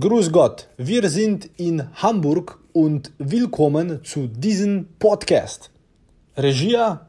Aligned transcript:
Grüß 0.00 0.32
Gott, 0.32 0.66
wir 0.76 1.08
sind 1.08 1.50
in 1.56 1.82
Hamburg 2.02 2.58
und 2.72 3.12
willkommen 3.18 4.00
zu 4.02 4.26
diesem 4.26 4.88
Podcast. 4.98 5.70
Režija, 6.36 7.06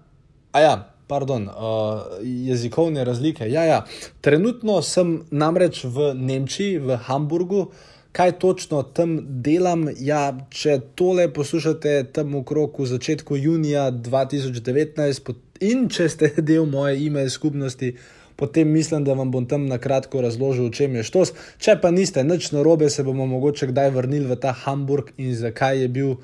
a 0.51 0.61
ja, 0.61 0.93
pardon, 1.07 1.47
uh, 1.47 2.21
jezikovne 2.21 3.03
razlike. 3.03 3.47
Ja, 3.47 3.63
ja. 3.65 3.85
Trenutno 4.21 4.81
sem 4.81 5.23
namreč 5.31 5.85
v 5.85 6.13
Nemčiji, 6.13 6.77
v 6.79 6.99
Hamburgu. 7.07 7.71
Kaj 8.11 8.37
točno 8.39 8.83
tam 8.83 9.17
delam? 9.41 9.87
Ja, 9.97 10.37
če 10.49 10.77
tole 10.95 11.25
poslušate 11.33 12.11
tam 12.13 12.35
okrog 12.35 12.77
v 12.79 12.85
začetku 12.91 13.39
junija 13.39 13.87
2019 13.89 15.33
in 15.65 15.87
če 15.89 16.09
ste 16.09 16.33
del 16.51 16.69
moje 16.69 16.99
e-mail 17.01 17.33
skupnosti, 17.33 17.95
potem 18.35 18.71
mislim, 18.71 19.03
da 19.03 19.13
vam 19.13 19.31
bom 19.31 19.45
tam 19.45 19.65
na 19.67 19.77
kratko 19.77 20.21
razložil, 20.21 20.65
o 20.65 20.73
čem 20.73 20.95
je 20.95 21.03
štos. 21.03 21.33
Če 21.57 21.77
pa 21.81 21.91
niste 21.91 22.23
nič 22.23 22.51
narobe, 22.51 22.89
se 22.89 23.03
bomo 23.03 23.25
mogoče 23.25 23.71
kdaj 23.71 23.91
vrnili 23.95 24.27
v 24.27 24.39
ta 24.39 24.51
Hamburg 24.65 25.13
in 25.17 25.35
zakaj 25.35 25.81
je 25.81 25.87
bil 25.87 26.11
uh, 26.11 26.19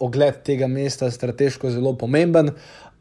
ogled 0.00 0.42
tega 0.44 0.66
mesta 0.66 1.10
strateško 1.10 1.70
zelo 1.70 1.94
pomemben. 1.96 2.52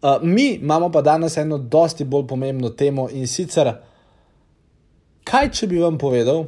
Uh, 0.01 0.21
mi 0.23 0.49
imamo 0.59 0.91
pa 0.91 1.01
danes 1.01 1.37
eno 1.37 1.57
dosti 1.57 2.05
bolj 2.05 2.27
pomembno 2.27 2.69
temo 2.69 3.07
in 3.09 3.27
sicer, 3.27 3.73
kaj 5.23 5.51
če 5.51 5.67
bi 5.67 5.81
vam 5.81 5.97
povedal, 5.97 6.45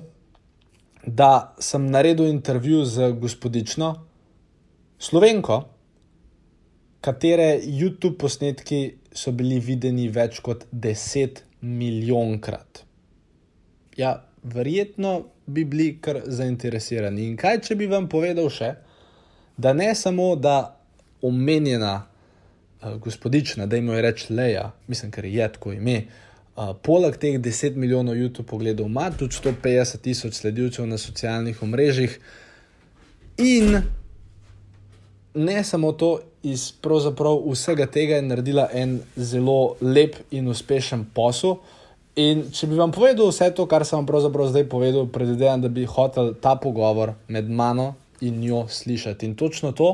da 1.06 1.56
sem 1.60 1.88
naredil 1.90 2.28
intervju 2.28 2.84
z 2.86 3.12
gospodično 3.18 3.96
Slovenko, 5.00 5.64
katere 7.02 7.62
YouTube 7.64 8.18
posnetki 8.20 8.98
so 9.16 9.32
bili 9.32 9.60
videni 9.64 10.10
več 10.12 10.42
kot 10.44 10.66
10 10.72 11.49
milijonkrat. 11.62 12.84
Ja, 13.98 14.24
verjetno 14.44 15.26
bi 15.46 15.66
bili 15.66 15.98
kar 16.02 16.22
zainteresirani. 16.26 17.28
In 17.28 17.38
kaj, 17.38 17.62
če 17.68 17.76
bi 17.76 17.88
vam 17.90 18.08
povedal 18.10 18.50
še, 18.54 18.74
da 19.58 19.74
ne 19.74 19.92
samo, 19.96 20.36
da 20.36 20.76
omenjena 21.22 21.96
uh, 22.00 22.96
gospodična, 23.04 23.68
da 23.68 23.76
jim 23.76 23.90
je 23.90 24.02
reč 24.02 24.30
Leja, 24.30 24.72
mislim, 24.88 25.12
ker 25.12 25.26
je 25.26 25.48
tako 25.54 25.74
ime. 25.76 26.04
Uh, 26.56 26.72
poleg 26.84 27.18
teh 27.20 27.40
10 27.40 27.76
milijonov 27.76 28.16
YouTube 28.16 28.48
pogledov 28.48 28.88
ima 28.88 29.10
tudi 29.12 29.36
150 29.36 30.02
tisoč 30.04 30.40
sledilcev 30.40 30.88
na 30.88 30.98
socialnih 30.98 31.64
omrežjih. 31.64 32.20
In 33.38 33.82
ne 35.34 35.64
samo 35.64 35.92
to, 35.92 36.20
iz 36.44 36.74
vsega 37.52 37.86
tega 37.86 38.16
je 38.16 38.22
naredila 38.22 38.68
en 38.74 39.00
zelo 39.16 39.76
lep 39.82 40.16
in 40.32 40.48
uspešen 40.48 41.06
posel. 41.14 41.58
In 42.16 42.50
če 42.52 42.68
bi 42.68 42.76
vam 42.76 42.92
povedal 42.92 43.30
vse 43.30 43.52
to, 43.56 43.66
kar 43.70 43.86
sem 43.86 44.00
vam 44.00 44.08
pravzaprav 44.08 44.50
zdaj 44.52 44.66
povedal, 44.72 45.08
predvidevam, 45.08 45.62
da 45.62 45.70
bi 45.70 45.86
hotel 45.88 46.34
ta 46.42 46.56
pogovor 46.60 47.14
med 47.28 47.50
mano 47.50 47.94
in 48.22 48.40
njo 48.42 48.66
slišati. 48.68 49.26
In 49.26 49.36
točno 49.36 49.72
to 49.72 49.90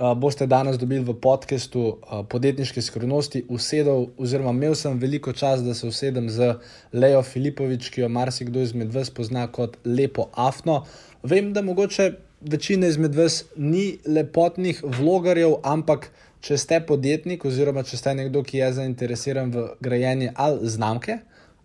uh, 0.00 0.14
boste 0.16 0.46
danes 0.46 0.78
dobili 0.78 1.04
v 1.04 1.16
podkastu 1.20 1.82
uh, 1.82 2.22
Podjetniške 2.28 2.82
skrivnosti. 2.82 3.44
Usedel, 3.48 4.06
oziroma 4.16 4.54
imel 4.56 4.74
sem 4.74 4.96
veliko 4.98 5.32
čas, 5.32 5.64
da 5.64 5.74
se 5.74 5.88
usedem 5.88 6.30
z 6.30 6.54
Lejo 6.92 7.22
Filipovič, 7.22 7.90
ki 7.90 8.06
jo 8.06 8.08
marsikdo 8.08 8.62
izmed 8.64 8.94
vas 8.94 9.10
pozna 9.10 9.46
kot 9.52 9.76
lepo 9.84 10.30
afno. 10.32 10.84
Vem, 11.22 11.52
da 11.52 11.62
mogoče 11.62 12.12
večina 12.40 12.86
izmed 12.86 13.14
vas 13.14 13.44
ni 13.56 13.98
lepotnih 14.06 14.82
vlogarjev, 14.84 15.58
ampak 15.62 16.10
če 16.40 16.56
ste 16.58 16.80
podjetnik 16.86 17.44
oziroma 17.44 17.82
če 17.82 17.96
ste 17.96 18.14
nekdo, 18.14 18.42
ki 18.42 18.62
je 18.62 18.72
zainteresiran 18.80 19.52
v 19.52 19.66
grajenje 19.80 20.32
ali 20.36 20.68
znamke 20.68 21.18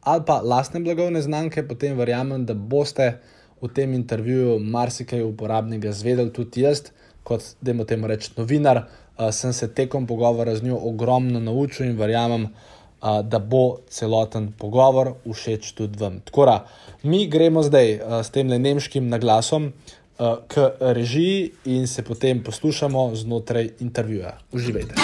ali 0.05 0.21
pa 0.25 0.41
lastne 0.41 0.79
blagovne 0.79 1.21
znamke, 1.21 1.63
potem 1.67 1.97
verjamem, 1.97 2.45
da 2.45 2.53
boste 2.53 3.15
v 3.61 3.69
tem 3.73 3.93
intervjuju 3.97 4.59
marsikaj 4.61 5.23
uporabnega 5.25 5.91
zvedeli 5.97 6.29
tudi 6.33 6.61
jaz, 6.61 6.83
kot 7.25 7.55
da 7.61 7.73
jim 7.73 7.81
temu 7.89 8.07
rečem 8.07 8.37
novinar. 8.37 8.83
Uh, 9.17 9.31
sem 9.31 9.53
se 9.53 9.71
tekom 9.73 10.05
pogovora 10.07 10.55
z 10.55 10.67
njo 10.67 10.77
ogromno 10.77 11.39
naučil 11.39 11.87
in 11.87 11.97
verjamem, 11.97 12.49
uh, 12.51 13.21
da 13.23 13.39
bo 13.39 13.79
celoten 13.89 14.51
pogovor 14.59 15.15
všeč 15.25 15.71
tudi 15.73 15.97
vam. 15.97 16.19
Tako 16.19 16.45
da, 16.45 16.57
mi 17.03 17.25
gremo 17.27 17.63
zdaj 17.63 17.93
uh, 17.95 18.19
s 18.21 18.29
tem 18.29 18.51
le 18.51 18.59
nemškim 18.59 19.09
naglasom. 19.09 19.71
Eh, 20.19 20.35
k 20.47 20.71
režiji 20.79 21.51
in 21.65 21.87
se 21.87 22.03
potem 22.03 22.43
poslušamo 22.43 23.15
znotraj 23.15 23.69
intervjuja. 23.79 24.37
Uživajte. 24.51 24.95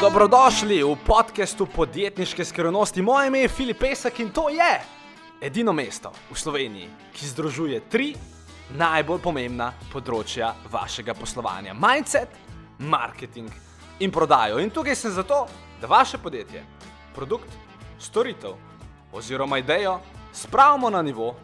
Dobrodošli 0.00 0.82
v 0.82 0.96
podkastu 1.06 1.66
podjetniške 1.66 2.44
skrivnosti. 2.44 3.02
Moje 3.02 3.26
ime 3.26 3.40
je 3.40 3.48
Filip 3.48 3.78
Pesek 3.78 4.20
in 4.20 4.28
to 4.28 4.48
je 4.48 4.80
edino 5.40 5.72
mesto 5.72 6.12
v 6.30 6.36
Sloveniji, 6.36 6.88
ki 7.16 7.26
združuje 7.26 7.80
tri 7.88 8.12
najbolj 8.76 9.24
pomembna 9.24 9.72
področja 9.92 10.52
vašega 10.70 11.16
poslovanja: 11.16 11.72
mindset, 11.72 12.28
marketing 12.78 13.48
in 14.00 14.12
prodajo. 14.12 14.60
In 14.60 14.68
tukaj 14.70 14.96
sem 14.96 15.16
zato, 15.16 15.46
da 15.80 15.88
vaše 15.88 16.18
podjetje, 16.18 16.66
produkt, 17.16 17.48
storitev 17.98 18.60
oziroma 19.12 19.58
idejo 19.58 20.02
spravimo 20.32 20.90
na 20.90 21.00
nivo, 21.02 21.36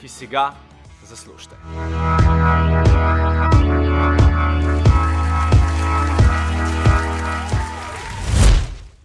ki 0.00 0.08
si 0.08 0.26
ga 0.26 0.54
zaslužite. 1.04 1.56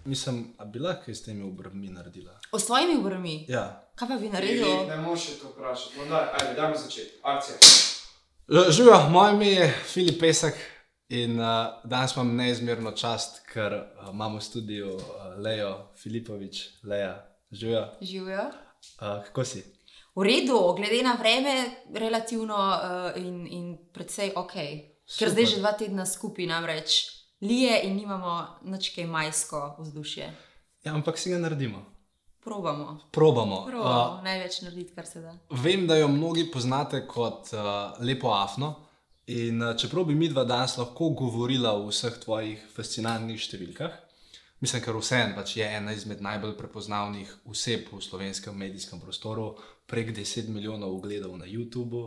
Mislim, 0.05 0.53
da 0.57 0.65
bi 0.65 0.79
lahko 0.79 1.13
s 1.13 1.23
temi 1.23 1.43
obrvmi 1.43 1.87
naredila. 1.87 2.39
O 2.51 2.59
svojimi 2.59 2.99
obrvmi? 2.99 3.45
Ja. 3.49 3.89
Kaj 3.95 4.07
pa 4.07 4.15
bi 4.15 4.29
naredila? 4.29 4.85
Ne 4.87 4.97
moreš 4.97 5.25
to 5.41 5.49
vprašati. 5.49 5.97
No, 5.99 6.05
daj, 6.05 6.27
ajde, 6.41 6.53
dajmo 6.61 6.75
začeti. 6.75 7.11
Akcija. 7.23 7.57
Živijo, 8.71 9.09
moje 9.09 9.33
ime 9.33 9.47
je 9.47 9.73
Filip 9.85 10.19
Pesek 10.19 10.53
in 11.09 11.39
uh, 11.39 11.45
danes 11.83 12.15
imam 12.15 12.35
neizmerno 12.35 12.91
čast, 12.91 13.41
ker 13.53 13.73
uh, 13.73 14.09
imamo 14.13 14.37
v 14.37 14.41
studiu 14.41 14.95
uh, 14.95 15.03
Lejo 15.37 15.87
Filipovič, 16.03 16.83
Leja. 16.83 17.25
Živijo. 17.51 17.87
Živijo. 18.01 18.43
Uh, 18.43 19.25
kako 19.25 19.45
si? 19.45 19.78
V 20.19 20.23
redu, 20.23 20.73
glede 20.75 20.99
na 21.03 21.13
vreme, 21.15 21.85
relativno 21.95 22.55
uh, 22.55 23.15
in, 23.15 23.47
in 23.47 23.77
predvsej 23.93 24.33
ok. 24.35 24.55
Ker 25.07 25.31
zdaj 25.31 25.45
že 25.47 25.59
dva 25.63 25.71
tedna 25.79 26.03
skupaj 26.03 26.43
namreč 26.43 27.07
lije 27.39 27.87
in 27.87 27.95
nimamo 27.95 28.59
nič 28.67 28.91
kaj 28.95 29.07
majsko 29.07 29.61
vzdušje. 29.79 30.27
Ja, 30.83 30.91
ampak 30.91 31.15
si 31.15 31.31
ga 31.31 31.39
naredimo. 31.39 31.85
Probamo. 32.43 32.99
Probamo. 33.15 33.63
Probamo 33.71 34.19
uh, 34.19 34.23
največ 34.27 34.59
narediti, 34.67 34.91
kar 34.91 35.07
se 35.07 35.23
da. 35.23 35.31
Vem, 35.55 35.87
da 35.87 35.95
jo 35.95 36.11
mnogi 36.11 36.49
poznate 36.51 37.05
kot 37.07 37.53
uh, 37.55 37.95
lepo 38.03 38.35
afno. 38.35 38.75
In 39.31 39.63
uh, 39.63 39.71
čeprav 39.79 40.03
bi 40.03 40.19
mi 40.19 40.27
dva 40.27 40.43
danes 40.43 40.75
lahko 40.77 41.13
govorila 41.15 41.77
o 41.79 41.87
vseh 41.87 42.19
tvojih 42.19 42.67
fascinantnih 42.75 43.39
številkah, 43.39 43.95
mislim, 44.59 44.83
ker 44.83 44.97
vseeno 44.97 45.35
pač 45.35 45.57
je 45.57 45.67
ena 45.77 45.93
izmed 45.93 46.21
najbolj 46.21 46.57
prepoznavnih 46.57 47.35
oseb 47.45 47.87
v 47.91 48.01
slovenskem 48.01 48.57
medijskem 48.57 48.99
prostoru, 48.99 49.53
prek 49.89 50.13
10 50.15 50.49
milijonov 50.53 50.95
ogledov 50.95 51.37
na 51.37 51.45
YouTubu, 51.45 52.03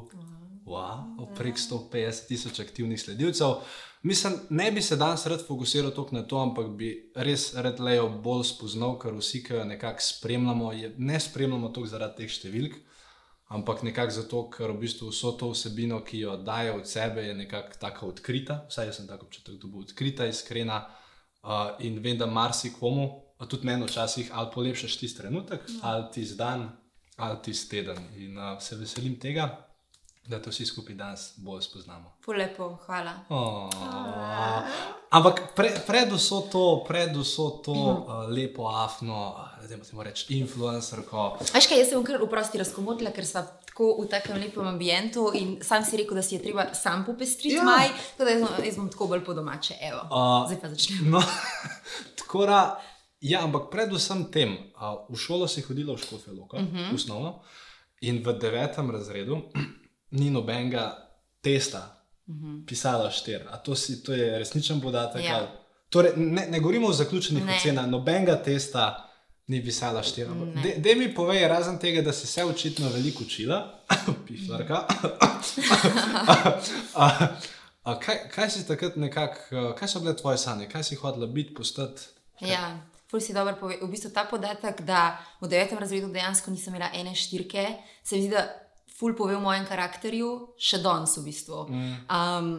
wow, 0.67 1.27
prek 1.35 1.59
150 1.59 2.29
tisoč 2.29 2.61
aktivnih 2.61 3.01
sledilcev. 3.01 3.63
Mislim, 4.03 4.35
ne 4.51 4.71
bi 4.73 4.83
se 4.83 4.97
danes 4.97 5.27
rad 5.27 5.47
fokusiral 5.47 5.91
toliko 5.91 6.17
na 6.17 6.23
to, 6.23 6.39
ampak 6.39 6.67
bi 6.79 7.11
res 7.15 7.53
rad 7.55 7.81
lejo 7.81 8.09
bolj 8.23 8.49
spoznal, 8.51 8.97
ker 8.99 9.15
vsi, 9.15 9.43
ki 9.47 9.55
jo 9.55 9.65
nekako 9.65 10.03
spremljamo, 10.03 10.73
je, 10.73 10.95
ne 10.99 11.21
spremljamo 11.21 11.69
toliko 11.69 11.91
zaradi 11.91 12.25
teh 12.25 12.35
številk, 12.35 12.81
ampak 13.55 13.85
nekako 13.87 14.17
zato, 14.17 14.43
ker 14.51 14.73
v 14.73 14.81
bistvu 14.83 15.13
vso 15.13 15.37
to 15.39 15.53
vsebino, 15.53 16.01
ki 16.03 16.25
jo 16.25 16.37
daje 16.43 16.73
od 16.75 16.89
sebe, 16.89 17.29
je 17.29 17.37
nekako 17.45 17.79
tako 17.79 18.11
odkrita. 18.11 18.65
Vsaj 18.71 18.91
jaz 18.91 18.99
sem 18.99 19.07
tako 19.07 19.29
občutek, 19.29 19.61
da 19.63 19.71
bo 19.71 19.85
odkrita, 19.87 20.27
iskrena 20.27 20.81
uh, 21.43 21.75
in 21.79 21.99
vem, 22.03 22.19
da 22.19 22.27
marsikomu, 22.27 23.11
tudi 23.49 23.67
meni 23.67 23.87
včasih, 23.87 24.31
ali 24.33 24.51
polepšaš 24.55 24.97
tisti 24.97 25.19
trenutek, 25.19 25.67
ja. 25.69 25.81
ali 25.83 26.05
tisti 26.15 26.37
dan, 26.39 26.71
ali 27.17 27.39
tisti 27.43 27.71
teden. 27.71 27.99
In 28.17 28.39
uh, 28.39 28.61
se 28.63 28.77
veselim 28.77 29.19
tega, 29.21 29.49
da 30.27 30.39
to 30.43 30.51
vsi 30.51 30.67
skupaj 30.67 30.95
danes 30.95 31.33
bolj 31.37 31.63
spoznamo. 31.67 32.13
Polepo, 32.25 32.69
hvala. 32.87 33.13
Oh. 33.29 33.71
Ampak 35.11 35.41
pre, 35.57 35.73
pred 35.87 36.13
vso 36.13 36.41
to, 36.53 36.85
pred 36.89 37.17
vso 37.17 37.49
to 37.65 37.73
uh, 37.75 38.29
lepo 38.31 38.69
afno, 38.71 39.35
da 39.69 39.77
moramo 39.77 40.03
reči, 40.03 40.39
influencerko. 40.39 41.27
Veš 41.55 41.67
kaj, 41.67 41.83
jaz 41.83 41.91
sem 41.91 42.07
kar 42.07 42.23
vprosti 42.23 42.63
razkomotila, 42.63 43.11
ker 43.11 43.27
sem 43.27 43.51
tako 43.73 44.05
v 44.05 44.09
takem 44.09 44.37
lepem 44.37 44.67
ambientu 44.69 45.31
in 45.35 45.57
sam 45.65 45.85
si 45.85 45.97
rekel, 45.97 46.15
da 46.15 46.23
si 46.23 46.35
je 46.35 46.43
treba 46.43 46.75
sam 46.75 47.05
popestriti 47.05 47.57
ja. 47.57 47.65
maj, 47.65 47.89
tako 48.13 48.25
da 48.25 48.31
jaz, 48.31 48.43
jaz 48.65 48.77
bom 48.77 48.91
tako 48.91 49.07
bolj 49.07 49.25
po 49.25 49.35
domače. 49.35 49.75
Evo, 49.81 50.01
uh, 50.13 50.45
zdaj 50.47 50.61
pa 50.61 50.69
začnemo. 50.69 51.11
No, 51.11 51.23
tako 52.21 52.47
da. 52.47 52.81
Ja, 53.23 53.45
ampak 53.47 53.71
predvsem 53.71 54.25
tem, 54.35 54.57
uh, 54.75 55.07
v 55.09 55.17
šolo 55.17 55.47
si 55.49 55.63
hodila 55.63 55.95
v 55.95 56.03
škofe 56.03 56.33
loka, 56.35 56.57
uh 56.57 56.63
-huh. 56.63 56.95
osnovno, 56.95 57.41
in 58.01 58.19
v 58.19 58.33
devetem 58.39 58.91
razredu 58.91 59.43
ni 60.19 60.31
nobenega 60.31 61.09
testa, 61.41 62.05
uh 62.27 62.35
-huh. 62.35 62.67
pisala 62.67 63.11
štir. 63.11 63.47
A 63.51 63.57
to, 63.57 63.75
si, 63.75 64.03
to 64.03 64.13
je 64.13 64.39
resničen 64.39 64.81
podatek? 64.81 65.25
Ja. 65.25 65.49
Torej, 65.89 66.13
ne, 66.17 66.47
ne 66.47 66.61
govorimo 66.61 66.89
o 66.89 66.93
zaključenih 66.93 67.45
ocenah, 67.57 67.89
nobenega 67.89 68.43
testa 68.43 69.12
Ni 69.47 69.59
pisala 69.65 70.03
štiri. 70.03 70.31
Ne. 70.55 70.75
Da 70.79 70.95
mi 70.97 71.09
povej, 71.15 71.49
razen 71.49 71.79
tega, 71.79 72.03
da 72.03 72.13
si 72.13 72.27
se 72.27 72.45
očitno 72.45 72.89
veliko 72.89 73.25
učila, 73.25 73.59
piflarka. 74.27 74.87
kaj, 78.05 78.19
kaj 78.35 78.51
si 78.51 78.67
takrat 78.67 78.97
nekako, 78.97 79.75
kaj 79.79 79.89
so 79.89 80.01
bile 80.01 80.17
tvoje 80.17 80.39
sanje, 80.39 80.69
kaj 80.69 80.85
si 80.85 80.99
hodila 81.01 81.27
biti, 81.27 81.55
postati? 81.55 82.03
Ja, 82.41 82.79
ful 83.11 83.21
si 83.21 83.35
dobro 83.35 83.57
pove. 83.61 83.79
V 83.83 83.91
bistvu 83.91 84.11
ta 84.15 84.25
podatek, 84.31 84.81
da 84.87 85.19
v 85.41 85.51
devetem 85.51 85.79
razredu 85.79 86.09
dejansko 86.13 86.51
nisem 86.51 86.75
imela 86.75 86.91
ene 86.95 87.15
štirke, 87.15 87.67
se 88.05 88.17
mi 88.17 88.23
zdi, 88.27 88.35
da 88.35 88.47
ful 88.99 89.17
pove 89.19 89.37
o 89.37 89.43
mojem 89.43 89.67
karakterju, 89.67 90.55
še 90.59 90.79
danes 90.83 91.17
v 91.19 91.27
bistvu. 91.27 91.67
Um, 92.07 92.53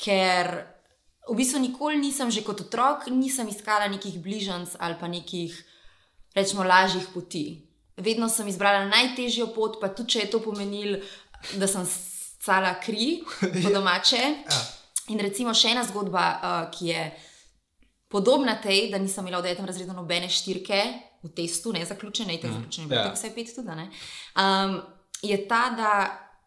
ker 0.00 0.50
v 1.30 1.36
bistvu 1.38 1.62
nikoli 1.62 2.00
nisem, 2.02 2.30
že 2.30 2.44
kot 2.44 2.66
otrok, 2.66 3.08
nisem 3.14 3.48
iskala 3.48 3.88
nekih 3.88 4.18
bližnjic 4.20 4.76
ali 4.78 4.98
pa 5.00 5.08
nekih, 5.08 5.54
rečemo, 6.34 6.64
lažjih 6.64 7.06
poti. 7.14 7.62
Vedno 7.96 8.28
sem 8.28 8.48
izbrala 8.48 8.84
najtežjo 8.90 9.52
pot, 9.54 9.78
pa 9.80 9.88
tudi 9.88 10.16
če 10.16 10.24
je 10.24 10.30
to 10.30 10.40
pomenilo, 10.42 10.98
da 11.54 11.66
sem 11.70 11.86
scala 11.86 12.74
kri, 12.82 13.22
po 13.40 13.70
domače. 13.76 14.22
Ja. 14.22 14.62
In 15.08 15.20
recimo 15.20 15.54
še 15.54 15.74
ena 15.74 15.84
zgodba, 15.84 16.24
uh, 16.34 16.70
ki 16.72 16.86
je 16.88 17.04
podobna 18.08 18.56
tej, 18.62 18.90
da 18.90 18.98
nisem 18.98 19.26
imela 19.26 19.42
v 19.42 19.48
devetem 19.48 19.66
razredu 19.66 19.92
nobene 19.92 20.28
štirke 20.30 20.80
v 21.24 21.30
testu, 21.36 21.72
ne 21.72 21.84
zaključene, 21.84 22.34
in 22.34 22.40
zaključene, 22.42 22.88
Ja. 22.94 23.06
ja. 23.08 23.12
vse 23.14 23.30
pet 23.34 23.54
tudi, 23.54 23.74
ne, 23.74 23.88
um, 24.38 24.80
je 25.22 25.38
ta, 25.48 25.70
da 25.76 25.90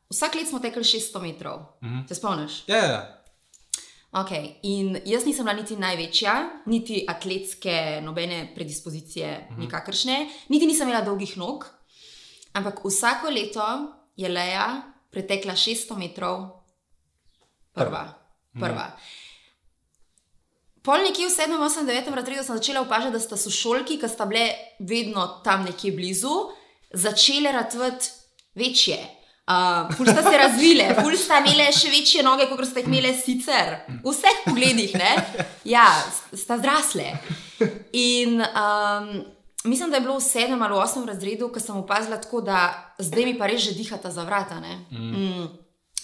vsak 0.10 0.36
let 0.36 0.48
smo 0.50 0.60
tekli 0.60 0.84
600 0.84 1.22
metrov. 1.22 1.60
Mhm. 1.84 2.08
Se 2.08 2.16
spomniš? 2.16 2.64
Ja, 2.68 2.78
ja. 2.78 3.17
Okay. 4.18 4.58
In 4.64 4.98
jaz 5.06 5.26
nisem 5.26 5.46
bila 5.46 5.54
niti 5.60 5.76
največja, 5.78 6.34
niti 6.66 7.04
atletske, 7.08 8.02
nobene 8.02 8.52
predispozicije, 8.56 9.48
-hmm. 9.50 9.60
nikakršne, 9.60 10.30
niti 10.50 10.66
nisem 10.66 10.88
imela 10.88 11.06
dolgih 11.06 11.38
nog, 11.38 11.66
ampak 12.54 12.86
vsako 12.86 13.30
leto 13.30 13.94
je 14.16 14.30
Leja 14.30 14.82
pretekla 15.12 15.54
600 15.54 15.98
metrov, 15.98 16.50
prva. 17.74 18.14
prva. 18.60 18.92
Pol 20.82 21.04
nekje 21.04 21.28
v 21.28 21.32
7, 21.32 21.58
8, 21.60 21.86
9 21.86 22.16
razredu 22.16 22.44
sem 22.44 22.58
začela 22.58 22.82
opažati, 22.82 23.12
da 23.12 23.20
sta 23.20 23.38
sošolki, 23.38 24.00
ki 24.00 24.08
sta 24.08 24.26
bile 24.26 24.50
vedno 24.80 25.42
tam 25.44 25.66
nekje 25.66 25.92
blizu, 25.92 26.36
začele 26.94 27.52
ratvati 27.52 28.08
večje. 28.56 29.17
Uh, 29.48 29.96
ful 29.96 30.06
sta 30.06 30.24
se 30.26 30.38
razvile, 30.38 30.90
ful 30.98 31.14
sta 31.16 31.38
imele 31.40 31.70
še 31.72 31.88
večje 31.88 32.24
noge, 32.26 32.50
kot 32.50 32.66
ste 32.68 32.82
jih 32.82 32.90
imele 32.90 33.14
sicer. 33.16 33.78
V 34.04 34.12
vseh 34.12 34.42
pogledih, 34.44 34.92
ne? 35.00 35.14
Ja, 35.64 35.86
sta 36.36 36.58
zrasle. 36.60 37.14
In 37.96 38.42
um, 38.44 39.08
mislim, 39.64 39.94
da 39.94 40.02
je 40.02 40.04
bilo 40.04 40.18
v 40.18 40.26
sedmem 40.26 40.68
ali 40.68 40.76
osmem 40.76 41.08
razredu, 41.08 41.48
ko 41.48 41.64
sem 41.64 41.80
opazila 41.80 42.20
tako, 42.20 42.44
da 42.44 42.92
zdaj 43.00 43.30
mi 43.30 43.38
pa 43.40 43.48
res 43.48 43.64
že 43.64 43.78
dihata 43.80 44.12
za 44.12 44.28
vrata. 44.28 44.60
ne. 44.60 44.84
Mm. 44.92 45.48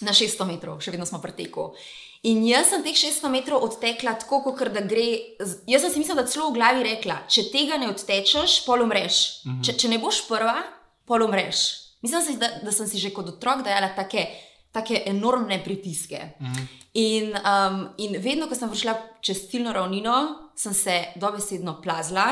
Na 0.08 0.16
600 0.16 0.48
metrov, 0.48 0.80
še 0.80 0.96
vedno 0.96 1.04
smo 1.04 1.20
preteku. 1.20 1.68
In 2.24 2.40
jaz 2.48 2.72
sem 2.72 2.80
teh 2.80 2.96
600 2.96 3.28
metrov 3.28 3.60
odtekla 3.68 4.16
tako, 4.24 4.40
kot 4.40 4.72
da 4.72 4.80
gre. 4.80 5.36
Jaz 5.68 5.84
sem 5.84 5.92
si 5.92 6.00
mislila, 6.00 6.24
da 6.24 6.32
celo 6.32 6.48
v 6.48 6.56
glavi 6.56 6.88
rekla, 6.88 7.20
če 7.28 7.50
tega 7.52 7.76
ne 7.76 7.92
odtečeš, 7.92 8.64
pol 8.64 8.88
umreš. 8.88 9.44
Mm 9.44 9.52
-hmm. 9.52 9.64
če, 9.64 9.76
če 9.76 9.88
ne 9.92 9.98
boš 10.00 10.24
prva, 10.32 10.62
pol 11.04 11.28
umreš. 11.28 11.83
Mislim, 12.04 12.22
si, 12.22 12.36
da, 12.36 12.50
da 12.62 12.72
sem 12.72 12.88
si 12.88 13.00
že 13.00 13.14
kot 13.16 13.28
otrok 13.32 13.62
dajala 13.64 13.88
take, 13.96 14.26
take 14.72 15.02
enormne 15.08 15.62
pritiske. 15.64 16.20
-hmm. 16.40 16.66
in, 16.94 17.32
um, 17.32 17.88
in 17.96 18.20
vedno, 18.20 18.48
ko 18.48 18.54
sem 18.54 18.68
prišla 18.68 18.94
čez 19.20 19.48
ciljno 19.50 19.72
ravnino, 19.72 20.50
sem 20.56 20.74
se 20.74 21.04
dobesedno 21.16 21.80
plazila, 21.82 22.26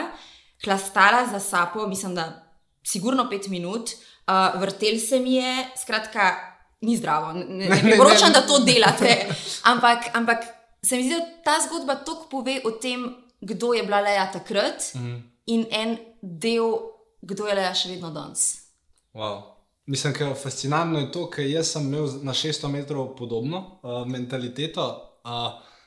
klastala 0.64 1.26
za 1.26 1.40
sapo, 1.40 1.86
mislim, 1.86 2.14
da 2.14 2.52
sigurno 2.84 3.30
pet 3.30 3.48
minut, 3.48 3.90
uh, 4.28 4.60
vrtel 4.60 4.98
se 4.98 5.20
mi 5.20 5.34
je, 5.34 5.64
skratka, 5.82 6.36
ni 6.80 6.96
zdravo. 6.96 7.32
Ne, 7.32 7.44
ne, 7.44 7.68
ne 7.68 7.80
priporočam, 7.80 8.32
da 8.32 8.46
to 8.46 8.58
delate. 8.58 9.26
Ampak, 9.72 9.98
ampak 10.12 10.38
se 10.82 10.96
mi 10.96 11.02
zdi, 11.02 11.14
da 11.14 11.42
ta 11.44 11.66
zgodba 11.66 11.94
toliko 11.94 12.28
pove 12.28 12.60
o 12.64 12.70
tem, 12.70 13.16
kdo 13.40 13.72
je 13.72 13.82
bila 13.82 14.00
Leja 14.00 14.30
takrat 14.32 14.94
mm. 14.94 15.32
in 15.46 15.66
en 15.70 15.96
del, 16.22 16.76
kdo 17.22 17.46
je 17.46 17.54
Leja 17.54 17.74
še 17.74 17.88
vedno 17.88 18.10
danes. 18.10 18.68
Wow. 19.14 19.52
Mislim, 19.92 20.14
da 20.18 20.24
je 20.24 20.34
fascinantno 20.34 20.98
je 20.98 21.12
to, 21.12 21.30
ker 21.30 21.46
jaz 21.46 21.70
sem 21.72 21.82
imel 21.84 22.06
na 22.22 22.32
600 22.32 22.68
metrov 22.68 23.10
podobno 23.16 23.58
uh, 23.82 24.06
mentaliteto. 24.08 24.84
Uh, 25.24 25.30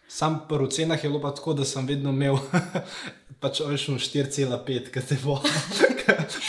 sam 0.08 0.46
po 0.50 0.68
cenah 0.68 1.04
je 1.04 1.10
bilo 1.10 1.22
pa 1.22 1.32
tako, 1.36 1.54
da 1.54 1.66
sem 1.66 1.88
vedno 1.88 2.10
imel 2.10 2.38
pač 3.42 3.62
ošum 3.62 3.98
4,5 3.98 4.92
kategorij. 4.92 5.52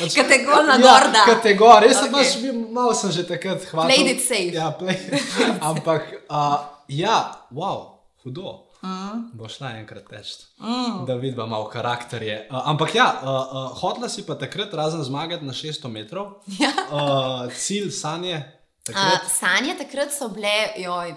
pač, 0.00 0.14
Kategorna 0.14 0.76
ja, 0.76 0.82
gorda. 0.84 1.24
Kategorija, 1.26 1.88
jaz 1.88 2.02
sem 2.02 2.12
Okay. 2.12 2.24
pač 2.24 2.36
bil, 2.42 2.60
malo 2.76 2.94
sem 2.94 3.12
že 3.12 3.24
takrat 3.24 3.64
hvala. 3.70 3.88
Played 3.88 4.16
it 4.16 4.20
safe. 4.20 4.52
Ja, 4.52 4.68
play. 4.80 5.00
Ampak, 5.72 6.12
uh, 6.28 6.60
ja, 6.88 7.46
wow, 7.48 8.04
hudo. 8.24 8.65
Mm. 8.86 9.30
Bo 9.34 9.48
šla 9.50 9.72
enkrat 9.80 10.06
teč. 10.10 10.34
Mm. 10.62 11.04
Da 11.08 11.16
vidiva 11.18 11.46
malo 11.46 11.66
karakterje. 11.70 12.46
Uh, 12.50 12.60
ampak 12.70 12.94
ja, 12.94 13.06
uh, 13.22 13.28
uh, 13.28 13.78
hotla 13.80 14.08
si 14.08 14.22
pa 14.26 14.36
takrat 14.38 14.74
razen 14.74 15.02
zmagati 15.02 15.44
na 15.44 15.52
600 15.52 15.90
metrov. 15.90 16.36
Ja. 16.60 16.70
Uh, 16.92 17.52
cilj, 17.52 17.90
sanje. 17.90 18.36
Uh, 18.36 18.52
Takrat. 18.86 19.26
sanje 19.30 19.74
takrat 19.78 20.12
so 20.14 20.28
bile, 20.28 20.54
joj. 20.78 21.14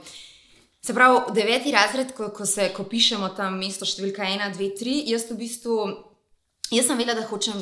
Se 0.81 0.93
pravi, 0.93 1.33
deveti 1.35 1.71
razred, 1.71 2.15
ko, 2.17 2.31
ko, 2.33 2.45
se, 2.45 2.71
ko 2.73 2.83
pišemo 2.89 3.29
tam 3.37 3.59
mesto 3.59 3.85
številka 3.85 4.25
ena, 4.25 4.47
dve, 4.53 4.71
tri, 4.79 4.95
jaz 5.11 5.27
v 5.29 5.37
bistvu, 5.43 5.75
jaz 6.71 6.87
sem 6.87 6.97
vedela, 6.97 7.19
da 7.19 7.27
hočem 7.29 7.59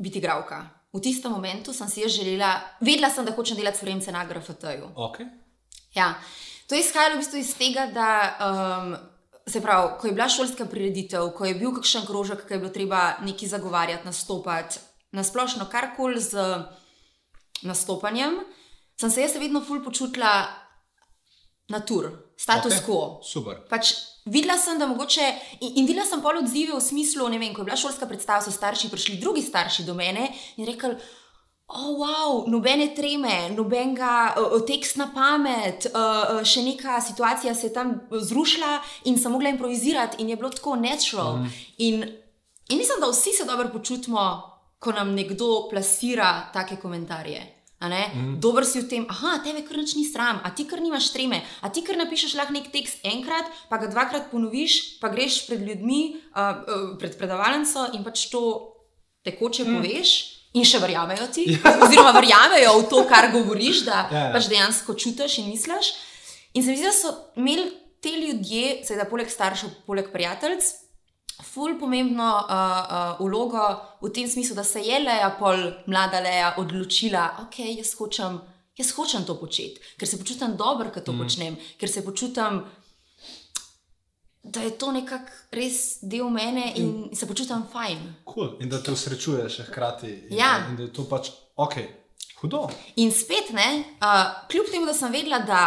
biti 0.00 0.22
igravka. 0.22 0.62
V 0.94 1.02
tistem 1.04 1.34
momentu 1.34 1.74
sem 1.76 1.90
si 1.90 2.02
jaz 2.02 2.14
želela, 2.16 2.54
vedela 2.80 3.10
sem, 3.12 3.26
da 3.26 3.34
hočem 3.36 3.58
delati 3.58 3.78
s 3.78 3.84
Fremcem 3.84 4.16
na 4.16 4.24
GRFT-ju. 4.24 4.94
Okay. 5.10 5.28
Ja. 5.94 6.14
To 6.70 6.78
je 6.78 6.86
izhajalo 6.86 7.18
v 7.18 7.22
bistvu 7.24 7.42
iz 7.42 7.52
tega, 7.58 7.88
da 7.90 8.10
um, 8.46 8.94
se 9.50 9.60
pravi, 9.60 9.92
ko 10.00 10.06
je 10.06 10.12
bila 10.12 10.28
šolska 10.28 10.64
prireditev, 10.70 11.32
ko 11.36 11.44
je 11.44 11.54
bil 11.58 11.74
kakšen 11.76 12.06
krožek, 12.06 12.46
ki 12.46 12.54
je 12.54 12.62
bilo 12.62 12.70
treba 12.74 13.02
nekaj 13.24 13.48
zagovarjati, 13.48 14.06
nastopati, 14.06 14.78
nasplošno 15.12 15.66
karkoli 15.70 16.20
z 16.20 16.46
nastopanjem, 17.62 18.40
sem 19.00 19.10
se 19.10 19.22
jaz 19.26 19.36
vedno 19.40 19.62
ful 19.64 19.82
počutila 19.84 20.48
natur, 21.70 22.10
status 22.36 22.72
Okej, 22.72 22.78
okay. 22.78 22.86
quo. 22.86 23.20
Super. 23.22 23.60
Pač 23.70 23.94
videla 24.26 24.58
sem, 24.58 24.78
da 24.78 24.88
mogoče, 24.90 25.26
in, 25.60 25.80
in 25.82 25.88
videla 25.88 26.06
sem 26.06 26.22
pol 26.22 26.42
odzive 26.42 26.74
v 26.74 26.82
smislu, 26.82 27.28
ne 27.30 27.38
vem, 27.38 27.54
ko 27.54 27.62
je 27.62 27.70
bila 27.70 27.78
šolska 27.78 28.08
predstava, 28.10 28.42
so 28.44 28.52
starši 28.54 28.90
prišli, 28.90 29.20
drugi 29.22 29.42
starši 29.46 29.86
do 29.86 29.94
mene 29.94 30.28
in 30.56 30.68
rekli. 30.68 30.96
Oh, 31.72 32.02
wow, 32.02 32.50
nobene 32.50 32.88
treme, 32.94 33.52
nobenega 33.54 34.34
uh, 34.34 34.56
tekst 34.66 34.96
na 34.98 35.06
pamet, 35.14 35.86
uh, 35.94 36.40
še 36.42 36.64
neka 36.66 36.96
situacija 36.98 37.54
se 37.54 37.68
je 37.68 37.74
tam 37.76 37.92
zrušila 38.10 38.72
in 39.06 39.18
sem 39.18 39.30
mogla 39.30 39.52
improvizirati, 39.54 40.18
in 40.18 40.32
je 40.32 40.38
bilo 40.40 40.50
tako 40.50 40.74
natural. 40.80 41.38
Mm. 41.38 41.52
In, 41.78 42.02
in 42.74 42.78
mislim, 42.78 42.98
da 42.98 43.12
vsi 43.12 43.36
se 43.38 43.46
dobro 43.46 43.68
počutimo, 43.70 44.24
ko 44.82 44.92
nam 44.96 45.14
nekdo 45.14 45.68
plasira 45.70 46.50
take 46.52 46.80
komentarje. 46.82 47.44
Mm. 47.80 48.40
Dober 48.40 48.66
si 48.66 48.82
v 48.82 48.88
tem, 48.90 49.06
ah, 49.08 49.38
tebe 49.44 49.62
kar 49.62 49.78
nič 49.78 49.94
ni 49.94 50.04
sram, 50.04 50.42
a 50.42 50.50
ti 50.50 50.66
kar 50.66 50.82
nimaš 50.82 51.12
treme, 51.14 51.38
a 51.62 51.70
ti 51.70 51.86
kar 51.86 51.96
napišeš 51.96 52.34
lahko 52.34 52.52
nek 52.52 52.68
tekst 52.74 53.06
enkrat, 53.06 53.46
pa 53.70 53.78
ga 53.78 53.88
dvakrat 53.88 54.28
ponoviš, 54.34 54.98
pa 54.98 55.08
greš 55.08 55.46
pred 55.46 55.62
ljudmi, 55.62 56.18
uh, 56.34 56.66
uh, 56.66 56.84
pred 56.98 57.14
predavalnico 57.14 57.94
in 57.94 58.02
pač 58.02 58.26
to 58.34 58.42
tekoče 59.22 59.64
mm. 59.64 59.78
poveš. 59.78 60.39
In 60.58 60.66
še 60.66 60.80
verjamejo 60.82 61.28
ti, 61.30 61.44
ja. 61.52 61.76
oziroma 61.86 62.10
verjamejo 62.16 62.72
v 62.80 62.86
to, 62.90 63.04
kar 63.06 63.30
govoriš, 63.30 63.84
da 63.86 64.00
Ja, 64.10 64.24
ja. 64.26 64.30
pač 64.34 64.48
dejansko 64.50 64.96
čutiš 64.98 65.38
in 65.44 65.50
misliš. 65.52 65.92
In 66.58 66.64
se 66.64 66.72
mi 66.72 66.80
zdi, 66.80 66.88
da 66.88 66.94
so 66.96 67.12
imeli 67.38 67.68
te 68.02 68.10
ljudje, 68.16 68.80
seveda 68.86 69.06
poleg 69.06 69.30
staršev, 69.30 69.70
poleg 69.86 70.10
prijateljic, 70.10 70.66
ful 71.46 71.76
pomembno 71.78 72.28
uh, 72.42 72.50
uh, 72.50 73.20
vlogo 73.22 73.62
v 74.02 74.10
tem 74.14 74.28
smislu, 74.28 74.56
da 74.58 74.64
se 74.64 74.82
je 74.82 74.98
Leja, 75.04 75.30
pol 75.38 75.70
mlada 75.86 76.20
Leja, 76.24 76.54
odločila, 76.58 77.28
ok, 77.46 77.60
jaz 77.78 77.94
hočem, 77.98 78.40
jaz 78.80 78.92
hočem 78.96 79.24
to 79.28 79.38
početi, 79.40 79.80
ker 80.00 80.08
se 80.08 80.18
počutim 80.18 80.56
dobro, 80.58 80.90
ker 80.90 81.04
to 81.04 81.14
mm. 81.14 81.22
počnem, 81.22 81.58
ker 81.78 81.92
se 81.92 82.04
počutim. 82.04 82.64
Da 84.42 84.60
je 84.60 84.70
to 84.78 84.92
nekako 84.92 85.32
res 85.52 85.98
del 86.02 86.30
mene 86.30 86.72
in 86.76 86.86
mm. 86.86 87.14
se 87.16 87.26
počutim 87.28 87.62
fajn. 87.72 87.98
Cool. 88.34 88.56
In 88.60 88.68
da 88.68 88.82
te 88.82 88.92
usrečuješ 88.92 89.60
hkrati. 89.68 90.06
In, 90.30 90.36
Ja. 90.38 90.66
In 90.70 90.76
da 90.76 90.82
je 90.82 90.92
to 90.92 91.04
pač 91.08 91.28
ok, 91.56 91.74
hudo. 92.40 92.68
In 92.96 93.12
spet, 93.12 93.52
ne, 93.52 93.84
uh, 94.00 94.48
kljub 94.50 94.70
temu, 94.72 94.86
da 94.86 94.94
sem 94.94 95.12
vedela, 95.12 95.38
da 95.38 95.62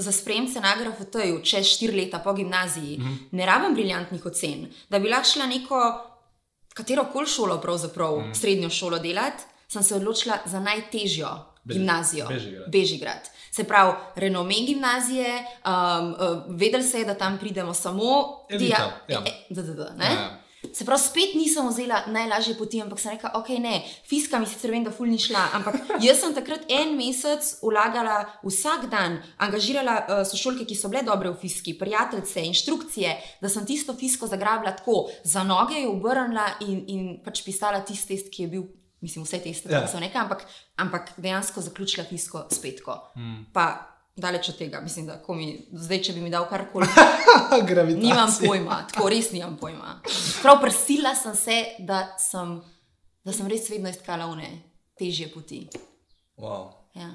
za 0.00 0.12
spremce 0.12 0.60
na 0.60 0.74
GRFT-ju 0.76 1.42
čez 1.44 1.66
štiri 1.66 1.96
leta 1.96 2.18
po 2.18 2.32
gimnaziji 2.32 2.98
mm. 2.98 3.04
-hmm. 3.04 3.16
ne 3.30 3.46
rabim 3.46 3.74
briljantnih 3.74 4.26
ocen, 4.26 4.68
da 4.88 4.98
bi 4.98 5.08
lahko 5.08 5.28
šla 5.28 5.46
neko, 5.46 6.00
katero 6.74 7.04
koli 7.12 7.26
šolo, 7.26 7.60
pravzaprav 7.60 8.18
mm. 8.18 8.34
srednjo 8.34 8.70
šolo 8.70 8.98
delati, 8.98 9.44
sem 9.68 9.82
se 9.82 9.94
odločila 9.94 10.38
za 10.46 10.60
najtežjo 10.60 11.28
Beži- 11.64 11.78
gimnazijo. 11.78 12.28
Bežigrad. 12.28 12.70
Bežigrad. 12.72 13.30
Se 13.50 13.64
pravi, 13.64 13.92
renome 14.16 14.54
gimnazije, 14.66 15.44
um, 15.66 16.10
uh, 16.10 16.42
vedeli 16.48 16.84
se 16.84 16.98
je, 16.98 17.04
da 17.04 17.14
tam 17.14 17.38
pridemo 17.38 17.74
samo 17.74 18.04
Elita, 18.48 18.92
ja. 19.08 19.22
e, 19.26 19.30
e, 19.30 19.54
d, 19.54 19.62
d, 19.62 19.74
d, 19.74 19.90
ne? 19.98 20.04
Ja, 20.04 20.12
ja. 20.12 20.40
Se 20.72 20.84
pravi, 20.84 21.00
spet 21.00 21.34
nisem 21.34 21.68
vzela 21.68 22.02
najlažje 22.12 22.52
poti, 22.58 22.82
ampak 22.82 23.00
sem 23.00 23.14
rekla, 23.14 23.32
ok, 23.34 23.48
ne, 23.58 23.78
fiska 24.06 24.38
mi 24.38 24.46
sicer 24.46 24.70
vem, 24.70 24.84
da 24.84 24.92
ful 24.92 25.08
ni 25.08 25.18
šla, 25.18 25.46
ampak 25.56 25.78
jaz 26.04 26.20
sem 26.20 26.34
takrat 26.36 26.68
en 26.68 26.92
mesec 26.98 27.48
vlagala 27.64 28.18
vsak 28.44 28.84
dan, 28.92 29.18
angažirala 29.40 29.94
uh, 30.02 30.20
sošolke, 30.28 30.66
ki 30.68 30.76
so 30.76 30.92
bile 30.92 31.02
dobre 31.08 31.32
v 31.32 31.40
fiski, 31.40 31.74
prijateljice, 31.80 32.44
inštrukcije, 32.52 33.16
da 33.40 33.48
sem 33.48 33.64
tisto 33.66 33.96
fisko 33.96 34.28
zagrabila 34.30 34.76
tako, 34.76 35.08
za 35.24 35.42
noge 35.48 35.80
jo 35.80 35.96
obrnila 35.96 36.52
in, 36.68 36.84
in 36.92 37.08
pač 37.24 37.42
pisala 37.46 37.80
tisti 37.80 38.14
test, 38.14 38.30
ki 38.30 38.46
je 38.46 38.52
bil. 38.52 38.68
Mislim, 39.00 39.24
vse 39.24 39.38
te 39.40 39.54
stvari 39.54 39.74
Ja. 39.74 39.88
so 39.88 40.00
nekaj, 40.00 40.20
ampak, 40.20 40.42
ampak 40.76 41.10
dejansko 41.16 41.60
zaključila 41.60 42.04
fisko 42.04 42.46
s 42.50 42.60
petko. 42.62 42.98
Mm. 43.16 43.44
Pa 43.52 43.86
daleč 44.16 44.48
od 44.48 44.56
tega, 44.58 44.80
mislim, 44.80 45.06
da 45.06 45.22
ko 45.22 45.34
mi, 45.34 45.66
zdaj, 45.72 46.02
če 46.02 46.12
bi 46.12 46.20
mi 46.20 46.30
dal 46.30 46.48
karkoli. 46.48 46.86
Nimam 47.96 48.28
pojma, 48.46 48.82
tako 48.92 49.08
res 49.08 49.32
nimam 49.32 49.56
pojma. 49.56 50.00
Prav 50.42 50.60
prsila 50.60 51.14
sem 51.14 51.36
se, 51.36 51.64
da 51.78 52.02
sem, 52.18 52.60
da 53.24 53.32
sem 53.32 53.48
res 53.48 53.70
vedno 53.70 53.88
iskala 53.88 54.26
une 54.26 54.50
težje 54.98 55.30
poti. 55.32 55.62
Wow. 56.36 56.68
Ja. 56.94 57.08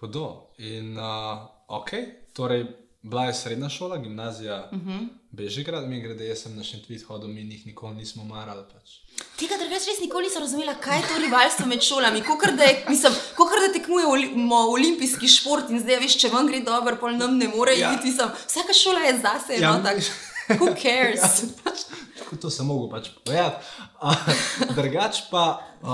Hudo. 0.00 0.50
In 0.58 0.98
uh, 0.98 1.46
ok, 1.68 1.90
torej 2.36 2.66
bila 3.04 3.24
je 3.24 3.34
srednja 3.34 3.68
šola, 3.68 3.96
gimnazija, 3.98 4.56
uh 4.66 4.78
Mhm. 4.78 4.90
-huh. 4.90 5.08
Bežigrad, 5.32 5.88
mi 5.88 6.00
grede, 6.00 6.26
jaz 6.26 6.38
sem 6.38 6.56
na 6.56 6.62
Šentvit 6.62 7.02
hodil, 7.02 7.28
mi 7.28 7.44
njih 7.44 7.66
nikoli 7.66 7.94
nismo 7.94 8.24
marali. 8.24 8.62
Pač. 8.64 8.90
Tega 9.36 9.54
drugače 9.56 9.86
res 9.86 10.00
nikoli 10.00 10.24
nisem 10.24 10.40
razumela, 10.40 10.74
kaj 10.76 10.96
je 10.96 11.04
to 11.04 11.18
rivalstvo 11.20 11.66
med 11.66 11.82
šolami. 11.82 12.20
Kakor 12.22 12.52
da, 12.52 12.62
je, 12.64 12.84
mislim, 12.88 13.12
da 13.60 13.72
tekmujemo 13.72 14.10
oli, 14.10 14.28
olimpijski 14.68 15.28
šport 15.28 15.70
in 15.70 15.80
zdaj 15.80 15.96
veš, 15.96 16.16
če 16.16 16.28
vam 16.28 16.46
gre 16.46 16.60
dobro, 16.62 16.96
pol 16.96 17.12
nam 17.12 17.36
ne 17.36 17.48
more 17.48 17.72
Ja. 17.74 17.92
iti. 17.92 18.06
Mislim, 18.06 18.28
vsaka 18.46 18.72
šola 18.74 19.00
je 19.00 19.18
zase, 19.18 19.52
Ja, 19.54 19.72
no, 19.72 19.82
tak, 19.82 19.96
who 20.50 20.74
cares? 20.76 21.42
Ja. 21.66 21.72
Tako 22.18 22.36
to 22.36 22.50
sem 22.50 22.66
mogel 22.66 22.90
pač 22.90 23.08
povedati. 23.16 23.64
Drugač 24.70 25.20
pa, 25.30 25.44
uh, 25.82 25.88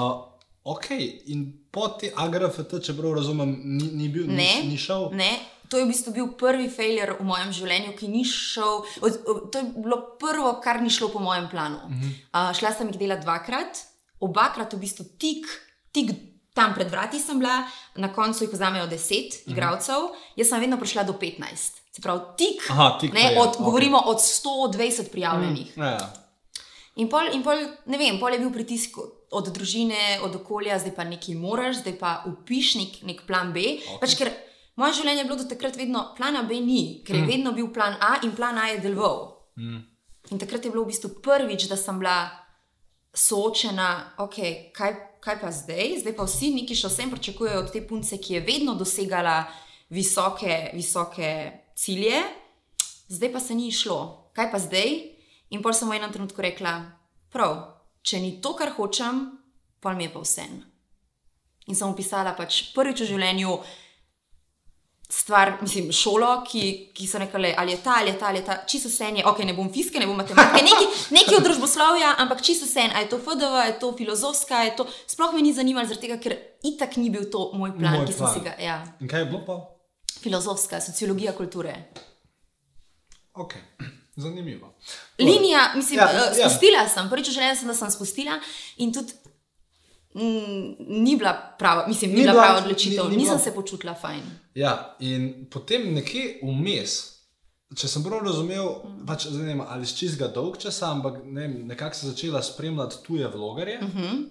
ok, 0.64 0.87
in 1.26 1.40
po 1.71 1.88
te 1.90 2.12
AGRFT, 2.17 2.81
če 2.83 2.95
prav 2.95 3.14
razumem, 3.14 3.57
ni, 3.64 3.90
ni 3.93 4.09
bil, 4.09 4.26
Ne, 4.26 4.61
ni, 4.62 4.69
ni 4.69 4.79
šel. 4.79 5.09
ne. 5.12 5.38
To 5.70 5.78
je 5.78 5.84
v 5.86 5.90
bistvu 5.92 6.12
bil 6.12 6.32
prvi 6.34 6.66
failure 6.66 7.14
v 7.14 7.24
mojem 7.26 7.52
življenju, 7.54 7.94
ki 7.98 8.08
ni 8.10 8.24
šel. 8.26 8.82
To 9.00 9.60
je 9.60 9.64
bilo 9.76 10.00
prvo, 10.18 10.56
kar 10.62 10.82
ni 10.82 10.90
šlo 10.90 11.12
po 11.12 11.22
mojem 11.22 11.46
planu. 11.50 11.78
Uh 11.86 11.92
-huh. 11.92 12.10
uh, 12.34 12.56
šla 12.58 12.72
sem 12.74 12.88
jih 12.88 12.98
delati 12.98 13.22
dvakrat, 13.22 13.78
obakrat 14.20 14.74
v 14.74 14.78
bistvu 14.78 15.04
tik, 15.18 15.46
tik 15.92 16.10
tam 16.54 16.74
pred 16.74 16.90
vrati 16.90 17.20
sem 17.20 17.38
bila, 17.38 17.62
na 17.94 18.12
koncu 18.12 18.44
jih 18.44 18.52
vzamejo 18.52 18.86
deset 18.86 19.34
uh 19.34 19.38
-huh. 19.38 19.52
igralcev, 19.52 20.10
jaz 20.36 20.48
sem 20.48 20.60
vedno 20.60 20.76
prišla 20.76 21.02
do 21.02 21.12
15. 21.12 21.80
Se 21.92 22.02
pravi, 22.02 22.20
tik, 22.36 22.70
Aha, 22.70 22.98
tik 23.00 23.12
ne, 23.12 23.34
od, 23.38 23.48
okej. 23.48 23.64
govorimo 23.64 23.98
od 23.98 24.16
120 24.16 25.10
prijavljenih. 25.10 25.76
Ja, 25.76 25.84
ja. 25.84 26.12
In 26.96 27.08
pol, 27.08 27.30
in 27.32 27.42
pol, 27.42 27.56
ne 27.86 27.98
vem, 27.98 28.18
pol 28.18 28.32
je 28.32 28.38
bil 28.38 28.50
pritisk 28.52 28.98
od 29.30 29.48
družine, 29.48 30.20
od 30.22 30.34
okolja, 30.34 30.78
zdaj 30.78 30.94
pa 30.94 31.04
nekaj 31.04 31.34
moraš, 31.34 31.76
zdaj 31.76 31.98
pa 31.98 32.24
upiš 32.26 32.74
nek, 32.74 33.02
nek 33.02 33.26
plan 33.26 33.52
B. 33.52 33.60
Okay. 33.60 34.00
Pač, 34.00 34.16
ker 34.18 34.32
moje 34.80 35.00
življenje 35.00 35.22
je 35.22 35.28
bilo 35.28 35.38
do 35.42 35.46
takrat 35.50 35.76
vedno, 35.76 36.06
plana 36.16 36.42
B 36.49 36.58
ni, 36.64 36.82
ker 37.04 37.18
je 37.18 37.22
mm. 37.22 37.30
vedno 37.30 37.52
bil 37.56 37.68
plan 37.75 37.99
A 38.00 38.16
in 38.25 38.32
plan 38.37 38.58
A 38.58 38.70
je 38.72 38.80
deloval. 38.80 39.22
Mm. 39.60 39.82
In 40.32 40.40
takrat 40.40 40.64
je 40.64 40.72
bilo 40.72 40.87
v 40.87 40.92
bistvu 40.94 41.20
prvič, 41.20 41.68
da 41.68 41.76
sem 41.76 41.99
bila 42.00 42.30
soočena, 43.14 44.16
okay, 44.22 44.70
kaj, 44.72 44.94
kaj 45.20 45.40
pa 45.40 45.50
zdaj. 45.52 46.00
Zdaj 46.04 46.14
pa 46.16 46.26
vsi 46.28 46.52
neki 46.54 46.76
še 46.78 46.90
vsem 46.92 47.12
pričakujejo 47.12 47.64
od 47.64 47.72
te 47.75 47.82
punce, 47.87 48.20
ki 48.22 48.38
je 48.38 48.44
vedno 48.46 48.76
dosegala 48.78 49.42
visoke, 49.90 50.70
visoke 50.75 51.30
cilje, 51.75 52.22
zdaj 53.10 53.32
pa 53.32 53.42
se 53.42 53.58
ni 53.58 53.68
išlo. 53.68 54.30
Kaj 54.37 54.50
pa 54.52 54.62
zdaj? 54.62 54.96
In 55.50 55.62
pol 55.64 55.75
sem 55.75 55.90
v 55.90 55.99
enem 55.99 56.12
trenutku 56.14 56.38
rekla, 56.44 56.78
prav, 57.34 57.56
če 58.06 58.22
ni 58.22 58.37
to, 58.38 58.54
kar 58.54 58.70
hočem, 58.76 59.26
pa 59.82 59.92
mi 59.99 60.06
je 60.06 60.12
pa 60.14 60.22
vse. 60.22 60.46
In 61.66 61.75
sem 61.75 61.90
opisala 61.90 62.37
pač 62.38 62.70
prvič 62.75 63.02
v 63.02 63.10
življenju 63.10 63.56
stvar, 65.11 65.57
mislim, 65.61 65.88
šolo, 65.93 66.45
ki, 66.45 66.61
ki 66.95 67.07
so 67.07 67.19
rekli, 67.19 67.55
ali 67.55 67.73
je 67.73 67.79
ta, 67.79 67.97
ali 67.99 68.11
je 68.11 68.19
ta, 68.19 68.26
ali 68.26 68.38
je 68.38 68.45
ta, 68.45 68.57
čisto 68.64 68.88
vse 68.88 69.05
je, 69.12 69.25
ok, 69.26 69.38
ne 69.40 69.55
bom 69.55 69.69
fiske, 69.69 69.99
ne 69.99 70.07
bom 70.07 70.17
matematike, 70.17 70.62
neki, 70.62 70.87
neki 71.11 71.35
od 71.35 71.43
družboslovja, 71.43 72.14
ampak 72.19 72.43
čisto 72.43 72.64
vse 72.64 72.81
je, 72.81 72.93
je 72.97 73.09
to 73.09 73.19
FDV, 73.19 73.55
je 73.67 73.79
to 73.79 73.93
filozofska, 73.93 74.62
je 74.62 74.76
to, 74.76 74.87
sploh 75.07 75.35
me 75.35 75.43
ni 75.43 75.52
zanimalo, 75.52 75.87
zaradi 75.87 76.07
tega, 76.07 76.19
ker 76.19 76.37
itak 76.64 76.97
ni 76.97 77.11
bil 77.11 77.26
to 77.26 77.50
moj 77.55 77.75
plan, 77.75 77.97
Moj 77.97 78.07
ki 78.07 78.12
sem 78.12 78.19
plan. 78.21 78.35
si 78.35 78.40
ga, 78.40 78.55
ja, 78.61 78.79
In 79.00 79.09
kaj 79.09 79.21
je 79.21 79.26
bilo 79.26 79.43
pa? 79.45 79.59
filozofska, 80.21 80.81
sociologija 80.81 81.33
kulture. 81.33 81.75
Ok, 83.35 83.55
zanimivo. 84.17 84.75
Linija, 85.19 85.73
mislim, 85.75 85.99
Ja, 85.99 86.11
ja, 86.12 86.25
ja. 86.35 86.49
spustila 86.49 86.88
sem, 86.88 87.11
prvič 87.11 87.29
v 87.29 87.33
življenju 87.33 87.57
sem, 87.57 87.69
da 87.69 87.75
sem 87.75 87.90
spustila 87.90 88.38
in 88.79 88.93
tudi 88.93 89.12
ni 90.81 91.17
bila 91.17 91.55
prava, 91.59 91.87
mislim, 91.87 92.11
ni, 92.11 92.17
Ni 92.17 92.23
bila 92.23 92.33
prava 92.35 92.59
odločitev, 92.59 93.05
ni- 93.05 93.11
ni 93.11 93.17
nisem 93.17 93.35
bila- 93.35 93.38
se 93.40 93.55
počutila 93.55 93.95
fajn. 93.95 94.23
Ja, 94.55 94.97
in 95.00 95.23
potem 95.47 95.95
nekje 95.95 96.40
vmes, 96.43 97.17
če 97.76 97.88
sem 97.88 98.02
prav 98.02 98.21
razumel, 98.21 98.67
pač, 99.07 99.26
zdaj 99.26 99.38
ne 99.38 99.47
vem, 99.47 99.61
ali 99.62 99.87
z 99.87 99.95
čistega 99.95 100.29
dolg 100.29 100.59
časa, 100.59 100.87
ampak 100.88 101.14
ne 101.25 101.49
nekako 101.49 101.95
sem 101.95 102.11
začela 102.11 102.43
spremljati 102.43 102.97
tuje 103.02 103.29
vlogerje, 103.29 103.79
uh 103.79 103.85
Mhm. 103.85 103.99
-huh. 103.99 104.25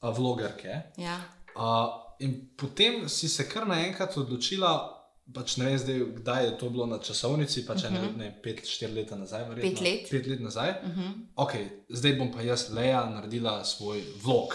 a, 0.00 0.10
vlogerke. 0.10 0.82
Ja. 0.96 1.20
A, 1.56 1.88
in 2.20 2.50
potem 2.56 3.08
si 3.08 3.28
se 3.28 3.48
kar 3.48 3.66
naenkrat 3.66 4.16
odločila, 4.16 4.94
pač 5.34 5.56
ne 5.56 5.64
vem, 5.64 5.78
zdaj, 5.78 5.98
kdaj 6.14 6.44
je 6.44 6.58
to 6.58 6.70
bilo 6.70 6.86
na 6.86 6.98
časovnici, 6.98 7.66
pač 7.66 7.76
uh 7.78 7.82
-huh. 7.84 8.16
ne, 8.16 8.24
ne 8.24 8.40
pet, 8.42 8.66
štiri 8.66 8.92
leta 8.94 9.16
nazaj, 9.16 9.44
verjetno. 9.44 9.70
Pet 9.70 9.80
let. 9.82 10.10
Pet 10.10 10.26
let 10.26 10.40
nazaj. 10.40 10.70
Uh 10.70 10.88
-huh. 10.90 11.12
Ok, 11.36 11.52
zdaj 11.90 12.12
bom 12.12 12.32
pa 12.32 12.42
jaz, 12.42 12.70
Leja, 12.70 13.04
naredila 13.06 13.64
svoj 13.64 14.04
vlog. 14.22 14.54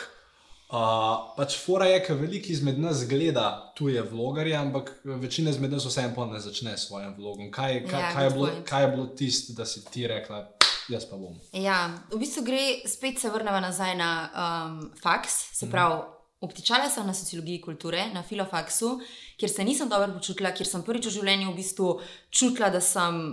Uh, 0.73 1.35
pač 1.37 1.53
fora 1.61 1.85
je, 1.85 1.99
ker 2.01 2.17
veliko 2.17 2.49
izmed 2.49 2.79
nas 2.81 3.03
gleda 3.05 3.73
tuje 3.77 4.01
vlogerje, 4.01 4.55
ampak 4.57 4.87
večina 5.05 5.51
izmed 5.53 5.75
nas 5.75 5.85
vseeno 5.85 6.15
pa 6.15 6.25
ne 6.25 6.39
začne 6.41 6.73
s 6.73 6.87
svojim 6.87 7.13
vlogom. 7.13 7.51
Kaj, 7.53 7.83
kaj, 7.85 8.01
Ja, 8.01 8.09
kaj, 8.15 8.25
je, 8.25 8.31
bilo, 8.33 8.49
kaj 8.65 8.81
je 8.81 8.87
bilo 8.95 9.05
tisto, 9.13 9.53
da 9.53 9.67
si 9.69 9.83
ti 9.85 10.07
rekla, 10.09 10.41
jaz 10.89 11.05
pa 11.05 11.21
bom. 11.21 11.37
Ja, 11.53 11.93
v 12.09 12.17
bistvu 12.17 12.41
gre, 12.49 12.63
spet 12.89 13.21
se 13.21 13.29
vrnemo 13.29 13.61
nazaj 13.61 13.93
na 14.01 14.09
um, 14.33 14.81
faks. 14.97 15.37
Se 15.53 15.69
pravi, 15.69 16.01
obtičala 16.41 16.89
sem 16.89 17.05
na 17.05 17.13
sociologiji 17.13 17.61
kulture, 17.61 18.09
na 18.09 18.25
filofaksu, 18.25 18.95
kjer 19.37 19.53
se 19.53 19.69
nisem 19.69 19.93
dobro 19.93 20.17
počutila, 20.17 20.55
kjer 20.57 20.73
sem 20.73 20.81
prvič 20.81 21.05
v 21.05 21.17
življenju 21.21 21.53
v 21.53 21.57
bistvu 21.61 21.95
čutila, 22.33 22.73
da 22.73 22.81
sem 22.81 23.25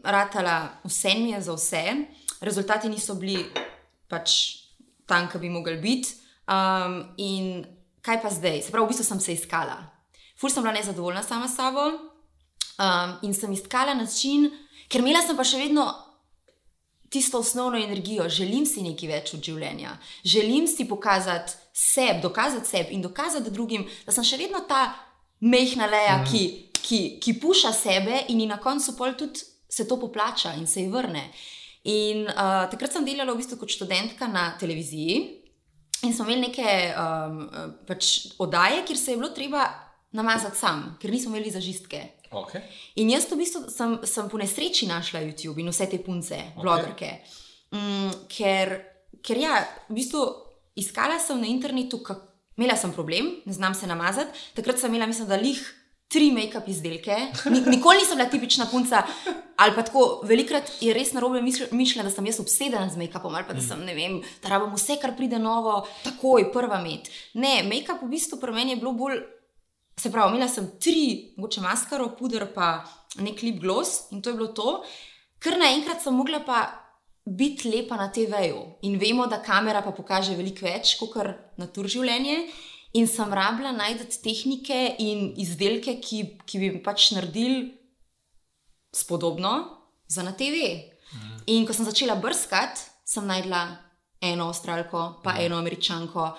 ratala 0.00 0.80
vse 0.88 1.18
mi 1.20 1.36
je 1.36 1.44
za 1.44 1.60
vse. 1.60 1.88
Rezultati 2.40 2.88
niso 2.88 3.20
bili 3.20 3.44
pač 4.08 4.56
tam, 5.04 5.28
ki 5.28 5.44
bi 5.44 5.52
mogli 5.52 5.76
biti. 5.76 6.22
Um, 6.46 7.00
in 7.18 7.64
kaj 8.06 8.20
pa 8.22 8.30
zdaj? 8.30 8.62
Se 8.62 8.72
pravi, 8.72 8.86
v 8.86 8.94
bistvu 8.94 9.04
sem 9.04 9.20
se 9.20 9.34
iskala. 9.34 9.80
Ful 10.38 10.52
sem 10.52 10.62
bila 10.62 10.74
nezadovoljna 10.76 11.22
sama 11.22 11.48
s 11.48 11.56
sabo 11.56 11.86
um, 11.90 13.16
in 13.22 13.34
sem 13.34 13.52
iskala 13.52 13.94
način, 13.94 14.50
ker 14.88 15.02
imela 15.02 15.24
sem 15.24 15.36
pa 15.36 15.44
še 15.44 15.58
vedno 15.58 15.86
tisto 17.10 17.38
osnovno 17.38 17.78
energijo, 17.78 18.28
želim 18.28 18.66
si 18.66 18.82
nekaj 18.82 19.08
več 19.08 19.32
od 19.34 19.42
življenja, 19.46 19.94
želim 20.24 20.66
si 20.68 20.88
pokazati 20.88 21.54
sebe, 21.72 22.20
dokazati 22.22 22.68
sebi 22.68 22.94
in 22.96 23.02
dokazati 23.02 23.50
drugim, 23.50 23.86
da 24.06 24.12
sem 24.12 24.26
še 24.26 24.38
vedno 24.40 24.62
ta 24.68 24.88
mehna 25.40 25.86
leja, 25.90 26.18
mm. 26.18 26.30
ki, 26.30 26.42
ki, 26.82 27.00
ki 27.22 27.36
puša 27.40 27.72
sebe 27.74 28.24
in 28.32 28.42
ji 28.42 28.48
na 28.50 28.58
koncu 28.62 28.96
pol 28.98 29.14
tudi 29.18 29.44
se 29.70 29.86
to 29.88 29.98
poplača 30.00 30.54
in 30.58 30.66
se 30.66 30.82
ji 30.82 30.90
vrne. 30.90 31.28
In 31.86 32.26
uh, 32.26 32.66
takrat 32.70 32.92
sem 32.92 33.04
delala 33.06 33.34
v 33.34 33.40
bistvu 33.40 33.60
kot 33.60 33.70
študentka 33.70 34.26
na 34.30 34.48
televiziji 34.58 35.45
in 36.02 36.14
smo 36.14 36.26
imeli 36.26 36.48
neke 36.48 36.92
um, 36.92 37.40
pač 37.88 38.28
oddaje, 38.42 38.84
kjer 38.86 38.98
se 38.98 39.14
je 39.14 39.20
bilo 39.20 39.30
treba 39.34 39.64
namazati 40.16 40.58
sam, 40.58 40.96
ker 41.00 41.10
nismo 41.10 41.34
imeli 41.34 41.50
zažistke. 41.50 42.02
Okay. 42.30 42.62
In 43.00 43.10
jaz 43.10 43.28
v 43.30 43.38
bistvu 43.40 43.66
sem, 43.70 43.98
sem 44.04 44.28
po 44.28 44.38
nesreči 44.40 44.88
našla 44.88 45.22
YouTube 45.24 45.62
in 45.62 45.70
vse 45.70 45.86
te 45.90 46.00
punce, 46.02 46.38
blogerke. 46.58 47.12
Mm, 47.74 48.26
ker, 48.30 48.74
ker 49.24 49.40
ja, 49.40 49.60
v 49.88 49.98
bistvu 50.00 50.24
iskala 50.78 51.20
sem 51.22 51.40
na 51.40 51.48
internetu, 51.50 52.02
kak, 52.04 52.24
imela 52.56 52.76
sem 52.76 52.92
problem, 52.92 53.30
ne 53.46 53.52
znam 53.52 53.74
se 53.74 53.88
namazati. 53.88 54.46
Takrat 54.56 54.80
sem 54.80 54.92
imela, 54.92 55.08
mislim, 55.08 55.28
da 55.28 55.38
lih 55.40 55.60
tri 56.12 56.30
make-up 56.32 56.68
izdelke. 56.70 57.16
Ni, 57.50 57.60
nikoli 57.66 58.02
nisem 58.02 58.18
bila 58.18 58.28
tipična 58.30 58.66
punca, 58.70 59.02
ali 59.56 59.74
pa 59.74 59.82
tako 59.86 60.04
velikrat 60.24 60.70
je 60.80 60.94
res 60.94 61.12
narobe 61.16 61.42
mišljena, 61.42 62.06
da 62.06 62.14
sem 62.14 62.26
jaz 62.30 62.40
obsedena 62.42 62.86
z 62.90 63.00
make-upom, 63.00 63.34
ali 63.34 63.48
pa 63.48 63.56
da 63.56 63.64
sem, 63.64 63.80
ne 63.84 63.94
vem, 63.96 64.20
da 64.42 64.52
rabim 64.54 64.74
vse, 64.76 65.00
kar 65.02 65.16
pride 65.18 65.40
novo, 65.42 65.80
takoj, 66.04 66.50
prva 66.54 66.78
med. 66.84 67.10
Ne, 67.34 67.58
make-up 67.66 68.04
v 68.06 68.12
bistvu 68.14 68.38
pri 68.42 68.54
meni 68.54 68.76
je 68.76 68.82
bilo 68.84 68.94
bolj 68.98 69.24
Se 69.96 70.10
pravi, 70.12 70.34
imela 70.34 70.48
sem 70.52 70.66
tri, 70.80 71.32
mogoče 71.38 71.62
maskaro, 71.64 72.10
puder, 72.18 72.42
pa 72.52 72.82
nek 73.24 73.40
lip 73.42 73.62
gloss 73.62 74.10
in 74.12 74.20
to 74.20 74.28
je 74.28 74.36
bilo 74.36 74.50
to. 74.52 74.82
Ker 75.40 75.56
naenkrat 75.56 76.02
sem 76.04 76.12
mogla 76.12 76.42
pa 76.44 76.66
biti 77.24 77.70
lepa 77.72 77.96
na 77.96 78.10
TV-ju 78.12 78.60
in 78.86 78.98
vemo, 79.00 79.26
da 79.26 79.40
kamera 79.42 79.80
pa 79.82 79.94
pokaže 79.96 80.36
veliko 80.36 80.66
več 80.66 80.98
kot 81.00 81.16
na 81.56 81.66
tur 81.72 81.88
življenje. 81.88 82.36
In 82.96 83.08
sem 83.10 83.32
rabila 83.32 83.74
najti 83.76 84.20
tehnike 84.24 84.96
in 85.02 85.32
izdelke, 85.42 85.98
ki, 86.00 86.20
ki 86.48 86.60
bi 86.62 86.70
pač 86.84 87.10
naredili 87.12 87.74
spodobno 88.94 89.52
za 90.08 90.24
na 90.24 90.32
TV. 90.32 90.62
In 91.52 91.66
ko 91.66 91.74
sem 91.76 91.86
začela 91.86 92.16
brskati, 92.18 92.80
sem 93.06 93.26
najdla 93.28 93.62
eno 94.26 94.48
avstralko, 94.50 95.20
pa 95.22 95.36
eno 95.42 95.58
američanko. 95.60 96.30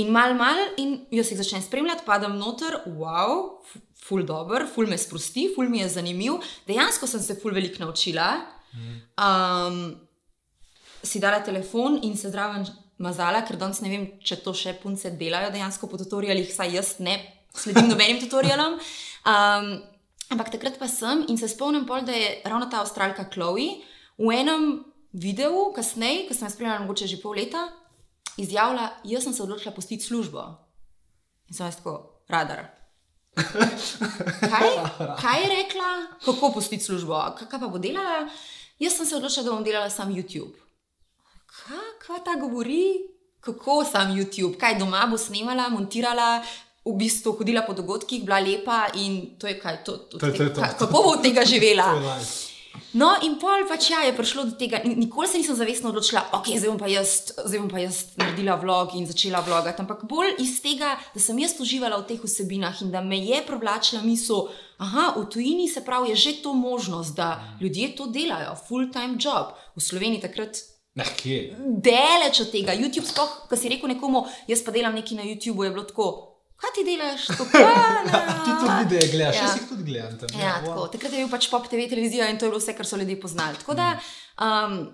In 0.00 0.12
mal, 0.12 0.36
mal, 0.36 0.58
in 0.80 1.02
jaz 1.12 1.32
jih 1.32 1.40
začnem 1.40 1.64
spremljati, 1.64 2.06
padam 2.06 2.38
noter, 2.40 2.78
wow, 2.86 3.58
ful 4.02 4.24
dobr, 4.28 4.64
ful 4.68 4.88
me 4.88 4.96
sprosti, 4.98 5.50
ful 5.54 5.68
mi 5.68 5.82
je 5.82 5.90
zanimiv. 5.96 6.38
Dejansko 6.68 7.08
sem 7.08 7.20
se 7.24 7.36
ful 7.40 7.52
veliko 7.56 7.82
naučila. 7.84 8.30
Um, 9.20 9.82
si 11.02 11.20
dala 11.20 11.42
telefon 11.44 11.98
in 12.06 12.16
se 12.16 12.30
zraven 12.30 12.64
mazala, 13.02 13.42
ker 13.46 13.58
danes 13.60 13.82
ne 13.82 13.90
vem, 13.92 14.08
če 14.22 14.40
to 14.44 14.54
še 14.56 14.76
punce 14.82 15.10
delajo 15.18 15.50
dejansko 15.54 15.90
po 15.90 16.00
tutorialih, 16.00 16.48
saj 16.52 16.76
jaz 16.76 16.92
ne 17.04 17.18
sledim 17.54 17.90
nobenim 17.90 18.20
tutorialom. 18.22 18.78
Um, 19.22 19.76
ampak 20.34 20.48
takrat 20.50 20.80
pa 20.80 20.88
sem 20.90 21.20
in 21.30 21.36
se 21.38 21.46
spomnim, 21.46 21.84
pol, 21.86 22.00
da 22.02 22.10
je 22.10 22.40
ravno 22.42 22.66
ta 22.66 22.80
avstralka 22.82 23.28
Chloe 23.30 23.84
v 24.18 24.32
enem 24.34 24.64
videu, 25.14 25.68
kasneje, 25.70 26.24
ko 26.26 26.34
sem 26.34 26.48
jo 26.48 26.56
spremljala 26.56 26.82
mogoče 26.82 27.06
že 27.06 27.20
pol 27.22 27.38
leta, 27.38 27.68
izjavila, 28.34 28.88
jaz 29.06 29.28
sem 29.28 29.36
se 29.36 29.44
odločila 29.46 29.70
pustiti 29.76 30.02
službo. 30.02 30.42
In 31.46 31.54
sem 31.54 31.70
jaz 31.70 31.78
tako, 31.78 32.24
radar. 32.26 32.66
Kaj, 33.36 34.68
kaj 35.22 35.38
je 35.44 35.48
rekla, 35.54 35.92
kako 36.26 36.50
pustiti 36.58 36.82
službo, 36.82 37.22
kaj 37.38 37.62
pa 37.62 37.70
bo 37.70 37.78
delala? 37.78 38.26
Jaz 38.82 38.98
sem 38.98 39.06
se 39.06 39.16
odločila, 39.22 39.46
da 39.46 39.54
bom 39.54 39.62
delala 39.62 39.86
sam 39.86 40.10
YouTube. 40.10 40.58
Kaj 41.98 42.20
ta 42.24 42.34
govori, 42.36 42.84
kako 43.40 43.84
sam 43.84 44.10
YouTube, 44.10 44.56
kaj 44.56 44.78
doma 44.78 45.06
bo 45.06 45.18
snemala, 45.18 45.68
montirala, 45.68 46.42
v 46.82 46.94
bistvu 46.94 47.32
hodila 47.32 47.62
po 47.62 47.72
dogodkih, 47.72 48.24
bila 48.24 48.40
lepa 48.40 48.86
in 48.94 49.36
to 49.36 49.46
je 49.46 49.54
kaj, 49.56 49.84
to, 49.84 49.96
to, 49.98 50.18
To 50.18 50.26
je- 50.26 50.32
to 50.34 50.48
to. 50.50 50.60
kako 50.62 50.86
bo 50.86 50.98
od 51.08 51.22
tega 51.22 51.44
živela. 51.44 51.92
No, 52.94 53.16
in 53.22 53.36
pol 53.36 53.66
pač 53.68 53.90
ja, 53.90 54.00
je 54.00 54.16
prišlo 54.16 54.44
do 54.44 54.52
tega. 54.52 54.80
Ni- 54.80 54.96
Nikoli 54.96 55.28
se 55.28 55.36
nisem 55.36 55.56
zavestno 55.56 55.88
odločila, 55.88 56.22
ok, 56.32 56.46
zdaj 56.56 56.70
bom 56.70 56.78
pa 56.78 56.88
jaz, 56.88 57.10
zdaj 57.38 57.60
bom 57.60 57.68
pa 57.68 57.78
jaz 57.78 57.96
naredila 58.16 58.54
vlog 58.54 58.94
in 58.94 59.04
začela 59.06 59.40
vlogati. 59.40 59.76
Ampak 59.78 60.04
bolj 60.04 60.38
iz 60.38 60.56
tega, 60.58 60.94
da 61.12 61.20
sem 61.20 61.36
jaz 61.36 61.52
uživala 61.60 61.98
v 61.98 62.06
teh 62.06 62.16
vsebinah 62.18 62.80
in 62.80 62.90
da 62.90 63.02
me 63.02 63.18
je 63.18 63.42
privlačila 63.42 64.00
misel, 64.00 64.48
aha, 64.78 65.12
v 65.14 65.24
tujini 65.26 65.68
se 65.68 65.80
pravi, 65.82 66.10
je 66.10 66.16
že 66.18 66.32
to 66.40 66.54
možnost, 66.54 67.12
da 67.12 67.28
ljudje 67.60 67.92
to 67.92 68.06
delajo, 68.08 68.56
full-time 68.58 69.16
job. 69.16 69.46
V 69.76 69.80
Sloveniji 69.82 70.20
takrat 70.22 70.56
Ne, 70.94 71.04
kje? 71.16 71.56
daleč 71.78 72.40
od 72.40 72.50
tega. 72.50 72.74
YouTube, 72.74 73.06
sploh, 73.06 73.46
ko 73.48 73.56
si 73.56 73.68
rekel 73.68 73.88
nekomu, 73.88 74.20
jaz 74.46 74.60
pa 74.60 74.70
delam 74.70 74.92
nekaj 74.92 75.16
na 75.16 75.24
YouTubu, 75.24 75.64
je 75.64 75.70
bilo 75.70 75.84
tako. 75.84 76.08
Kaj 76.56 76.70
ti 76.70 76.84
delaš? 76.84 77.22
"Ja, 77.28 77.36
Ti 78.38 78.50
tudi 78.60 78.74
videe 78.78 79.08
gledaš, 79.08 79.34
Ja. 79.34 79.42
jaz 79.42 79.56
jih 79.56 79.68
tudi 79.68 79.84
gledam. 79.84 80.18
Tam, 80.18 80.28
Ja, 80.36 80.52
wow. 80.54 80.66
tako. 80.66 80.88
Takrat 80.88 81.12
je 81.12 81.18
bil 81.18 81.30
pač 81.30 81.48
pop 81.48 81.64
TV 81.66 81.88
televizija 81.88 82.28
in 82.28 82.38
to 82.38 82.44
je 82.44 82.50
bilo 82.50 82.60
vse, 82.60 82.72
kar 82.72 82.86
so 82.86 82.96
ljudje 82.96 83.16
poznali. 83.18 83.56
Tako 83.56 83.74
da 83.74 83.88
um, 84.38 84.92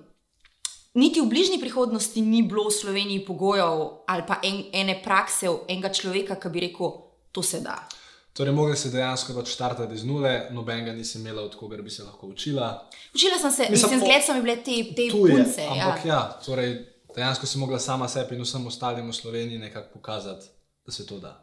niti 0.94 1.20
v 1.20 1.26
bližnji 1.26 1.58
prihodnosti 1.58 2.20
ni 2.22 2.42
bilo 2.42 2.64
v 2.64 2.72
Sloveniji 2.72 3.26
pogojev 3.26 3.74
ali 4.06 4.22
pa 4.24 4.38
en, 4.42 4.64
ene 4.72 4.96
prakse 4.98 5.46
enega 5.66 5.90
človeka, 5.90 6.34
ki 6.36 6.48
bi 6.48 6.60
rekel, 6.62 6.88
to 7.32 7.42
se 7.42 7.60
da. 7.60 7.76
Torej, 8.38 8.54
mogli 8.54 8.76
se 8.78 8.90
dejansko 8.94 9.34
pač 9.34 9.48
štartati 9.50 9.94
iz 9.98 10.04
nule, 10.06 10.46
nobenega 10.54 10.92
nisem 10.94 11.24
imela, 11.24 11.42
od 11.42 11.56
koga 11.58 11.76
bi 11.82 11.90
se 11.90 12.04
lahko 12.06 12.26
učila. 12.30 12.68
Učila 13.14 13.38
sem 13.40 13.50
se, 13.50 13.66
Mislim, 13.70 13.90
mislim, 13.90 14.00
zgled 14.00 14.22
so 14.26 14.34
mi 14.34 14.42
bile 14.44 14.56
te, 14.56 14.76
te 14.94 15.08
Tu 15.10 15.26
je, 15.26 15.34
punce. 15.34 15.66
ampak 15.66 16.04
Ja. 16.04 16.12
ja, 16.14 16.20
torej, 16.46 16.76
dejansko 17.16 17.46
si 17.50 17.58
mogla 17.58 17.78
sama 17.82 18.06
sebi 18.08 18.36
in 18.38 18.42
vsem 18.46 18.66
ostalim 18.66 19.10
v 19.10 19.14
Sloveniji 19.16 19.58
nekako 19.58 19.88
pokazati, 19.98 20.46
da 20.86 20.92
se 20.92 21.06
to 21.06 21.18
da. 21.18 21.34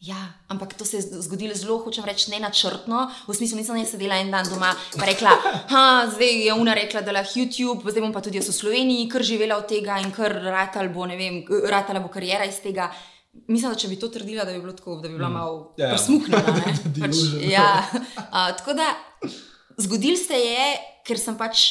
ja, 0.00 0.20
ampak 0.48 0.74
to 0.74 0.84
se 0.84 0.96
je 0.96 1.02
zgodilo 1.02 1.54
zelo, 1.54 1.78
hočem 1.78 2.04
reči, 2.04 2.30
ne 2.30 2.38
načrtno. 2.40 3.10
V 3.26 3.34
smislu, 3.34 3.56
nisem 3.56 3.76
jaz 3.76 3.90
sedela 3.90 4.18
en 4.20 4.30
dan 4.30 4.44
doma 4.50 4.70
in 4.94 5.00
rekla, 5.00 5.30
da 5.70 6.10
zdaj 6.14 6.46
je 6.46 6.54
Una 6.54 6.74
rekla, 6.74 7.00
da 7.00 7.12
lahko 7.12 7.40
YouTube, 7.40 7.90
zdaj 7.90 8.02
bom 8.04 8.12
pa 8.12 8.20
tudi 8.20 8.36
jaz 8.38 8.48
v 8.48 8.52
Sloveniji, 8.52 9.08
kar 9.08 9.22
živela 9.22 9.56
od 9.56 9.66
tega 9.66 9.96
in 10.04 10.12
kar 10.12 10.30
ratal 10.44 10.88
bo, 10.94 11.06
ne 11.06 11.16
vem, 11.16 11.40
ratala 11.70 12.00
bo 12.00 12.08
karijera 12.08 12.44
iz 12.44 12.60
tega. 12.60 12.90
Mislim, 13.48 13.72
da 13.72 13.78
če 13.78 13.88
bi 13.88 13.98
to 14.00 14.08
trdila, 14.08 14.44
da 14.44 14.52
bi 14.52 14.60
bilo 14.62 14.72
tako, 14.72 14.96
da 15.02 15.08
bi 15.08 15.16
bila 15.18 15.28
malo 15.28 15.74
Ja, 15.76 15.86
ja. 15.86 15.94
presmuknjena. 15.94 16.54
ne. 16.54 16.62
pač, 16.64 16.80
Delusion. 16.96 17.42
ja, 17.50 17.84
a, 18.30 18.44
tako 18.56 18.72
da 18.78 18.86
zgodil 19.78 20.16
se 20.16 20.38
je, 20.38 20.68
ker 21.04 21.18
sem 21.20 21.36
pač 21.36 21.64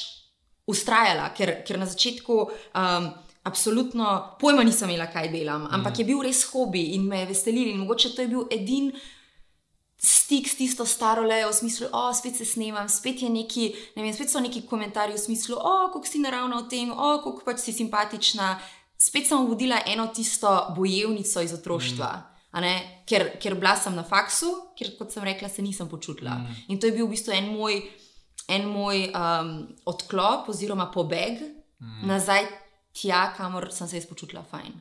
ustrajala, 0.70 1.30
ker, 1.36 1.56
ker 1.68 1.80
na 1.80 1.86
začetku 1.90 2.36
um, 2.46 3.10
absolutno 3.44 4.38
pojma 4.40 4.64
nisem 4.64 4.90
imela, 4.90 5.10
kaj 5.12 5.28
delam, 5.34 5.66
ampak 5.72 6.00
je 6.00 6.06
bil 6.08 6.22
res 6.24 6.44
hobi 6.54 6.94
in 6.96 7.08
me 7.10 7.24
je 7.24 7.32
veselil 7.34 7.74
in 7.74 7.82
mogoče 7.82 8.14
to 8.16 8.22
je 8.24 8.32
bil 8.32 8.46
edini. 8.52 8.94
Stik 10.04 10.50
s 10.52 10.58
tisto 10.60 10.84
staro 10.86 11.24
lejo, 11.24 11.48
v 11.48 11.56
smislu, 11.56 11.88
o, 11.96 12.10
spet 12.14 12.36
se 12.36 12.46
snemam, 12.46 12.90
spet 12.92 13.22
je 13.24 13.30
neki, 13.32 13.70
ne 13.96 14.04
vem, 14.04 14.12
spet 14.14 14.28
so 14.30 14.42
neki 14.44 14.66
komentarji 14.68 15.16
v 15.16 15.22
smislu, 15.22 15.56
o, 15.56 15.76
kako 15.94 16.04
si 16.08 16.20
naravna 16.20 16.60
v 16.60 16.68
tem, 16.68 16.92
o, 16.92 17.12
kako 17.24 17.44
pač 17.48 17.62
si 17.64 17.72
simpatična. 17.72 18.58
Spet 18.98 19.28
sem 19.28 19.48
vodila 19.48 19.82
eno 19.86 20.08
tisto 20.16 20.74
bojevnico 20.76 21.42
iz 21.42 21.54
otroštva, 21.54 22.12
ne, 22.62 23.04
ker, 23.10 23.38
ker 23.42 23.56
bila 23.56 23.76
sem 23.76 23.96
na 23.96 24.04
faksu, 24.04 24.52
ker 24.78 24.94
kot 24.98 25.12
sem 25.12 25.24
rekla, 25.24 25.50
se 25.50 25.62
nisem 25.62 25.90
počutila. 25.90 26.38
In 26.70 26.80
to 26.80 26.88
je 26.88 26.96
bil 26.96 27.08
v 27.08 27.16
bistvu 27.16 27.34
en 27.36 27.50
moj, 27.52 27.82
en 28.48 28.68
moj 28.70 29.10
um, 29.10 29.54
odklop 29.86 30.50
oziroma 30.50 30.92
pobeg 30.94 31.42
nazaj 32.08 32.46
tja, 32.94 33.34
kamor 33.38 33.72
sem 33.72 33.88
se 33.88 33.98
jaz 33.98 34.06
počutila 34.08 34.44
fajn. 34.44 34.74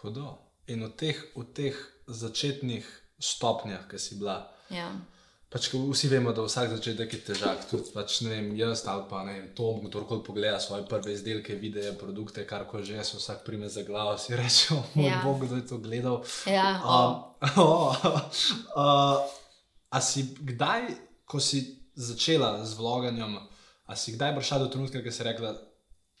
Hudo. 0.00 0.38
In 0.68 0.82
v 0.84 0.90
teh, 0.98 1.18
v 1.36 1.44
teh 1.54 1.76
začetnih 2.06 2.86
stopnjah, 3.18 3.86
ki 3.90 3.98
si 3.98 4.18
bila, 4.18 4.50
Ja. 4.70 4.90
Pač 5.52 5.68
vsi 5.72 6.08
vemo, 6.10 6.32
da 6.32 6.42
vsak 6.42 6.70
začetek 6.74 7.12
je 7.12 7.20
težak. 7.30 7.64
Tudi 7.70 7.92
pač, 7.94 8.20
vem, 8.26 8.50
jaz 8.58 8.84
ali 8.90 9.04
pa 9.10 9.22
ne 9.24 9.36
vem, 9.38 9.48
Tom, 9.56 9.80
kdorkoli 9.86 10.24
pogleda 10.26 10.60
svoje 10.60 10.86
prve 10.88 11.14
izdelke, 11.14 11.54
videe, 11.54 11.92
produkte, 11.98 12.46
kar 12.46 12.66
ko 12.66 12.82
že 12.82 13.04
se 13.04 13.16
vsak 13.16 13.44
prime 13.46 13.68
za 13.68 13.82
glavo, 13.82 14.18
si 14.18 14.36
reče, 14.36 14.74
moj 14.94 15.10
Ja. 15.10 15.20
bog, 15.24 15.46
kdo 15.46 15.56
je 15.56 15.66
to 15.66 15.78
gledal. 15.78 16.22
Ja, 16.46 16.82
Um, 16.82 17.14
oh, 17.56 17.94
uh, 18.76 19.22
a 19.90 20.00
si 20.00 20.34
kdaj, 20.40 20.90
ko 21.24 21.40
si 21.40 21.86
začela 21.94 22.64
z 22.64 22.74
vloganjem, 22.74 23.38
a 23.86 23.92
si 23.96 24.12
kdaj 24.12 24.34
prišla 24.34 24.58
do 24.58 24.68
trenutka, 24.68 25.02
ko 25.02 25.10
si 25.14 25.22
rekla, 25.22 25.54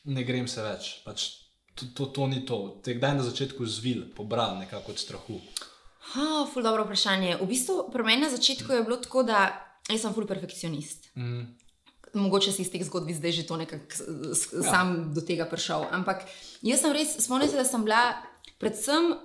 ne 0.06 0.22
grem 0.22 0.46
se 0.48 0.62
več, 0.62 1.02
pač 1.02 1.46
to, 1.76 1.90
to, 1.92 2.04
to 2.06 2.26
ni 2.26 2.40
to. 2.46 2.80
Te 2.80 2.94
kdaj 2.96 3.18
na 3.18 3.24
začetku 3.26 3.66
zvil, 3.66 4.06
pobral 4.16 4.56
nekako 4.56 4.94
od 4.94 4.98
strahu. 4.98 5.36
Ha, 6.14 6.46
ful 6.52 6.62
dobro 6.62 6.84
vprašanje. 6.84 7.36
V 7.40 7.46
bistvu 7.50 7.90
pri 7.92 8.02
meni 8.06 8.22
na 8.22 8.30
začetku 8.30 8.72
je 8.72 8.82
bilo 8.86 8.96
tako, 8.96 9.22
da 9.26 9.50
jaz 9.90 10.00
sem 10.04 10.14
ful 10.14 10.26
perfekcionist. 10.26 11.10
Mm. 11.16 11.46
Mogoče 12.16 12.52
si 12.52 12.62
iz 12.62 12.70
teh 12.72 12.84
zgodb 12.86 13.10
zdaj 13.12 13.32
že 13.32 13.46
to 13.46 13.56
nekako 13.56 13.84
Ja. 14.62 14.70
sam 14.70 15.12
do 15.14 15.20
tega 15.20 15.44
prišel. 15.44 15.84
Ampak 15.90 16.24
jaz 16.62 16.80
sem 16.80 16.92
res, 16.92 17.16
spomnim 17.20 17.48
se, 17.48 17.56
da 17.56 17.64
sem 17.64 17.84
bila 17.84 18.16
predvsem. 18.58 19.16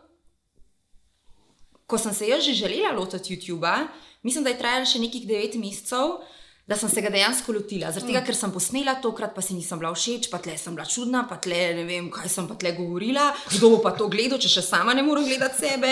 Ko 1.87 1.97
sem 1.97 2.13
se 2.13 2.27
jaz 2.27 2.43
že 2.43 2.53
želela 2.53 2.91
lotiti 2.95 3.35
YouTube-a, 3.35 3.87
mislim, 4.23 4.43
da 4.43 4.49
je 4.49 4.59
trajalo 4.59 4.85
še 4.85 4.99
nekih 4.99 5.27
devet 5.27 5.55
mesecev, 5.59 6.21
da 6.71 6.77
sem 6.77 6.89
se 6.89 7.01
ga 7.03 7.09
dejansko 7.11 7.51
lotila. 7.51 7.89
Zaradi 7.91 8.13
tega, 8.13 8.21
ker 8.23 8.37
sem 8.37 8.51
posnela, 8.53 8.95
tokrat 9.03 9.33
pa 9.35 9.43
si 9.43 9.55
nisem 9.57 9.79
bila 9.81 9.91
všeč, 9.91 10.29
pa 10.31 10.39
tle 10.39 10.55
sem 10.59 10.75
bila 10.77 10.85
čudna, 10.87 11.25
pa 11.27 11.35
tle 11.43 11.59
ne 11.75 11.83
vem, 11.87 12.07
kaj 12.13 12.31
sem 12.31 12.47
pa 12.47 12.55
tle 12.59 12.71
govorila, 12.77 13.25
kdo 13.57 13.73
bo 13.73 13.81
pa 13.83 13.91
to 13.97 14.07
gledal, 14.11 14.39
če 14.39 14.53
še 14.53 14.63
sama 14.63 14.95
ne 14.95 15.03
morem 15.03 15.27
gledati 15.27 15.65
sebe. 15.65 15.91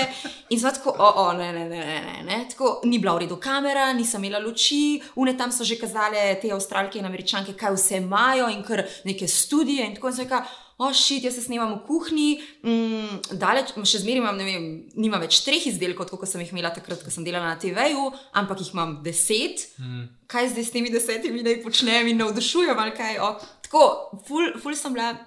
In 0.55 0.61
sem 0.61 0.77
tako, 0.77 0.95
o, 0.95 1.09
o, 1.25 1.27
ne, 1.35 1.51
ne, 1.55 1.65
ne, 1.67 1.83
ne, 1.83 1.99
ne, 2.05 2.15
ne. 2.29 2.39
Tako, 2.53 2.71
ni 2.87 3.01
bila 3.03 3.17
v 3.17 3.25
redu 3.25 3.39
kamera, 3.43 3.89
nisem 3.97 4.23
imela 4.23 4.39
luči, 4.39 5.01
une 5.19 5.35
tam 5.35 5.51
so 5.51 5.67
že 5.67 5.75
kazale 5.81 6.23
te 6.39 6.53
avstralke 6.55 7.01
in 7.01 7.11
američanke, 7.11 7.57
kaj 7.59 7.75
vse 7.75 7.99
imajo 7.99 8.47
in 8.55 8.63
kar 8.63 8.85
neke 9.03 9.27
studije 9.27 9.83
in 9.83 9.99
tako 9.99 10.13
in 10.13 10.19
sem 10.21 10.29
rekla. 10.29 10.43
O, 10.79 10.93
šit, 10.95 11.25
jaz 11.27 11.35
se 11.35 11.41
snemam 11.43 11.73
v 11.73 11.79
kuhinji, 11.83 12.27
mm, 12.63 13.35
daleč, 13.41 13.73
še 13.83 13.99
zmeraj 13.99 14.21
imam, 14.21 14.37
ne 14.39 14.45
vem, 14.47 14.67
nima 14.95 15.19
več 15.19 15.41
treh 15.43 15.65
izdelkov, 15.67 16.07
kot 16.07 16.29
sem 16.31 16.39
jih 16.39 16.53
imela 16.53 16.71
takrat, 16.71 17.01
ko 17.03 17.11
sem 17.11 17.25
delala 17.27 17.51
na 17.51 17.59
TV-ju, 17.59 18.05
ampak 18.39 18.63
jih 18.63 18.71
imam 18.71 18.93
deset. 19.03 19.65
Mm. 19.75 20.05
Kaj 20.31 20.53
zdaj 20.53 20.67
s 20.69 20.75
temi 20.75 20.93
desetimi 20.93 21.43
naj 21.43 21.59
počnem 21.65 22.07
in 22.13 22.23
navdušujem 22.23 22.79
ali 22.79 22.95
kaj? 22.95 23.19
O, 23.25 23.33
tako, 23.67 23.83
ful, 24.29 24.53
ful 24.63 24.77
sem 24.79 24.95
bila 24.95 25.17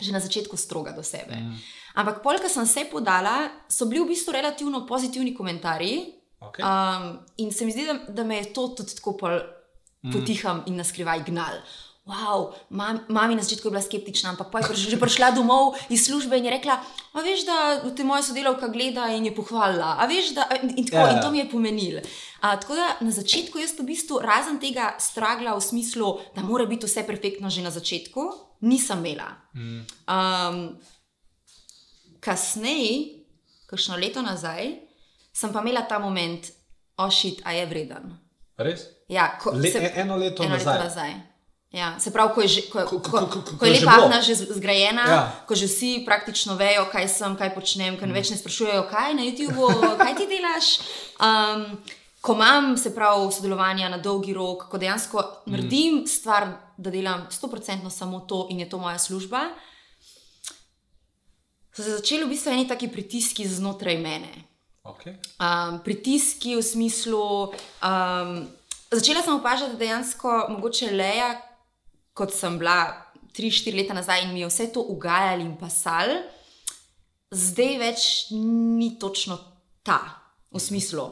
že 0.00 0.12
na 0.12 0.20
začetku 0.20 0.56
stroga 0.56 0.92
do 0.96 1.04
sebe. 1.04 1.36
Mm. 1.36 1.56
Ampak 2.00 2.20
polka 2.24 2.48
sem 2.48 2.64
se 2.68 2.84
podala, 2.88 3.50
so 3.68 3.88
bili 3.88 4.00
v 4.04 4.12
bistvu 4.12 4.32
relativno 4.32 4.86
pozitivni 4.88 5.34
komentarji. 5.36 6.16
Okay. 6.40 6.64
Um, 6.64 7.20
in 7.36 7.52
se 7.52 7.64
mi 7.64 7.72
zdi, 7.72 7.84
da, 7.84 7.96
da 8.08 8.24
me 8.24 8.40
je 8.40 8.52
to 8.56 8.68
tudi 8.76 8.96
tako 8.96 9.16
pol 9.20 9.40
potiham 10.12 10.64
in 10.66 10.80
na 10.80 10.84
skrivaj 10.84 11.24
gnal. 11.28 11.60
Wow, 12.10 12.50
mam, 12.74 13.06
mami 13.08 13.38
na 13.38 13.42
začetku 13.46 13.68
je 13.68 13.70
bila 13.70 13.82
skeptična, 13.82 14.34
ampak 14.34 14.50
pa 14.50 14.58
je 14.58 14.74
že 14.74 14.98
prišla 14.98 15.30
domov 15.30 15.78
iz 15.86 16.10
službe 16.10 16.34
in 16.34 16.50
je 16.50 16.58
rekla: 16.58 16.82
A 17.14 17.22
veš, 17.22 17.46
da 17.46 17.56
te 17.94 18.02
moja 18.02 18.22
sodelavka 18.22 18.66
gleda 18.66 19.06
in 19.14 19.30
je 19.30 19.34
pohvalila, 19.34 19.94
a 19.94 20.06
veš, 20.10 20.34
da 20.34 20.42
in, 20.58 20.82
tako, 20.86 20.96
Ja, 20.96 21.06
ja. 21.06 21.12
in 21.14 21.22
to 21.22 21.30
mi 21.30 21.38
je 21.38 21.46
pomenilo. 21.46 22.02
A, 22.40 22.56
tako 22.58 22.74
da 22.74 22.98
na 23.00 23.10
začetku 23.10 23.58
jaz 23.58 23.78
v 23.78 23.86
bistvu, 23.86 24.18
razen 24.18 24.58
tega 24.58 24.96
stragla 24.98 25.54
v 25.54 25.62
smislu, 25.62 26.18
da 26.34 26.42
mora 26.42 26.66
biti 26.66 26.86
vse 26.86 27.06
perfektno 27.06 27.46
že 27.46 27.62
na 27.62 27.70
začetku, 27.70 28.20
nisem 28.60 28.98
imela. 28.98 29.30
Mm. 29.54 29.86
Um, 30.10 30.58
kasneje, 32.20 33.22
kakšno 33.66 33.96
leto 33.96 34.22
nazaj, 34.22 34.74
sem 35.32 35.52
pa 35.52 35.62
imela 35.62 35.82
ta 35.82 35.98
moment, 35.98 36.42
ošit, 36.98 37.40
a 37.44 37.52
je 37.52 37.66
vreden. 37.66 38.18
Res? 38.58 38.80
Ja, 39.08 39.38
ko, 39.40 39.50
Le, 39.54 39.68
e- 39.68 39.92
eno 40.02 40.16
leto 40.16 40.42
eno 40.42 40.56
nazaj. 40.56 40.74
leto 40.74 40.84
nazaj. 40.84 41.12
Ja, 41.70 41.94
se 42.00 42.10
pravi, 42.10 42.34
ko 42.34 42.40
je, 42.42 42.48
že, 42.48 42.62
ko, 42.66 42.82
Ko- 42.82 42.98
ko, 42.98 43.10
ko- 43.30 43.42
ko, 43.46 43.52
ko- 43.58 43.66
je 43.66 43.74
že 43.78 43.86
lepa 43.86 44.02
afna 44.02 44.18
že 44.18 44.34
zgrajena, 44.34 45.04
Ja. 45.06 45.14
ja. 45.14 45.22
ko 45.46 45.54
že 45.54 45.70
vsi 45.70 46.02
praktično 46.02 46.58
vejo, 46.58 46.90
kaj 46.90 47.06
sem, 47.08 47.36
kaj 47.38 47.54
počnem, 47.54 47.94
ker 47.94 48.10
mm. 48.10 48.14
več 48.14 48.30
ne 48.34 48.38
sprašujejo, 48.42 48.90
kaj 48.90 49.14
na 49.14 49.22
YouTubu, 49.22 49.70
kaj 50.02 50.14
ti 50.18 50.26
delaš. 50.26 50.66
Um, 51.22 51.78
ko 52.20 52.34
imam, 52.34 52.74
se 52.74 52.90
pravi, 52.90 53.30
sodelovanja 53.30 53.86
na 53.88 54.02
dolgi 54.02 54.34
rok, 54.34 54.66
ko 54.66 54.78
dejansko 54.82 55.22
mm. 55.22 55.52
naredim 55.54 56.06
stvar, 56.10 56.74
da 56.74 56.90
delam 56.90 57.28
100% 57.30 57.86
samo 57.90 58.20
to 58.26 58.48
in 58.50 58.60
je 58.60 58.68
to 58.68 58.78
moja 58.78 58.98
služba, 58.98 59.54
so 61.70 61.82
se 61.86 61.90
začeli 62.02 62.24
v 62.26 62.34
bistvu 62.34 62.50
eni 62.50 62.66
taki 62.68 62.88
pritiski 62.90 63.46
znotraj 63.46 63.94
mene. 63.94 64.32
Okay. 64.82 65.14
Um, 65.38 65.78
pritiski 65.84 66.56
v 66.56 66.62
smislu. 66.66 67.52
Um, 67.78 68.48
začela 68.90 69.22
sem 69.22 69.38
opažati, 69.38 69.72
da 69.72 69.78
dejansko 69.78 70.48
mogoče 70.50 70.90
Leja, 70.90 71.36
kot 72.20 72.34
sem 72.36 72.58
bila 72.60 72.92
3-4 73.32 73.76
leta 73.76 73.96
nazaj 73.96 74.26
in 74.26 74.34
mi 74.34 74.44
je 74.44 74.50
vse 74.50 74.68
to 74.74 74.84
ugajali 74.92 75.46
in 75.46 75.56
pasali, 75.56 76.18
zdaj 77.30 77.72
več 77.80 78.06
ni 78.34 78.98
točno 79.00 79.38
ta, 79.86 80.00
v 80.50 80.60
smislu. 80.60 81.06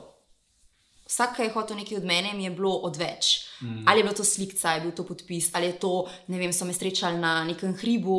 Vsak, 1.09 1.39
ki 1.39 1.47
je 1.47 1.53
hotel 1.55 1.79
nekaj 1.81 2.03
od 2.03 2.05
mene, 2.05 2.35
mi 2.37 2.45
je 2.45 2.53
bilo 2.53 2.75
odveč. 2.85 3.49
Mm. 3.63 3.87
Ali 3.89 4.03
je 4.03 4.05
bilo 4.05 4.17
to 4.19 4.27
slikca, 4.29 4.75
je 4.77 4.83
bil 4.85 4.93
to 4.93 5.07
podpis, 5.09 5.49
ali 5.57 5.71
je 5.71 5.79
to, 5.81 5.93
ne 6.29 6.37
vem, 6.37 6.53
so 6.53 6.69
me 6.69 6.75
srečali 6.77 7.17
na 7.17 7.47
nekem 7.49 7.73
hribu. 7.81 8.19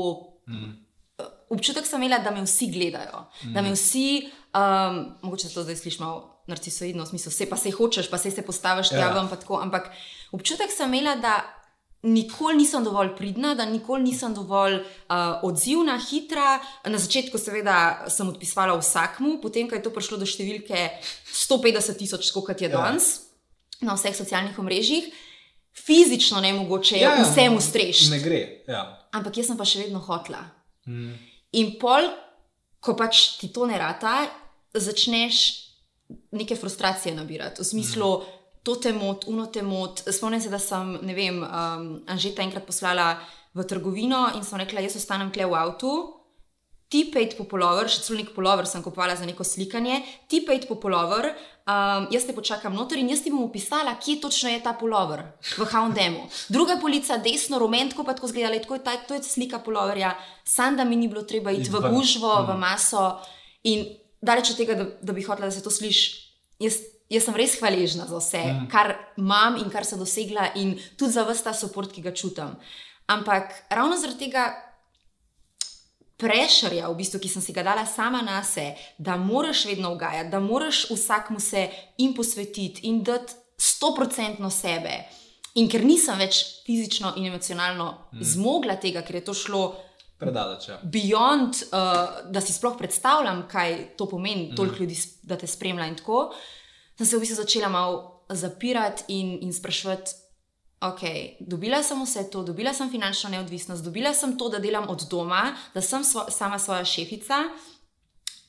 Mm. 0.49 0.71
Občutek 1.54 1.86
sem 1.86 2.02
imela, 2.02 2.17
da 2.23 2.34
me 2.34 2.41
vsi 2.47 2.71
gledajo, 2.73 3.28
mm. 3.43 3.54
da 3.54 3.62
me 3.62 3.75
vsi, 3.75 4.32
um, 4.58 4.97
mogoče 5.21 5.54
to 5.54 5.67
zdaj 5.67 5.78
sliši 5.84 6.02
malo 6.02 6.41
narcisoidno, 6.49 7.06
v 7.06 7.13
smislu, 7.13 7.30
vse 7.30 7.49
pa 7.49 7.60
se 7.62 7.75
hočeš, 7.78 8.10
pa 8.10 8.17
se 8.17 8.32
se 8.34 8.41
postaviš 8.41 8.89
tja 8.89 9.06
Ja. 9.06 9.13
ven, 9.13 9.30
pa 9.30 9.38
tako. 9.38 9.60
Ampak 9.62 9.91
občutek 10.34 10.73
sem 10.73 10.89
imela, 10.89 11.13
da 11.21 11.59
nikoli 12.04 12.56
nisem 12.58 12.84
dovolj 12.84 13.16
pridna, 13.18 13.56
da 13.56 13.66
nikoli 13.66 14.04
nisem 14.04 14.34
dovolj 14.34 14.76
uh, 14.80 15.44
odzivna, 15.44 15.98
hitra. 16.10 16.60
Na 16.88 16.98
začetku, 16.98 17.38
seveda, 17.38 18.06
sem 18.08 18.30
odpisovala 18.30 18.78
vsakmu, 18.80 19.40
potem, 19.42 19.68
ko 19.70 19.76
je 19.76 19.84
to 19.84 19.92
prišlo 19.92 20.20
do 20.22 20.28
številke 20.30 20.90
150 21.34 21.98
tisoč, 22.00 22.32
kot 22.32 22.62
je 22.62 22.70
Ja. 22.70 22.78
danes 22.78 23.28
na 23.82 23.96
vseh 23.96 24.16
socialnih 24.16 24.60
omrežjih. 24.60 25.12
Fizično 25.76 26.42
ne 26.42 26.54
mogoče 26.54 26.98
Ja, 27.00 27.16
ja, 27.16 27.24
vsemu 27.24 27.62
strež. 27.62 28.10
Ne 28.12 28.20
gre. 28.20 28.64
Ja. 28.68 29.08
Ampak 29.12 29.38
jaz 29.38 29.48
sem 29.48 29.58
pa 29.58 29.64
še 29.66 29.84
vedno 29.86 30.00
hotla. 30.00 30.42
Mm. 30.88 31.14
In 31.60 31.76
pol, 31.80 32.10
ko 32.80 32.96
pač 32.96 33.38
ti 33.40 33.48
to 33.54 33.66
ne 33.70 33.78
rata, 33.80 34.28
začneš 34.74 35.66
neke 36.32 36.56
frustracije 36.56 37.16
nabirati. 37.16 37.62
V 37.62 37.66
smislu, 37.66 38.10
mm. 38.20 38.38
To 38.63 38.76
te 38.76 38.93
mot, 38.93 39.26
uno 39.28 39.48
te 39.48 39.63
mot. 39.63 40.02
Spomnim 40.12 40.41
se, 40.41 40.52
da 40.52 40.60
sem, 40.60 40.98
ne 41.02 41.15
vem, 41.15 41.41
um, 41.43 41.89
Anžeta 42.08 42.43
enkrat 42.43 42.67
poslala 42.67 43.13
v 43.56 43.65
trgovino 43.65 44.28
in 44.36 44.45
sem 44.45 44.60
rekla, 44.62 44.84
jaz 44.86 45.00
ostanem 45.00 45.32
kle 45.34 45.48
v 45.50 45.60
avtu. 45.60 45.93
Ti 46.89 47.04
pejt 47.13 47.36
po 47.38 47.45
polover, 47.45 47.86
še 47.86 48.02
celo 48.02 48.17
nek 48.17 48.32
polover 48.34 48.65
sem 48.65 48.82
kupovala 48.82 49.13
za 49.13 49.26
neko 49.28 49.45
slikanje, 49.45 50.00
ti 50.26 50.39
pejt 50.41 50.65
po 50.65 50.80
polover, 50.82 51.28
um, 51.69 52.08
jaz 52.10 52.26
te 52.26 52.34
počakam 52.34 52.74
noter 52.74 52.98
in 52.98 53.12
jaz 53.13 53.22
ti 53.22 53.30
bom 53.30 53.43
opisala, 53.45 53.93
kje 54.02 54.15
točno 54.24 54.50
je 54.50 54.63
ta 54.65 54.74
polover 54.74 55.22
v 55.54 55.67
Houndemu. 55.69 56.26
Druga 56.50 56.80
polica, 56.82 57.19
desno, 57.22 57.62
rumen, 57.62 57.93
tako 57.93 58.08
pa 58.08 58.17
tako 58.17 58.32
zgleda, 58.34 58.58
tako 58.58 58.80
je 58.80 58.84
ta, 58.88 58.98
to 59.06 59.13
je 59.13 59.22
slika 59.22 59.62
poloverja, 59.62 60.15
sam 60.41 60.82
da 60.82 60.84
mi 60.84 60.98
ni 60.98 61.06
bilo 61.08 61.22
treba 61.30 61.54
iti 61.54 61.69
v 61.69 61.84
gužvo, 61.93 62.34
v 62.50 62.58
maso 62.58 63.19
in 63.69 63.86
daleč 64.17 64.56
od 64.56 64.58
tega, 64.58 64.74
da, 64.74 64.89
da 65.02 65.13
bi 65.13 65.22
hotela, 65.22 65.45
da 65.45 65.54
se 65.54 65.62
to 65.62 65.69
sliši. 65.69 66.17
Jaz, 66.58 66.82
jaz 67.10 67.26
sem 67.26 67.36
res 67.36 67.58
hvaležna 67.60 68.08
za 68.10 68.17
vse, 68.19 68.43
mm. 68.45 68.69
kar 68.72 68.93
imam 69.17 69.58
in 69.62 69.69
kar 69.74 69.86
sem 69.86 70.00
dosegla, 70.00 70.52
in 70.62 70.76
tudi 70.98 71.15
za 71.17 71.26
vse 71.28 71.48
ta 71.48 71.54
podpor, 71.54 71.89
ki 71.91 72.06
ga 72.06 72.13
čutim. 72.13 72.56
Ampak 73.10 73.54
ravno 73.74 73.98
zaradi 73.98 74.28
tega 74.28 74.50
prešerja, 76.19 76.89
v 76.91 77.00
bistvu, 77.00 77.22
ki 77.24 77.32
sem 77.32 77.41
si 77.41 77.56
ga 77.56 77.63
dala 77.63 77.86
sama 77.88 78.22
na 78.22 78.41
sebe, 78.43 78.76
da 78.98 79.15
moraš 79.17 79.65
vedno 79.65 79.93
ugajati, 79.95 80.30
da 80.30 80.39
moraš 80.43 80.86
vsakmu 80.91 81.39
se 81.39 81.69
in 81.98 82.13
posvetiti 82.13 82.88
in 82.91 83.04
dati 83.04 83.34
stoprocentno 83.58 84.50
sebe. 84.52 85.06
In 85.56 85.67
ker 85.72 85.84
nisem 85.84 86.19
več 86.19 86.43
fizično 86.65 87.15
in 87.17 87.26
emocionalno 87.32 87.91
mm. 88.13 88.24
zmogla 88.36 88.76
tega, 88.80 89.02
ker 89.02 89.19
je 89.19 89.26
to 89.32 89.34
šlo 89.34 89.63
Predaleč. 90.19 90.67
Ja. 90.67 90.78
beyond, 90.84 91.63
uh, 91.72 92.30
da 92.32 92.41
si 92.43 92.54
sploh 92.54 92.76
predstavljam, 92.78 93.45
kaj 93.52 93.95
to 93.98 94.06
pomeni, 94.12 94.52
toliko 94.56 94.84
ljudi, 94.84 94.98
da 95.24 95.38
te 95.39 95.48
spremlja 95.48 95.88
in 95.88 95.95
tako, 95.95 96.26
sem 97.00 97.08
se 97.08 97.16
v 97.16 97.24
bistvu 97.24 97.36
začela 97.40 97.70
malo 97.72 98.26
zapirati 98.30 99.04
in, 99.08 99.40
in 99.42 99.54
spraševati. 99.54 100.12
Ok, 100.80 101.04
dobila 101.40 101.84
sem 101.84 102.00
vse 102.04 102.30
to, 102.32 102.44
dobila 102.44 102.74
sem 102.74 102.88
finančno 102.92 103.30
neodvisnost, 103.30 103.84
dobila 103.84 104.14
sem 104.14 104.38
to, 104.38 104.48
da 104.50 104.60
delam 104.64 104.88
od 104.88 105.04
doma, 105.12 105.56
da 105.74 105.82
sem 105.82 106.04
svo, 106.04 106.26
sama 106.32 106.60
svoja 106.60 106.86
šefica, 106.88 107.36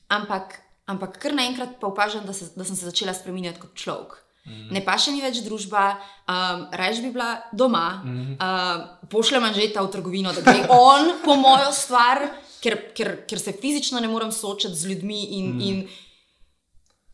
ampak, 0.07 0.61
ampak 0.87 1.17
kar 1.19 1.35
naenkrat 1.35 1.75
pa 1.79 1.87
opažam, 1.87 2.23
da, 2.25 2.33
se, 2.33 2.53
da 2.55 2.63
sem 2.63 2.75
se 2.75 2.87
začela 2.87 3.13
spremenjati 3.13 3.59
kot 3.59 3.75
človek. 3.75 4.15
Mm. 4.47 4.71
Ne 4.71 4.83
pa 4.83 4.95
še 4.95 5.11
ni 5.11 5.19
več 5.19 5.41
družba, 5.43 5.83
um, 6.23 6.63
raje 6.71 7.03
bi 7.03 7.11
bila 7.11 7.33
doma, 7.51 7.99
mm. 7.99 8.37
um, 8.39 8.85
pošljem 9.11 9.49
Anžeta 9.51 9.83
v 9.83 9.91
trgovino, 9.91 10.31
da 10.31 10.43
gre 10.43 10.67
on 10.71 11.19
po 11.25 11.35
mojo 11.35 11.67
stvar, 11.75 12.23
ker, 12.63 12.79
ker, 12.95 13.11
ker 13.27 13.43
se 13.43 13.55
fizično 13.59 13.99
ne 13.99 14.07
morem 14.07 14.31
soočati 14.31 14.75
z 14.75 14.87
ljudmi 14.87 15.21
in, 15.35 15.51
mm. 15.51 15.67
in, 15.67 15.83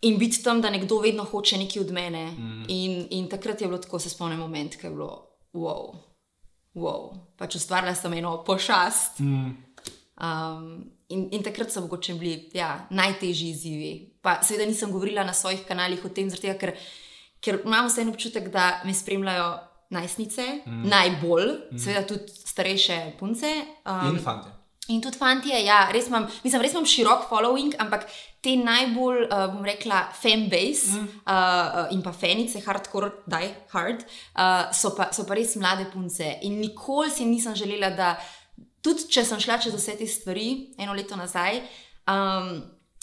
in 0.01 0.17
biti 0.17 0.43
tam, 0.43 0.62
da 0.62 0.69
nekdo 0.69 0.99
vedno 0.99 1.23
hoče 1.23 1.57
nekaj 1.57 1.81
od 1.81 1.91
mene. 1.91 2.25
Mm. 2.31 2.65
In, 2.67 3.07
in 3.10 3.29
takrat 3.29 3.62
je 3.62 3.67
bilo 3.67 3.79
tako, 3.81 3.99
se 3.99 4.10
spomnim 4.10 4.39
moment, 4.39 4.75
ki 4.75 4.88
je 4.88 4.91
bilo 4.91 5.27
wow. 5.53 5.95
Wow. 6.75 7.15
Pač 7.38 7.55
ustvarila 7.55 7.95
sem 7.95 8.13
eno 8.13 8.43
pošast. 8.45 9.19
Mm. 9.19 9.55
Um, 10.17 10.91
in, 11.10 11.27
in 11.31 11.43
takrat 11.43 11.71
so 11.71 11.81
mogoče 11.81 12.13
bili 12.13 12.49
ja, 12.53 12.88
najtežji 12.89 13.49
izzivi. 13.49 13.93
Pa 14.21 14.39
seveda 14.43 14.65
nisem 14.69 14.91
govorila 14.91 15.23
na 15.23 15.33
svojih 15.33 15.65
kanalih 15.67 16.05
o 16.05 16.10
tem, 16.10 16.29
zaradi 16.29 16.47
tega, 16.47 16.60
ker, 16.60 16.73
ker 17.41 17.62
imam 17.65 17.89
vseeno 17.89 18.13
občutek, 18.13 18.51
da 18.53 18.81
me 18.86 18.93
spremljajo 18.93 19.49
najstnice, 19.89 20.45
mm. 20.65 20.83
najbolj, 20.89 21.49
mm. 21.71 21.79
seveda 21.79 22.05
tudi 22.07 22.33
starejše 22.33 22.99
punce. 23.19 23.53
Um, 23.86 24.13
In 24.13 24.21
fanti. 24.23 24.56
In 24.88 25.02
tudi 25.04 25.19
fanti, 25.19 25.52
ja, 25.52 25.82
res 25.91 26.08
imam, 26.08 26.30
mislim, 26.45 26.62
res 26.63 26.71
imam 26.71 26.86
širok 26.88 27.26
following, 27.28 27.76
ampak 27.84 28.06
te 28.43 28.54
najbolj, 28.56 29.26
uh, 29.26 29.47
bom 29.52 29.65
rekla, 29.67 30.06
fanbase 30.15 30.93
mm. 30.95 31.08
uh, 31.28 31.82
in 31.91 32.04
pa 32.06 32.13
fanice, 32.15 32.62
hardcore, 32.63 33.10
die 33.28 33.50
hard, 33.73 34.06
uh, 34.38 34.69
so, 34.71 34.93
pa, 34.95 35.10
so 35.12 35.26
pa 35.28 35.36
res 35.36 35.58
mlade 35.60 35.89
punce. 35.91 36.30
In 36.47 36.62
nikoli 36.63 37.12
si 37.12 37.28
nisem 37.28 37.58
želela, 37.60 37.91
da, 37.97 38.13
tudi 38.86 39.10
če 39.12 39.26
sem 39.28 39.41
šla 39.43 39.60
čez 39.65 39.76
vse 39.76 39.97
te 40.00 40.08
stvari, 40.08 40.50
eno 40.80 40.95
leto 40.95 41.19
nazaj, 41.19 41.60
um, 42.08 42.54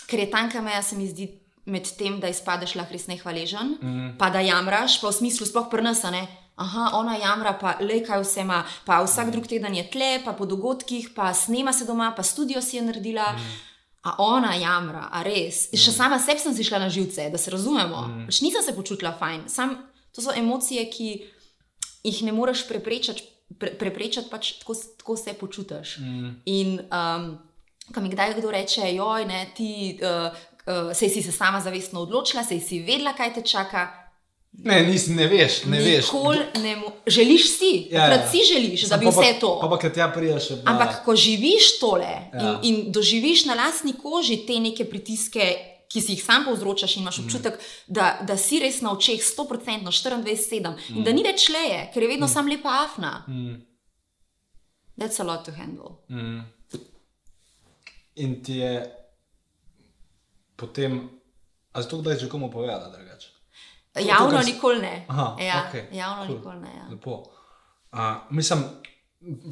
ker 0.09 0.25
je 0.25 0.31
tanka 0.33 0.65
meja, 0.65 0.83
se 0.83 1.01
mi 1.01 1.09
zdi. 1.11 1.33
Med 1.65 1.87
tem, 1.97 2.19
da 2.21 2.29
izpadeš 2.29 2.75
lahko 2.77 2.93
res 2.93 3.07
nehvaležen, 3.09 3.71
mm. 3.81 4.09
pa 4.21 4.27
da 4.29 4.43
jamraš, 4.45 4.99
pa 5.01 5.09
v 5.09 5.17
smislu 5.17 5.47
sploh 5.49 5.71
prnasane. 5.73 6.21
Aha, 6.57 6.91
ona 6.95 7.17
jamra, 7.19 7.57
pa 7.59 7.75
le 7.83 7.99
kaj 8.07 8.21
vse 8.23 8.45
ima, 8.47 8.61
pa 8.87 9.01
vsak 9.03 9.33
drug 9.35 9.47
teden 9.51 9.75
je 9.75 9.89
tle, 9.91 10.21
pa 10.23 10.37
po 10.39 10.47
dogodkih, 10.47 11.11
pa 11.15 11.33
snema 11.35 11.73
se 11.75 11.85
doma, 11.85 12.13
pa 12.15 12.23
studio 12.23 12.63
si 12.63 12.77
je 12.77 12.83
naredila. 12.83 13.33
Mm. 13.33 13.55
A 14.05 14.15
ona 14.21 14.53
jamra, 14.55 15.09
a 15.11 15.23
res. 15.25 15.71
Mm. 15.73 15.81
Še 15.81 15.95
sama 15.97 16.19
sebi 16.21 16.43
sem 16.43 16.55
si 16.55 16.67
šla 16.67 16.79
na 16.83 16.91
živce, 16.93 17.27
da 17.33 17.41
se 17.41 17.51
razumemo. 17.51 18.05
Mm. 18.07 18.27
Pač 18.29 18.43
nisem 18.45 18.63
se 18.63 18.75
počutila 18.77 19.15
fajn. 19.19 19.49
Sam, 19.49 19.79
to 20.15 20.23
so 20.23 20.35
emocije, 20.37 20.85
ki 20.93 21.09
jih 22.05 22.23
ne 22.29 22.35
moreš 22.37 22.67
preprečati, 22.69 23.25
pre, 23.59 23.73
preprečati 23.81 24.31
pač 24.31 24.53
tako, 24.61 24.77
tako 25.01 25.17
se 25.19 25.35
počutiš. 25.41 25.97
Mm. 26.05 26.31
In 26.53 26.75
um, 26.85 27.31
ko 27.91 28.05
mi 28.05 28.13
kdaj 28.13 28.37
kdo 28.39 28.55
reče, 28.55 28.93
joj, 28.95 29.27
ne, 29.31 29.47
ti. 29.57 29.99
Uh, 29.99 30.51
Uh, 30.65 30.95
sej 30.97 31.11
si 31.13 31.21
se 31.21 31.29
sama 31.29 31.59
zavestno 31.61 32.01
odločila, 32.01 32.41
sej 32.41 32.57
si 32.65 32.79
vedela, 32.81 33.13
kaj 33.13 33.35
te 33.37 33.43
čaka. 33.45 34.04
Ne, 34.57 34.83
nis, 34.83 35.07
ne 35.09 35.27
veš, 35.27 35.65
ne 35.65 35.79
veš. 35.79 36.05
Nikoli 36.05 36.39
ne 36.57 36.77
želiš 37.07 37.59
si, 37.59 37.89
Ja, 37.91 38.01
takrat 38.01 38.21
ja. 38.21 38.31
si 38.31 38.39
želiš, 38.45 38.83
da 38.83 38.89
Sam 38.89 39.01
bi 39.01 39.07
pa 39.07 39.11
vse 39.13 39.41
to. 39.41 39.59
Pa 39.61 39.69
pa, 39.69 39.91
tja 39.91 40.09
priješ. 40.09 40.49
pa- 40.49 40.71
Ampak 40.71 41.05
ko 41.05 41.17
živiš 41.17 41.79
tole 41.79 42.07
Ja. 42.33 42.61
in, 42.63 42.75
in 42.77 42.93
doživiš 42.93 43.45
na 43.45 43.55
lastni 43.55 43.93
koži 43.93 44.47
te 44.47 44.53
neke 44.55 44.85
pritiske, 44.85 45.57
ki 45.89 46.01
si 46.01 46.13
jih 46.13 46.25
sam 46.25 46.45
povzročaš, 46.45 46.97
in 46.97 47.03
imaš 47.03 47.19
Mhm. 47.19 47.27
občutek, 47.27 47.55
mm. 47.55 47.63
da, 47.89 48.19
da 48.23 48.37
si 48.37 48.59
res 48.59 48.81
na 48.81 48.93
očeh 48.93 49.21
100%, 49.21 49.83
24-7 49.83 50.61
mm. 50.71 50.97
in 50.97 51.05
da 51.05 51.13
ni 51.13 51.23
več 51.23 51.49
leje, 51.49 51.91
ker 51.95 52.03
je 52.03 52.09
vedno 52.09 52.27
mm. 52.27 52.31
sam 52.31 52.49
lepa 52.49 52.85
afna. 52.85 53.25
Mm. 53.29 53.61
That's 54.97 55.21
a 55.21 55.25
lot 55.25 55.45
to 55.45 55.53
handle. 55.53 55.99
Mm. 56.09 56.41
In 58.17 58.43
ti 58.43 58.53
je 58.55 58.87
potem, 60.57 61.11
a 61.73 61.83
zato 61.83 61.99
kdaj 61.99 62.19
že 62.19 62.29
komu 62.29 62.51
povedala 62.51 62.89
drugače? 62.89 63.34
Javno 63.97 64.43
si- 64.43 64.53
nikoli 64.53 64.81
ne. 64.81 65.05
Aha, 65.09 65.37
ja, 65.41 65.67
okej, 65.69 65.85
javno 65.93 66.27
cool. 66.27 66.37
nikoli 66.37 66.61
ne. 66.61 66.71
Ja. 66.77 66.87
Lepo. 66.91 67.23
A, 67.93 68.27
mislim, 68.31 68.65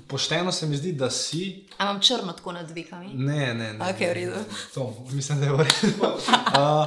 pošteno 0.09 0.53
se 0.53 0.67
mi 0.67 0.77
zdi, 0.77 0.93
da 0.93 1.11
si. 1.11 1.67
A 1.79 1.85
imam 1.85 2.01
črno 2.01 2.33
tako 2.33 2.53
nad 2.53 2.71
vekami? 2.71 3.15
Ne, 3.15 3.55
ne, 3.55 3.73
ne. 3.73 3.93
V 3.93 4.01
ne, 4.01 4.15
redu. 4.15 4.31
ne, 4.33 4.45
To, 4.75 5.07
mislim, 5.11 5.41
da 5.41 5.47
je 5.47 5.53
v 5.53 5.59
redu. 5.59 5.95
Uh, 6.53 6.87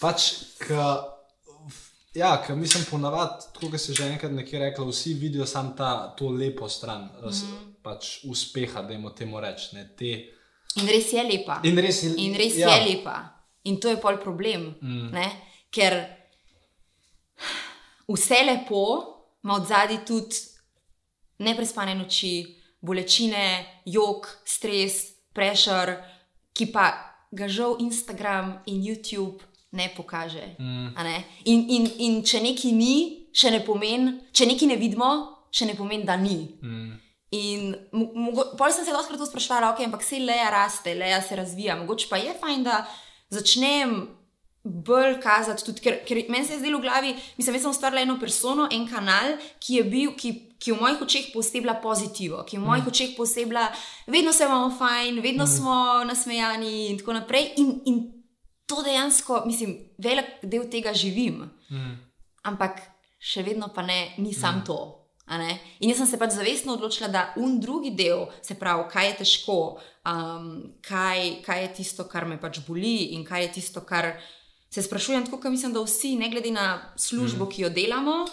pač, 0.00 0.22
ka, 0.58 1.04
Ja, 2.14 2.42
ker 2.46 2.56
mislim, 2.56 2.84
ponavadi, 2.90 3.44
tako 3.54 3.70
kot 3.70 3.80
si 3.80 3.94
že 3.94 4.06
enkrat 4.06 4.32
nekje 4.32 4.58
rekla, 4.58 4.84
vsi 4.86 5.14
vidijo 5.14 5.46
samo 5.46 5.74
ta 5.76 6.14
to 6.16 6.28
lepo 6.30 6.68
stran, 6.68 7.02
mm. 7.02 7.28
-hmm. 7.28 7.74
pač 7.82 8.24
uspeha, 8.24 8.82
da 8.82 8.92
jim 8.92 9.10
temu 9.16 9.40
reči. 9.40 9.74
ne, 9.76 9.88
Te... 9.98 10.04
In 10.76 10.86
res 10.88 11.12
je 11.12 11.22
lepa. 11.22 11.60
In 11.62 11.78
res 11.78 12.02
je, 12.02 12.14
In 12.16 12.34
res 12.34 12.56
ja. 12.56 12.68
je 12.68 12.84
lepa. 12.86 13.18
In 13.64 13.80
to 13.80 13.88
je 13.88 14.00
pol 14.00 14.16
problem. 14.16 14.74
Mm. 14.82 15.10
Ker 15.70 16.06
vse 18.08 18.42
lepo 18.46 18.84
ima 19.44 19.54
od 19.54 19.66
zadaj 19.68 20.04
tudi 20.06 20.36
neprespane 21.38 21.94
noči, 21.94 22.46
bolečine, 22.80 23.80
jog, 23.84 24.28
stres, 24.44 25.14
prešer, 25.32 25.96
ki 26.54 26.70
pa 26.72 26.92
ga 27.32 27.48
žal 27.48 27.76
Instagram 27.80 28.60
in 28.66 28.82
YouTube 28.82 29.42
ne 29.72 29.90
pokaže. 29.96 30.54
Mm. 30.58 30.94
Ne? 30.94 31.24
In, 31.44 31.64
in, 31.68 31.88
in 31.98 32.20
če 32.22 32.40
nekaj 32.44 32.72
ni, 32.72 32.96
še 33.34 33.50
ne 33.50 33.60
pomeni, 33.66 34.18
če 34.32 34.46
nekaj 34.46 34.70
ne 34.70 34.78
vidimo, 34.78 35.10
še 35.50 35.66
ne 35.66 35.74
pomeni, 35.74 36.06
da 36.06 36.16
ni. 36.16 36.38
Mm. 36.62 36.92
In 37.34 37.72
pol 38.54 38.70
sem 38.70 38.86
se 38.86 38.94
dostakrat 38.94 39.18
to 39.18 39.26
sprašvala, 39.26 39.72
ok, 39.72 39.82
ampak 39.88 40.04
se 40.06 40.20
leja 40.22 40.52
raste, 40.54 40.94
leja 40.94 41.18
se 41.22 41.34
razvija. 41.34 41.74
Mogoče 41.80 42.06
pa 42.10 42.20
je 42.22 42.36
fajn, 42.38 42.62
da 42.62 42.84
začnem 43.34 43.96
bolj 44.64 45.18
kazati, 45.20 45.64
tudi, 45.64 45.82
ker, 45.84 45.98
ker 46.08 46.22
meni 46.32 46.46
se 46.46 46.54
je 46.54 46.62
zdelo 46.62 46.78
v 46.78 46.86
glavi, 46.86 47.12
mislim, 47.36 47.58
jaz 47.58 47.66
sem 47.66 47.70
ustvarila 47.74 48.00
eno 48.00 48.16
persono, 48.20 48.64
en 48.72 48.86
kanal, 48.88 49.36
ki 49.60 49.76
je 49.76 49.84
bil, 49.84 50.14
ki, 50.16 50.32
ki 50.56 50.72
v 50.72 50.80
mojih 50.80 51.02
očeh 51.04 51.28
posebla 51.34 51.76
pozitivo, 51.84 52.40
ki 52.48 52.56
v 52.56 52.64
mojih 52.64 52.86
mm. 52.86 52.92
očeh 52.94 53.12
posebla, 53.16 53.66
vedno 54.08 54.32
se 54.32 54.48
imamo 54.48 54.72
fajn, 54.78 55.20
vedno 55.20 55.44
mm. 55.44 55.52
smo 55.52 55.76
nasmejani 56.08 56.88
in 56.88 56.98
tako 56.98 57.18
naprej. 57.20 57.52
In, 57.60 57.76
in 57.84 58.00
to 58.66 58.80
dejansko, 58.82 59.42
mislim, 59.46 59.76
velik 60.00 60.40
del 60.42 60.64
tega 60.72 60.94
živim. 60.96 61.44
Mm. 61.68 61.96
Ampak 62.48 62.80
še 63.20 63.44
vedno 63.44 63.68
pa 63.74 63.84
ne, 63.84 64.14
ni 64.16 64.32
sam 64.32 64.62
mm. 64.62 64.64
to. 64.64 64.78
In 65.80 65.88
jaz 65.88 66.00
sem 66.02 66.08
se 66.08 66.20
pač 66.20 66.34
zavestno 66.36 66.74
odločila, 66.76 67.08
da 67.08 67.32
un 67.40 67.56
drugi 67.60 67.94
del, 67.96 68.26
se 68.44 68.56
pravi, 68.60 68.84
kaj 68.92 69.06
je 69.08 69.14
težko, 69.20 69.58
um, 70.08 70.48
kaj, 70.84 71.44
kaj 71.44 71.62
je 71.62 71.70
tisto, 71.80 72.04
kar 72.08 72.28
me 72.28 72.36
pač 72.40 72.60
boli 72.66 73.12
in 73.16 73.24
kaj 73.24 73.46
je 73.46 73.52
tisto, 73.56 73.84
kar 73.88 74.14
se 74.74 74.82
sprašujem, 74.82 75.24
tako 75.24 75.38
kot 75.38 75.50
mislim, 75.50 75.72
da 75.72 75.82
vsi, 75.84 76.16
ne 76.16 76.28
glede 76.30 76.50
na 76.50 76.82
službo, 76.96 77.46
ki 77.46 77.62
jo 77.62 77.68
delamo, 77.70 78.24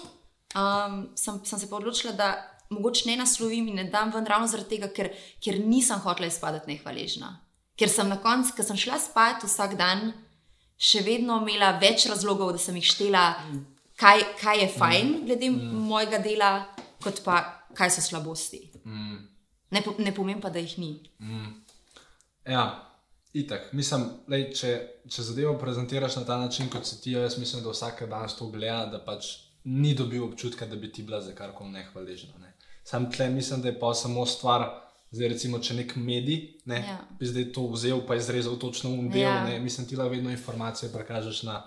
um, 0.58 0.96
sem, 1.16 1.38
sem 1.46 1.60
se 1.60 1.70
pa 1.70 1.78
odločila, 1.78 2.14
da 2.18 2.32
mogoče 2.70 3.10
ne 3.10 3.18
naslovim 3.20 3.68
in 3.68 3.78
ne 3.78 3.84
dam 3.94 4.10
ven 4.14 4.26
ravno 4.26 4.48
zaradi 4.50 4.70
tega, 4.70 4.90
ker, 4.90 5.12
ker 5.44 5.60
nisem 5.62 6.02
hotela 6.02 6.32
izpadati 6.32 6.72
nehvaležna. 6.72 7.30
Ker 7.78 7.94
sem 7.94 8.10
na 8.10 8.18
koncu, 8.24 8.56
ko 8.58 8.66
sem 8.66 8.80
šla 8.88 8.98
spat 9.00 9.46
vsak 9.46 9.78
dan, 9.78 10.16
še 10.82 11.06
vedno 11.06 11.38
imela 11.44 11.76
več 11.78 12.08
razlogov, 12.10 12.56
da 12.58 12.64
sem 12.64 12.82
jih 12.82 12.90
štela, 12.90 13.26
kaj, 14.02 14.26
kaj 14.42 14.64
je 14.64 14.70
fajn 14.80 15.16
glede 15.30 15.54
mm. 15.54 15.82
mojega 15.94 16.24
dela, 16.26 16.54
kot 17.06 17.22
pa 17.22 17.44
kaj 17.78 18.00
so 18.00 18.10
slabosti. 18.10 18.64
Mm. 18.82 19.26
Ne, 19.78 19.90
ne 20.02 20.18
pomem 20.18 20.42
pa, 20.42 20.50
da 20.50 20.58
jih 20.58 20.80
ni. 20.82 20.96
Mm. 21.22 21.54
Ja, 22.50 22.66
itak. 23.34 23.72
Mislim, 23.74 24.06
lej, 24.32 24.50
če, 24.58 24.74
če 25.10 25.24
zadevo 25.24 25.56
prezentiraš 25.60 26.18
na 26.20 26.26
ta 26.28 26.38
način, 26.42 26.70
kot 26.70 26.86
si 26.88 27.00
ti, 27.02 27.16
jaz 27.16 27.38
mislim, 27.40 27.64
da 27.64 27.72
vsak 27.72 28.06
dan 28.10 28.30
to 28.38 28.50
gleda, 28.52 28.86
da 28.92 29.00
pač 29.06 29.32
ni 29.64 29.94
dobil 29.96 30.24
občutka, 30.26 30.66
da 30.66 30.76
bi 30.76 30.92
ti 30.92 31.04
bila 31.04 31.22
za 31.22 31.36
karkoli 31.38 31.72
nehvaležna. 31.72 32.38
Ne. 32.42 32.54
Sam 32.84 33.12
tle 33.12 33.30
mislim, 33.30 33.62
da 33.62 33.70
je 33.70 33.80
pa 33.80 33.94
samo 33.94 34.26
stvar. 34.26 34.70
Zdaj, 35.12 35.28
recimo, 35.28 35.60
če 35.60 35.76
nek 35.76 35.96
medij 36.00 36.38
ne, 36.72 36.78
ja. 36.88 36.98
bi 37.20 37.28
zdaj 37.28 37.50
to 37.52 37.66
vzel 37.74 38.00
in 38.00 38.14
izrezal 38.16 38.56
točno 38.56 38.94
v 38.96 39.10
del, 39.12 39.28
ja. 39.28 39.44
ne, 39.44 39.58
mislim, 39.60 39.88
ti 39.88 39.98
lahko 40.00 40.14
vedno 40.16 40.32
informacije 40.32 40.92
prekažeš 40.94 41.44
na 41.44 41.58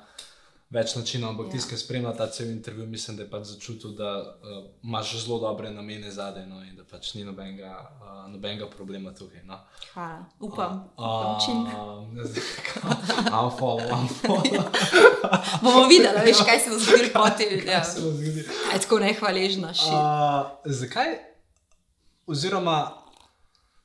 več 0.72 0.94
načinov. 0.96 1.35
Ampak 1.35 1.46
ja. 1.46 1.53
tisti, 1.53 1.74
ki 1.74 1.81
spremlja 1.81 2.12
ta 2.16 2.27
cel 2.33 2.50
intervju, 2.50 2.87
mislim, 2.87 3.16
da 3.18 3.24
je 3.24 3.31
pač 3.31 3.44
začutil, 3.53 3.92
da 3.98 4.11
uh, 4.20 4.64
imaš 4.85 5.14
zelo 5.24 5.38
dobre 5.42 5.70
namene 5.70 6.11
zadaj 6.11 6.46
no, 6.48 6.62
in 6.64 6.77
da 6.77 6.87
pač 6.88 7.12
ni 7.14 7.24
nobenega, 7.24 7.74
uh, 8.00 8.24
nobenega 8.33 8.68
problema 8.72 9.12
tukaj. 9.14 9.44
No. 9.44 9.61
Hvala, 9.92 10.24
upam. 10.40 10.81
Uh, 10.96 11.38
Amfol, 13.35 13.81
amfol. 13.92 14.42
Bomo 15.62 15.87
videli, 15.90 16.24
veš, 16.27 16.42
kaj 16.46 16.61
se 16.64 16.72
bo 16.72 16.81
zgodilo 16.81 17.12
potem. 17.14 17.61
Ja. 17.68 17.85
Se 17.85 18.03
bo 18.03 18.12
zgodilo. 18.16 18.48
Tako 18.72 18.98
nehvaležna. 19.05 19.72
Uh, 19.87 20.53
zakaj? 20.64 21.16
Oziroma, 22.27 23.03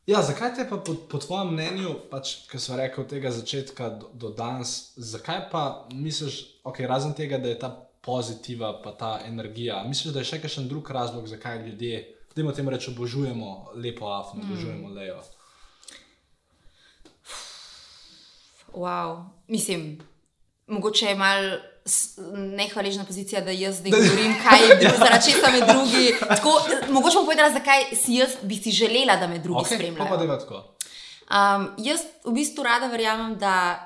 Ja, 0.10 0.22
zakaj 0.26 0.56
te 0.56 0.64
pa 0.70 0.78
po, 0.78 0.96
po 1.10 1.18
tvojem 1.22 1.52
mnenju, 1.54 1.92
pač, 2.10 2.32
ki 2.50 2.58
smo 2.58 2.80
rekli 2.80 3.04
od 3.04 3.10
tega 3.12 3.30
začetka 3.30 3.90
do, 3.94 4.08
do 4.18 4.32
danes, 4.34 4.96
zakaj 4.98 5.44
pa 5.52 5.86
misliš, 5.94 6.40
okay, 6.66 6.88
razen 6.90 7.14
tega, 7.14 7.38
da 7.38 7.52
je 7.52 7.60
ta 7.62 7.70
pozitiva, 8.02 8.72
pa 8.82 8.96
ta 8.98 9.12
energija, 9.28 9.84
misliš, 9.86 10.16
da 10.16 10.24
je 10.24 10.32
še 10.32 10.40
kakšen 10.42 10.66
drug 10.72 10.90
razlog, 10.90 11.28
zakaj 11.30 11.62
ljudje, 11.68 12.00
da 12.34 12.42
jim 12.42 12.50
o 12.50 12.56
tem 12.58 12.72
reče, 12.74 12.90
obožujemo 12.96 13.52
lepo 13.76 14.10
afno, 14.10 14.42
Hmm. 14.42 14.50
obožujemo 14.50 14.88
mm. 14.88 14.96
lejo? 14.98 15.22
Wow. 18.74 19.26
Mislim, 19.48 20.00
mogoče 20.68 21.06
je 21.06 21.16
malo 21.16 21.58
nehvaležna 22.34 23.06
pozicija, 23.06 23.42
da 23.42 23.52
jaz 23.52 23.80
zdaj 23.80 23.92
govorim, 23.92 24.34
kaj 24.44 24.70
je 24.70 24.76
bilo, 24.76 24.94
zaradi 24.98 25.32
česa 25.32 25.52
me 25.52 25.62
drugi. 25.74 26.16
Tako, 26.20 26.54
mogoče 26.90 27.18
bom 27.18 27.26
povedala, 27.26 27.54
zakaj 27.54 27.96
si 27.96 28.14
jaz 28.14 28.38
bi 28.42 28.56
si 28.56 28.72
želela, 28.72 29.16
da 29.16 29.28
me 29.28 29.40
drugi 29.40 29.60
okay, 29.60 29.76
spremljajo. 29.76 30.10
Pa 30.10 30.18
da 30.18 30.34
je 30.34 30.40
tako. 30.40 30.64
Um, 31.30 31.70
jaz 31.78 32.02
v 32.26 32.34
bistvu 32.34 32.64
rada 32.64 32.88
verjamem, 32.88 33.36
da 33.38 33.86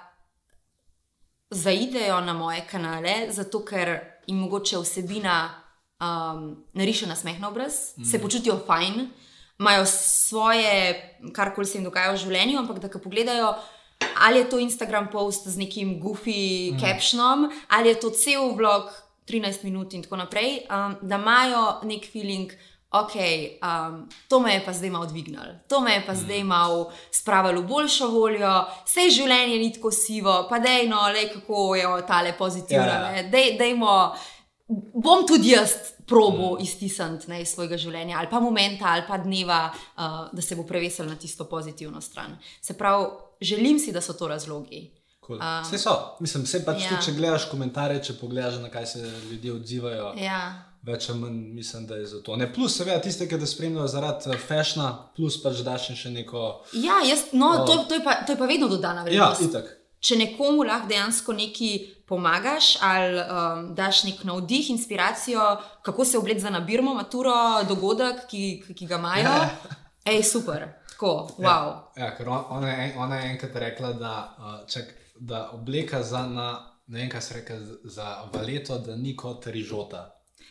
zaidejo 1.49 2.21
na 2.21 2.33
moje 2.33 2.63
kanale, 2.71 3.15
zato 3.29 3.65
ker 3.65 3.99
jim 4.27 4.37
mogoče 4.37 4.79
vsebina 4.79 5.63
um, 5.99 6.65
nariše 6.73 7.07
na 7.07 7.15
smeh 7.15 7.39
na 7.39 7.49
obraz, 7.49 7.73
mm. 7.97 8.05
se 8.05 8.21
počutijo 8.21 8.59
fajn, 8.67 9.09
imajo 9.59 9.85
svoje, 9.85 11.17
karkoli 11.33 11.67
se 11.67 11.77
jim 11.77 11.83
dogaja 11.83 12.11
v 12.11 12.17
življenju, 12.17 12.59
ampak 12.59 12.79
da 12.79 12.89
ko 12.89 12.99
pogledajo. 12.99 13.53
Ali 14.21 14.39
je 14.39 14.49
to 14.49 14.59
Instagram 14.59 15.07
post 15.11 15.47
z 15.47 15.57
nekim 15.57 16.01
goofy 16.01 16.73
mm. 16.73 16.79
captionom, 16.79 17.49
ali 17.69 17.89
je 17.89 17.99
to 17.99 18.09
cel 18.09 18.53
vlog 18.55 18.91
13 19.27 19.63
minut 19.63 19.93
in 19.93 20.03
tako 20.03 20.15
naprej, 20.15 20.59
um, 20.67 20.95
da 21.01 21.15
imajo 21.15 21.79
nek 21.83 22.11
feeling, 22.11 22.51
ok, 22.91 23.15
um, 23.15 24.09
to 24.27 24.39
me 24.39 24.53
je 24.53 24.65
pa 24.65 24.73
zdaj 24.73 24.89
malo 24.89 25.05
dvignilo, 25.05 25.43
to 25.67 25.81
me 25.81 25.93
je 25.93 26.03
pa 26.05 26.13
mm. 26.13 26.15
zdaj 26.15 26.43
malo 26.43 26.91
spravilo 27.11 27.61
v 27.61 27.67
boljšo 27.67 28.07
voljo, 28.07 28.53
vse 28.85 29.09
življenje 29.09 29.57
ni 29.57 29.73
tako 29.73 29.91
sivo, 29.91 30.45
pa 30.49 30.59
dejno, 30.59 31.07
le 31.13 31.29
kako 31.33 31.75
je 31.75 31.87
tale 32.07 32.37
pozitivna, 32.37 33.11
Ja. 33.15 33.23
Dej, 33.23 33.57
dejmo, 33.57 34.13
bom 34.93 35.27
tudi 35.27 35.49
jaz 35.49 35.73
probo 36.05 36.55
mm. 36.55 36.63
iztisniti 36.63 37.31
ne, 37.31 37.41
iz 37.41 37.53
svojega 37.55 37.77
življenja, 37.77 38.17
ali 38.19 38.27
pa 38.31 38.39
momenta, 38.39 38.91
ali 38.91 39.07
pa 39.07 39.17
dneva, 39.17 39.65
uh, 39.71 40.17
da 40.33 40.41
se 40.41 40.55
bo 40.55 40.65
prevesil 40.67 41.07
na 41.07 41.15
tisto 41.15 41.47
pozitivno 41.49 42.01
stran. 42.01 42.37
Se 42.61 42.75
pravi, 42.77 43.07
želim 43.43 43.79
si, 43.79 43.91
da 43.91 44.01
so 44.01 44.13
to 44.13 44.27
razlogi. 44.27 44.91
Cool. 45.25 45.37
Um, 45.39 45.63
vse 45.63 45.77
so, 45.79 45.93
mislim, 46.19 46.43
vse 46.43 46.59
pač 46.65 46.81
ja. 46.83 46.89
tudi, 46.89 47.05
če 47.05 47.11
gledaš 47.15 47.45
komentarje, 47.51 48.01
če 48.03 48.13
pogledaš, 48.19 48.57
na 48.59 48.69
kaj 48.69 48.85
se 48.85 48.99
ljudje 49.31 49.53
odzivajo. 49.53 50.09
Ja. 50.19 50.41
Več 50.83 51.05
ali 51.09 51.19
manj 51.19 51.37
mislim, 51.55 51.85
da 51.87 51.95
je 51.95 52.05
za 52.11 52.19
to. 52.25 52.35
Ne, 52.35 52.49
plus, 52.53 52.75
seveda, 52.75 52.97
tiste, 53.01 53.23
ki 53.27 53.37
te 53.39 53.47
spremljajo 53.47 53.87
zaradi 53.87 54.35
fashna, 54.47 54.89
plus 55.15 55.37
pač 55.43 55.61
daš 55.63 55.85
še 55.95 56.11
neko. 56.11 56.41
Ja, 56.75 56.97
jaz, 57.07 57.29
no, 57.31 57.53
uh, 57.53 57.63
to, 57.69 57.77
to, 57.87 57.95
je 57.95 58.03
pa, 58.03 58.17
to 58.27 58.35
je 58.35 58.39
pa 58.41 58.49
vedno 58.51 58.67
dodana 58.67 59.05
Ja, 59.07 59.29
vrednost. 59.31 59.45
itak. 59.47 59.71
Če 60.03 60.17
nekomu 60.19 60.65
lahko 60.67 60.89
dejansko 60.91 61.31
nekaj 61.37 61.77
pomagaš, 62.05 62.73
ali 62.83 63.21
um, 63.23 63.61
daš 63.79 64.03
nek 64.03 64.25
navdih, 64.27 64.73
inspiracijo, 64.75 65.45
kako 65.87 66.05
se 66.05 66.17
oblečeti 66.19 66.43
za 66.43 66.51
nabirmo, 66.51 66.91
maturo, 66.93 67.31
dogodek, 67.69 68.25
ki, 68.27 68.43
ki 68.75 68.85
ga 68.91 68.99
imajo, 68.99 69.23
Ja. 69.23 69.49
hej, 70.11 70.19
super, 70.27 70.67
tako, 70.93 71.11
wow. 71.37 71.43
Ja, 71.43 71.83
ja 71.97 72.09
ker 72.15 72.29
on- 72.29 72.45
ona 72.49 72.69
je, 72.69 72.93
ona 72.97 73.15
je 73.17 73.31
enkrat 73.31 73.55
rekla, 73.55 73.93
da, 73.93 74.13
uh, 74.37 74.67
čak, 74.67 74.85
da 75.19 75.49
obleka 75.51 76.03
za, 76.03 76.25
na, 76.27 76.47
ne 76.87 76.99
vem, 76.99 77.09
kaj 77.09 77.21
se 77.21 77.33
reka, 77.33 77.57
za 77.83 78.07
valeto, 78.33 78.77
da 78.79 78.95
ni 78.95 79.15
kot 79.15 79.45
rižota. 79.47 80.03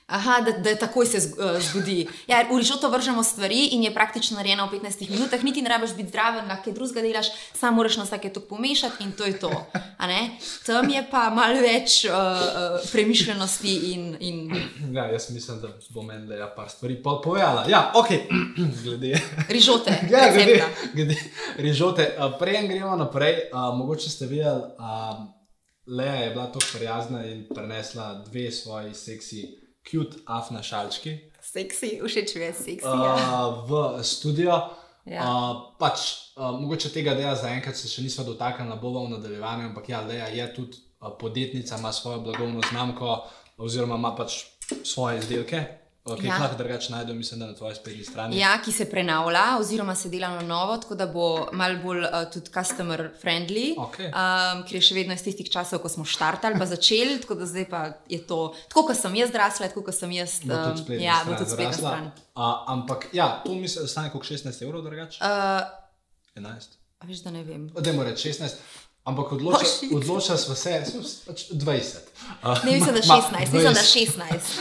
Aha, 0.07 0.41
da, 0.41 0.53
da 0.59 0.75
takoj 0.77 1.07
se 1.07 1.17
eh, 1.17 1.61
zgodi. 1.61 2.09
Ja, 2.27 2.43
v 2.51 2.59
rižoto 2.59 2.91
vržemo 2.91 3.23
stvari 3.23 3.67
in 3.73 3.83
je 3.83 3.95
praktično 3.95 4.37
narejena 4.37 4.65
v 4.65 4.79
15 4.81 5.11
minutah, 5.11 5.43
niti 5.45 5.63
ne 5.63 5.71
rabiš 5.71 5.95
biti 5.97 6.09
zdraven, 6.09 6.49
lahko 6.49 6.65
kaj 6.65 6.73
drugega 6.73 7.03
delaš, 7.03 7.27
samo 7.55 7.77
moraš 7.77 7.97
na 7.97 8.05
vsake 8.05 8.33
to 8.33 8.41
pomešati 8.41 9.05
in 9.05 9.13
to 9.13 9.25
je 9.25 9.39
to. 9.39 9.51
Tam 10.67 10.91
je 10.91 11.05
pa 11.11 11.31
malo 11.31 11.61
več 11.61 12.05
uh, 12.05 12.13
premišljenosti 12.93 13.75
in, 13.93 14.17
in 14.21 14.51
Ja, 14.97 15.07
jaz 15.13 15.31
mislim, 15.31 15.61
da 15.61 15.69
bo 15.91 16.03
meni 16.03 16.27
le 16.27 16.49
par 16.57 16.69
stvari 16.71 17.03
pol 17.03 17.21
povedala. 17.23 17.65
Ja, 17.69 17.93
ok, 17.95 18.09
glede. 18.85 19.21
rižote. 19.49 19.99
Ja, 20.13 20.33
glede, 20.33 20.65
glede 20.95 21.17
rižote. 21.57 22.17
Uh, 22.19 22.39
Prej 22.39 22.69
gremo 22.69 22.97
naprej. 22.97 23.49
Uh, 23.53 23.73
mogoče 23.79 24.11
ste 24.11 24.27
videli, 24.27 24.61
uh, 24.79 25.25
Leja 25.87 26.15
je 26.15 26.31
bila 26.31 26.47
tako 26.47 26.67
prijazna 26.79 27.25
in 27.27 27.47
prenesla 27.55 28.23
dve 28.31 28.51
svoji 28.51 28.95
seksi, 28.95 29.62
cute 29.91 30.23
afna 30.27 30.63
šalčki. 30.63 31.19
Seksi, 31.43 31.99
všeč 32.07 32.35
mi 32.35 32.43
je 32.43 32.53
seksi. 32.53 32.87
ja. 32.87 33.15
uh, 33.17 33.67
v 33.69 34.05
studio. 34.05 34.61
Ja. 35.05 35.27
Uh, 35.27 35.75
pač, 35.79 36.31
uh, 36.39 36.55
mogoče 36.61 36.93
tega 36.95 37.17
dela 37.19 37.35
zaenkrat 37.35 37.77
se 37.77 37.91
še 37.91 38.05
nismo 38.05 38.23
dotaknili, 38.25 38.79
bova 38.79 39.03
v 39.03 39.17
nadaljevanju, 39.17 39.73
ampak 39.73 39.89
ja, 39.91 40.01
Leja 40.07 40.29
je 40.31 40.47
tudi 40.55 40.79
uh, 41.01 41.11
podjetnica, 41.19 41.79
ima 41.79 41.91
svojo 41.93 42.21
blagovno 42.23 42.63
znamko, 42.71 43.17
oziroma 43.59 43.99
ima 43.99 44.15
pač 44.15 44.45
svoje 44.87 45.19
izdelke, 45.19 45.65
ki 46.05 46.13
jih 46.19 46.25
Ja. 46.25 46.39
lahko 46.39 46.57
drugače 46.59 46.93
najdemo, 46.93 47.19
mislim, 47.19 47.41
da 47.41 47.47
na 47.47 47.55
tvoji 47.55 47.75
spletni 47.75 48.05
strani. 48.05 48.39
Ja, 48.39 48.57
ki 48.65 48.73
se 48.73 48.91
prenavlja, 48.91 49.45
oziroma 49.61 49.95
se 49.95 50.09
dela 50.09 50.29
na 50.29 50.41
novo, 50.43 50.77
tako 50.77 50.95
da 50.95 51.07
bo 51.07 51.49
malo 51.53 51.79
bolj 51.79 51.99
uh, 52.01 52.17
tudi 52.33 52.51
customer 52.51 53.11
friendly, 53.23 53.75
Okej. 53.79 54.07
um, 54.09 54.65
ker 54.67 54.75
je 54.75 54.83
še 54.83 54.95
vedno 54.95 55.15
iz 55.15 55.23
tistih 55.23 55.51
časov, 55.51 55.79
ko 55.79 55.89
smo 55.89 56.05
štartali, 56.05 56.59
pa 56.59 56.67
začeli, 56.67 57.21
tako 57.23 57.35
da 57.35 57.47
zdaj 57.47 57.69
pa 57.71 57.83
je 58.11 58.19
to, 58.27 58.41
tako 58.69 58.87
kot 58.91 58.99
sem 58.99 59.15
jaz 59.15 59.31
zrasla, 59.31 59.69
tako 59.69 59.85
kot 59.87 59.95
sem 59.95 60.11
jaz. 60.13 60.41
Bo 60.43 60.55
tudi 60.57 60.71
um, 60.73 60.85
spletna 60.85 61.05
ja, 61.05 61.21
stran 61.21 61.31
bo 61.31 61.39
tudi 61.39 61.51
spletna 61.51 61.79
stran. 61.79 62.11
Uh, 62.35 62.43
ampak 62.67 63.07
ja, 63.13 63.29
to 63.47 63.55
mislim, 63.55 63.85
da 63.85 63.89
stane 63.89 64.11
kot 64.11 64.27
16 64.27 64.63
evrov 64.63 64.83
drugače. 64.83 65.23
Uh, 65.23 65.63
11. 66.35 66.79
a 66.99 67.07
veš, 67.07 67.23
da 67.23 67.31
ne 67.31 67.45
vem. 67.45 67.69
Dajmo 67.79 68.03
reči 68.03 68.31
16. 68.31 68.59
Ampak 69.05 69.33
odloča, 69.33 69.65
Oh, 69.93 70.03
smo 70.37 70.55
se, 70.55 70.85
smo 70.85 71.03
s- 71.03 71.25
pač 71.27 71.41
20. 71.51 71.97
Uh, 72.43 72.65
Ne, 72.65 72.73
mislim, 72.73 72.95
da 72.95 73.01
ma- 73.01 73.23
16, 73.23 73.41
mislim, 73.41 73.63
da 73.65 73.71
20. 73.71 73.83
16. 73.91 74.61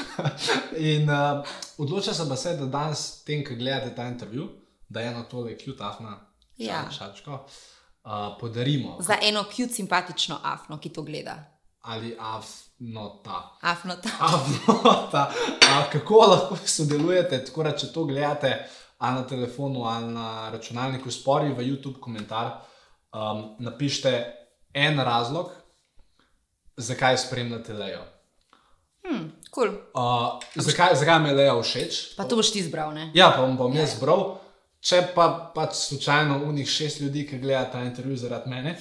In 0.91 1.09
uh, 1.09 1.45
odloča 1.77 2.13
se 2.13 2.29
pa 2.29 2.35
se, 2.35 2.53
da 2.53 2.65
danes, 2.67 3.23
tem, 3.23 3.45
ki 3.45 3.55
gledate 3.55 3.95
ta 3.95 4.03
intervju, 4.03 4.49
da 4.89 5.01
eno 5.01 5.23
tole 5.23 5.57
kjutafna 5.57 6.19
Ja. 6.57 6.89
šačko 6.91 7.31
uh, 7.33 8.11
podarimo. 8.39 8.97
Za 8.99 9.17
eno 9.21 9.43
cute, 9.45 9.73
simpatično 9.73 10.39
afno, 10.43 10.79
ki 10.79 10.89
to 10.89 11.01
gleda. 11.03 11.35
Ali 11.81 12.17
avnota. 12.19 13.57
Afno 13.61 13.95
ta. 13.95 14.09
Avnota. 14.19 15.31
A, 15.69 15.89
kako 15.91 16.15
lahko 16.15 16.57
sodelujete, 16.57 17.45
tako 17.45 17.63
da 17.63 17.71
če 17.71 17.87
to 17.87 18.03
gledate 18.05 18.65
ali 18.97 19.15
na 19.15 19.23
telefonu 19.23 19.83
ali 19.83 20.05
na 20.07 20.49
računalniku, 20.49 21.11
spori 21.11 21.49
v 21.49 21.63
YouTube 21.63 21.99
komentar, 21.99 22.51
um, 23.13 23.55
napišite 23.59 24.33
en 24.73 24.99
razlog, 24.99 25.51
zakaj 26.77 27.17
spremljate 27.17 27.73
Lejo. 27.73 28.03
Hmm, 29.07 29.31
cool. 29.55 29.67
Uh, 29.67 30.39
zakaj, 30.55 30.95
zakaj 30.95 31.19
mi 31.19 31.29
je 31.29 31.35
Leja 31.35 31.61
všeč? 31.61 32.15
Pa 32.17 32.23
to 32.23 32.35
boš 32.35 32.51
ti 32.51 32.59
izbral, 32.59 32.93
ne? 32.93 33.11
Ja, 33.13 33.33
pa 33.35 33.41
bom, 33.41 33.57
bom 33.57 33.75
jaz 33.75 33.95
zbral. 33.97 34.37
Če 34.81 35.03
pa 35.13 35.51
pač 35.53 35.75
slučajno 35.77 36.39
unih 36.49 36.69
šest 36.69 37.03
ljudi, 37.03 37.27
ki 37.29 37.37
gledajo 37.37 37.67
ta 37.71 37.83
intervju 37.85 38.15
zaradi 38.17 38.49
mene, 38.49 38.71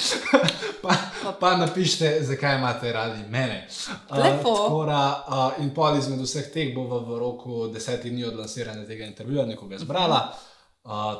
pa, 0.82 0.94
pa 1.40 1.50
napišite, 1.60 2.14
zakaj 2.24 2.56
imate 2.56 2.92
radi 2.92 3.26
mene. 3.28 3.66
Uh, 4.08 4.16
Lepo. 4.16 4.54
tako 4.56 4.84
da, 4.88 5.02
uh, 5.28 5.60
in 5.60 5.74
pol 5.76 5.98
izmed 5.98 6.22
vseh 6.24 6.48
teh 6.54 6.72
bo 6.76 6.86
v, 6.88 7.02
v 7.10 7.18
roku 7.20 7.66
desetih 7.74 8.12
dni 8.12 8.24
od 8.24 8.40
lansiranja 8.40 8.86
tega 8.88 9.04
intervjuja 9.04 9.44
nekoga 9.52 9.82
zbrala. 9.84 10.22
Uh, 10.32 10.57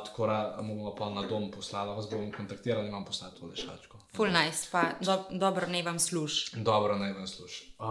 tako 0.05 0.27
da 0.27 0.57
bomo 0.61 0.95
pa 0.95 1.09
na 1.09 1.21
dom 1.21 1.51
poslali, 1.51 1.95
vas 1.95 2.09
bomo 2.09 2.31
kontaktirali 2.37 2.87
in 2.87 2.93
vam 2.93 3.05
poslali 3.05 3.33
to 3.39 3.45
lešačko. 3.45 3.97
Full 4.15 4.31
nice, 4.33 4.67
pa 4.71 4.83
do, 5.01 5.23
dobro 5.31 5.67
ne 5.67 5.83
vam 5.83 5.99
služ. 5.99 6.31
Dobro, 6.53 6.97
naj 6.97 7.13
vam 7.13 7.27
sluša. 7.27 7.63
Uh, 7.79 7.87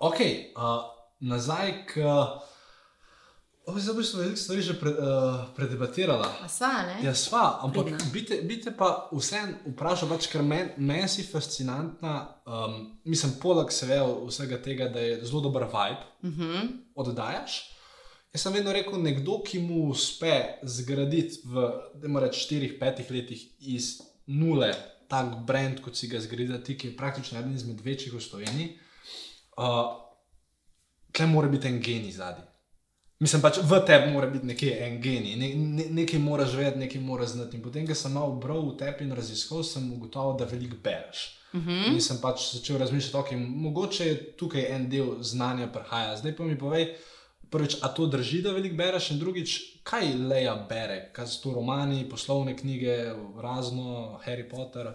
ok, 0.00 0.20
uh, 0.56 0.84
nazaj 1.20 1.86
k. 1.86 2.00
Oh, 3.68 3.76
zdaj 3.76 3.94
boš 3.94 4.14
veliko 4.14 4.36
stvari 4.36 4.62
že 4.62 4.80
pre, 4.80 4.90
uh, 4.90 5.44
predebatirala. 5.56 6.28
A 6.40 6.48
sva, 6.48 6.70
ne? 6.88 7.04
Ja, 7.04 7.12
sva, 7.14 7.58
ampak 7.62 7.86
bite, 8.12 8.40
bite 8.42 8.72
pa 8.76 9.10
vseeno 9.12 9.58
vprašal, 9.74 10.08
pač, 10.08 10.30
ker 10.32 10.40
meni 10.42 10.72
men 10.80 11.08
si 11.08 11.22
fascinantna, 11.22 12.14
um, 12.48 12.78
mislim, 13.04 13.36
poleg 13.42 13.68
seveda 13.68 14.06
vsega 14.24 14.62
tega, 14.64 14.88
da 14.88 15.04
je 15.04 15.20
zelo 15.24 15.44
dober 15.44 15.68
vibe, 15.68 16.00
Uh 16.22 16.30
-huh. 16.30 16.68
oddajaš. 16.94 17.77
Jaz 18.32 18.44
sem 18.44 18.52
vedno 18.52 18.72
rekel, 18.72 18.98
nekdo, 19.02 19.38
ki 19.44 19.60
mu 19.64 19.86
uspe 19.88 20.60
zgraditi 20.62 21.40
v, 21.48 21.64
da 21.96 22.10
mora 22.12 22.28
reči, 22.28 22.44
4-5 22.50 23.12
letih 23.14 23.44
iz 23.74 23.96
nule 24.26 24.72
tak 25.08 25.38
brand, 25.48 25.80
kot 25.80 25.96
si 25.96 26.10
ga 26.10 26.20
zgraditi, 26.20 26.76
ki 26.76 26.90
je 26.90 26.96
praktično 26.96 27.38
eden 27.40 27.54
izmed 27.56 27.80
večjih 27.80 28.12
v 28.12 28.20
Sloveniji, 28.20 28.68
uh, 29.56 29.96
tle 31.12 31.26
mora 31.26 31.48
biti 31.48 31.68
en 31.68 31.80
genij 31.80 32.18
zadnji. 32.18 32.44
Mislim 33.18 33.42
pač 33.42 33.56
v 33.64 33.80
tebi 33.86 34.12
mora 34.12 34.28
biti 34.30 34.46
nekje 34.46 34.76
en 34.84 35.00
genij, 35.02 35.34
ne, 35.40 35.48
ne, 35.54 35.88
nekaj 36.02 36.20
moraš 36.22 36.52
vedeti, 36.54 36.84
nekaj 36.84 37.00
moraš 37.00 37.32
znati. 37.34 37.56
In 37.56 37.64
potem, 37.64 37.88
ko 37.88 37.96
sem 37.96 38.12
malo 38.14 38.36
bral 38.38 38.60
v 38.68 38.76
tebi 38.78 39.08
in 39.08 39.16
raziskal, 39.16 39.64
sem 39.66 39.88
ugotovil, 39.96 40.36
da 40.38 40.46
veliko 40.46 40.76
bereš. 40.84 41.24
Uh 41.32 41.38
Mm. 41.52 41.60
-huh. 41.60 41.92
In 41.92 42.00
sem 42.00 42.18
pač 42.20 42.52
začel 42.52 42.78
razmišljati, 42.78 43.16
okay, 43.16 43.46
mogoče 43.46 44.06
je 44.06 44.36
tukaj 44.36 44.66
en 44.74 44.90
del 44.90 45.22
znanja 45.22 45.72
prihaja. 45.72 46.16
Zdaj 46.16 46.36
pa 46.36 46.44
mi 46.44 46.58
povej, 46.58 46.94
prvič, 47.50 47.78
a 47.82 47.88
to 47.88 48.06
drži, 48.06 48.42
da 48.42 48.52
veliko 48.52 48.76
bereš, 48.76 49.10
in 49.10 49.18
drugič, 49.18 49.58
kaj 49.88 50.14
Leja 50.28 50.54
bere, 50.68 51.10
kaj 51.12 51.26
so 51.26 51.42
to 51.42 51.54
romani, 51.56 52.08
poslovne 52.08 52.56
knjige, 52.56 52.96
razno, 53.42 54.18
Harry 54.26 54.48
Potter. 54.48 54.92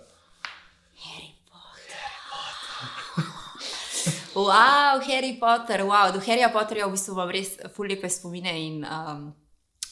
Harry 1.03 1.31
Potter. 1.49 2.03
Wow, 4.35 4.99
Harry 5.05 5.37
Potter, 5.39 5.85
wow, 5.85 6.11
do 6.13 6.19
Harryja 6.19 6.49
Potterja 6.49 6.87
v 6.87 6.97
bistvu 6.97 7.13
imam 7.13 7.29
res 7.29 7.53
ful 7.75 7.85
lepe 7.85 8.09
spomine 8.09 8.53
in, 8.57 8.79
um, 8.81 9.27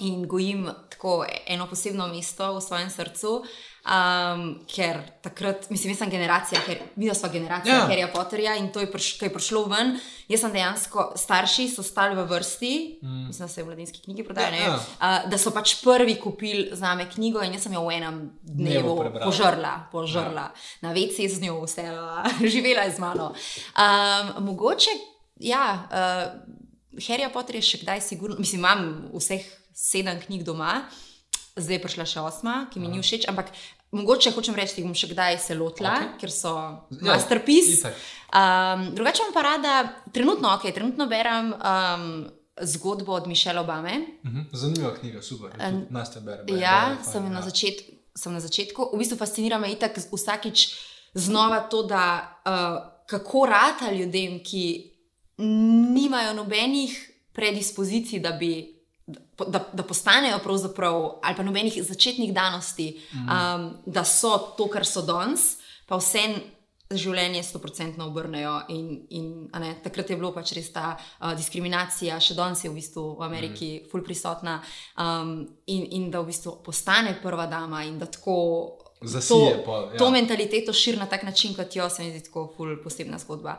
in 0.01 0.25
gojim 0.25 0.65
tako 0.89 1.21
eno 1.45 1.67
posebno 1.69 2.07
mesto 2.09 2.47
v 2.57 2.63
svojem 2.65 2.89
srcu. 2.89 3.45
Um, 3.81 4.59
ker 4.69 4.99
takrat, 5.25 5.63
mislim, 5.73 5.95
jaz 5.95 6.03
sem 6.03 6.09
generacija, 6.09 6.59
mi 6.95 7.07
smo 7.15 7.29
generacija 7.29 7.75
Ja. 7.75 7.87
Harryja 7.89 8.11
Potterja 8.13 8.55
in 8.55 8.67
to 8.71 8.79
je, 8.79 8.91
priš, 8.91 9.21
je 9.21 9.29
prišlo 9.33 9.63
ven. 9.65 9.95
Jaz 10.29 10.43
sem 10.43 10.53
dejansko, 10.53 11.05
starši 11.17 11.65
so 11.69 11.81
stali 11.83 12.15
v 12.15 12.27
vrsti, 12.29 12.99
mm. 13.01 13.25
mislim, 13.27 13.47
da 13.47 13.53
se 13.53 13.63
v 13.63 13.65
mladinski 13.65 14.03
knjigi 14.03 14.23
prodajajo, 14.23 14.61
Ja, 14.61 14.67
ja, 14.67 14.75
uh, 14.75 15.29
da 15.31 15.37
so 15.41 15.49
pač 15.51 15.79
prvi 15.81 16.15
kupili 16.21 16.69
za 16.77 16.93
me 16.95 17.09
knjigo 17.09 17.41
in 17.41 17.57
jaz 17.57 17.65
sem 17.65 17.73
jo 17.73 17.81
v 17.87 17.97
enem 17.97 18.21
Dnevu 18.43 18.95
požrla, 19.23 19.73
požrla. 19.91 20.51
Ja. 20.51 20.53
Na 20.81 20.93
vece 20.93 21.25
z 21.25 21.41
njo, 21.41 21.63
vse, 21.65 21.89
živela 22.53 22.85
je 22.85 22.93
z 22.93 23.01
mano. 23.01 23.33
Um, 23.73 24.45
mogoče, 24.45 24.93
ja, 25.41 25.65
uh, 25.89 27.01
Harry 27.01 27.25
Potter 27.33 27.57
je 27.57 27.65
še 27.65 27.81
kdaj 27.81 28.05
sigurno, 28.05 28.37
mislim, 28.37 28.61
imam 28.61 29.09
vseh 29.17 29.41
sedem 29.73 30.21
knjig 30.21 30.45
doma, 30.45 30.83
zdaj 31.55 31.75
je 31.75 31.81
prišla 31.81 32.05
še 32.05 32.19
osma, 32.21 32.67
ki 32.71 32.79
mi 32.79 32.87
ni 32.87 32.99
všeč, 32.99 33.27
ampak 33.27 33.51
mogoče 33.91 34.31
hočem 34.31 34.55
reči, 34.55 34.71
da 34.71 34.79
jih 34.79 34.85
bom 34.85 34.95
še 34.95 35.07
kdaj 35.07 35.39
se 35.39 35.55
lotila, 35.55 35.89
okay. 35.91 36.19
ker 36.19 36.31
so 36.31 36.51
Ja, 36.91 37.11
masterpiece. 37.11 37.73
itak. 37.79 37.95
Um, 38.31 38.95
drugače 38.95 39.23
pa 39.33 39.41
rada, 39.41 39.73
trenutno, 40.11 40.47
okay, 40.49 40.71
trenutno 40.71 41.07
berem 41.07 41.51
um, 41.51 42.05
zgodbo 42.57 43.13
od 43.13 43.27
Mišela 43.27 43.61
Obame. 43.61 43.97
Mhm. 44.23 44.41
Zanimiva 44.53 44.93
knjiga, 44.95 45.21
super. 45.21 45.51
En- 45.59 45.87
Nas 45.89 46.11
te 46.11 46.19
bere. 46.19 46.43
Ja, 46.49 46.97
sem 47.03 47.27
na, 47.27 47.41
začetku, 47.41 47.91
sem 48.15 48.33
na 48.33 48.39
začetku. 48.39 48.89
V 48.93 48.97
bistvu 48.97 49.17
fascinira 49.17 49.57
me 49.57 49.71
itak 49.71 49.97
vsakič 49.97 50.67
znova 51.13 51.59
to, 51.61 51.83
da 51.83 52.05
uh, 52.41 52.79
kako 53.05 53.45
rata 53.45 53.91
ljudem, 53.91 54.39
ki 54.39 54.91
nimajo 55.37 56.33
nobenih 56.33 56.95
predispozicij, 57.33 58.19
da 58.19 58.31
bi. 58.31 58.80
Da, 59.47 59.63
da 59.73 59.83
postanejo 59.83 60.39
pravzaprav, 60.43 61.19
ali 61.23 61.35
pa 61.35 61.43
nobenih 61.43 61.77
začetnih 61.83 62.33
danosti, 62.33 62.93
um, 63.15 63.69
da 63.85 64.03
so 64.03 64.37
to, 64.57 64.67
kar 64.69 64.85
so 64.85 65.01
danes, 65.05 65.57
pa 65.87 65.97
vse 65.97 66.25
življenje 66.97 67.43
100% 67.45 68.01
obrnejo. 68.03 68.53
In, 68.73 68.91
in, 69.15 69.27
ne, 69.63 69.73
takrat 69.83 70.11
je 70.11 70.17
bilo 70.19 70.31
pač 70.35 70.53
res 70.57 70.71
ta 70.73 70.93
uh, 70.95 71.31
diskriminacija, 71.37 72.19
še 72.23 72.35
danes 72.37 72.63
je 72.65 72.71
v 72.71 72.77
bistvu 72.77 73.05
v 73.19 73.25
Ameriki 73.27 73.71
mm. 73.79 73.89
ful 73.91 74.03
prisotna, 74.05 74.59
um, 74.99 75.35
in, 75.71 75.87
in 75.97 76.09
da 76.13 76.23
v 76.23 76.31
bistvu 76.31 76.59
postane 76.65 77.15
prva 77.23 77.47
dama 77.51 77.85
in 77.87 77.99
da 78.01 78.09
tako. 78.11 78.77
Zasije 79.01 79.53
to, 79.55 79.61
pol, 79.65 79.85
ja. 79.89 79.97
to 79.97 80.07
mentaliteto 80.13 80.73
širi 80.77 80.99
na 81.01 81.07
tak 81.09 81.23
način, 81.25 81.55
kot 81.57 81.73
jo 81.73 81.87
se 81.89 82.03
mi 82.03 82.11
zdi 82.13 82.27
tako 82.27 82.45
ful 82.53 82.75
posebna 82.83 83.17
zgodba. 83.17 83.55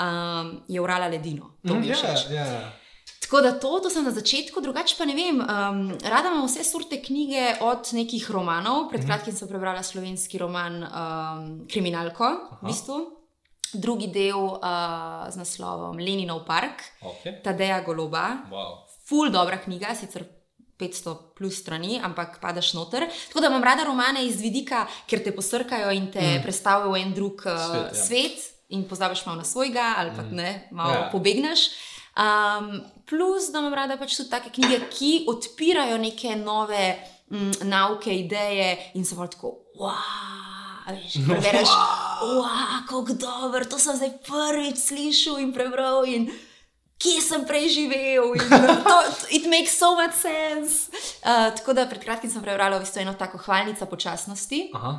Um, 0.00 0.54
je 0.72 0.80
urala 0.80 1.10
ledino, 1.12 1.58
to 1.66 1.76
mi 1.76 1.90
je 1.90 1.92
Ja, 1.92 1.98
všeč. 2.00 2.30
ja, 2.32 2.46
ja. 2.48 2.85
Tako 3.26 3.40
da 3.42 3.52
to, 3.58 3.80
to 3.82 3.90
sem 3.90 4.04
na 4.06 4.12
začetku, 4.14 4.60
drugače 4.62 4.94
pa 4.98 5.04
ne 5.04 5.14
vem. 5.18 5.40
Um, 5.42 5.80
rada 5.98 6.30
imam 6.30 6.44
vse 6.46 6.62
sorte 6.64 7.00
knjige, 7.02 7.56
od 7.60 7.90
nekih 7.98 8.30
romanov. 8.30 8.84
Pred 8.92 9.02
kratkim 9.02 9.34
sem 9.34 9.50
prebrala 9.50 9.82
slovenski 9.82 10.38
roman 10.38 10.78
um, 10.84 11.48
Kriminalko, 11.66 12.22
Aha. 12.24 12.60
v 12.62 12.70
bistvu. 12.70 13.00
Drugi 13.74 14.06
del 14.14 14.38
uh, 14.38 15.26
z 15.26 15.42
naslovom 15.42 15.98
Leninov 15.98 16.44
park, 16.46 16.86
Okay. 17.02 17.42
Tadeja 17.42 17.80
Goloba. 17.82 18.46
Wow. 18.50 18.86
Ful 19.10 19.34
dobra 19.34 19.58
knjiga, 19.58 19.90
sicer 19.98 20.22
500 20.78 21.34
plus 21.34 21.58
strani, 21.58 21.98
ampak 21.98 22.38
padaš 22.40 22.74
noter. 22.78 23.08
Tako 23.28 23.42
da 23.42 23.50
imam 23.50 23.64
rada 23.64 23.84
romane 23.84 24.22
iz 24.26 24.38
vidika, 24.40 24.86
ker 25.10 25.24
te 25.24 25.34
posrkajo 25.34 25.90
in 25.90 26.12
te 26.14 26.22
mm. 26.22 26.46
predstavijo 26.46 26.94
v 26.94 27.02
en 27.02 27.12
drug 27.16 27.42
uh, 27.42 27.58
Svet, 27.58 27.90
ja. 27.90 28.04
svet 28.04 28.38
in 28.68 28.86
pozabiš 28.88 29.26
malo 29.26 29.42
na 29.42 29.44
svojega, 29.44 29.94
ali 29.98 30.14
pa 30.14 30.22
ne, 30.30 30.68
malo 30.70 30.94
ja. 30.94 31.08
pobegneš. 31.12 31.70
Um, 32.16 32.80
plus, 33.04 33.50
da 33.52 33.60
imam 33.60 33.74
rada 33.76 33.98
pač 34.00 34.16
tudi 34.16 34.30
take 34.32 34.50
knjige, 34.54 34.80
ki 34.88 35.12
odpirajo 35.28 35.98
neke 36.00 36.32
nove 36.40 36.96
mm, 37.28 37.66
nauke, 37.68 38.14
ideje 38.14 38.72
in 38.96 39.04
so 39.04 39.18
bolj 39.18 39.34
tako, 39.36 39.52
wow, 39.76 40.88
veš, 40.88 41.18
prebereš, 41.28 41.72
wow, 42.24 42.80
kako 42.88 43.18
dobro, 43.20 43.64
to 43.68 43.78
sem 43.78 43.98
zdaj 44.00 44.14
prvič 44.26 44.80
slišal 44.88 45.40
in 45.44 45.54
prebral. 45.56 46.04
In, 46.08 46.30
Kje 46.96 47.20
sem 47.20 47.42
prej 47.44 47.66
živel, 47.74 48.30
in 48.40 48.46
to, 48.48 48.94
it 49.28 49.44
makes 49.52 49.74
so 49.76 49.92
much 49.92 50.16
sense. 50.16 50.88
Uh, 51.20 51.52
tako 51.52 51.74
da 51.76 51.84
pred 51.84 52.00
kratkim 52.00 52.32
sem 52.32 52.40
prebrala 52.40 52.78
v 52.78 52.86
bistvu 52.86 53.02
eno 53.02 53.12
tako 53.12 53.36
hvalnico 53.44 53.84
počasnosti, 53.84 54.70
Aha. 54.72 54.94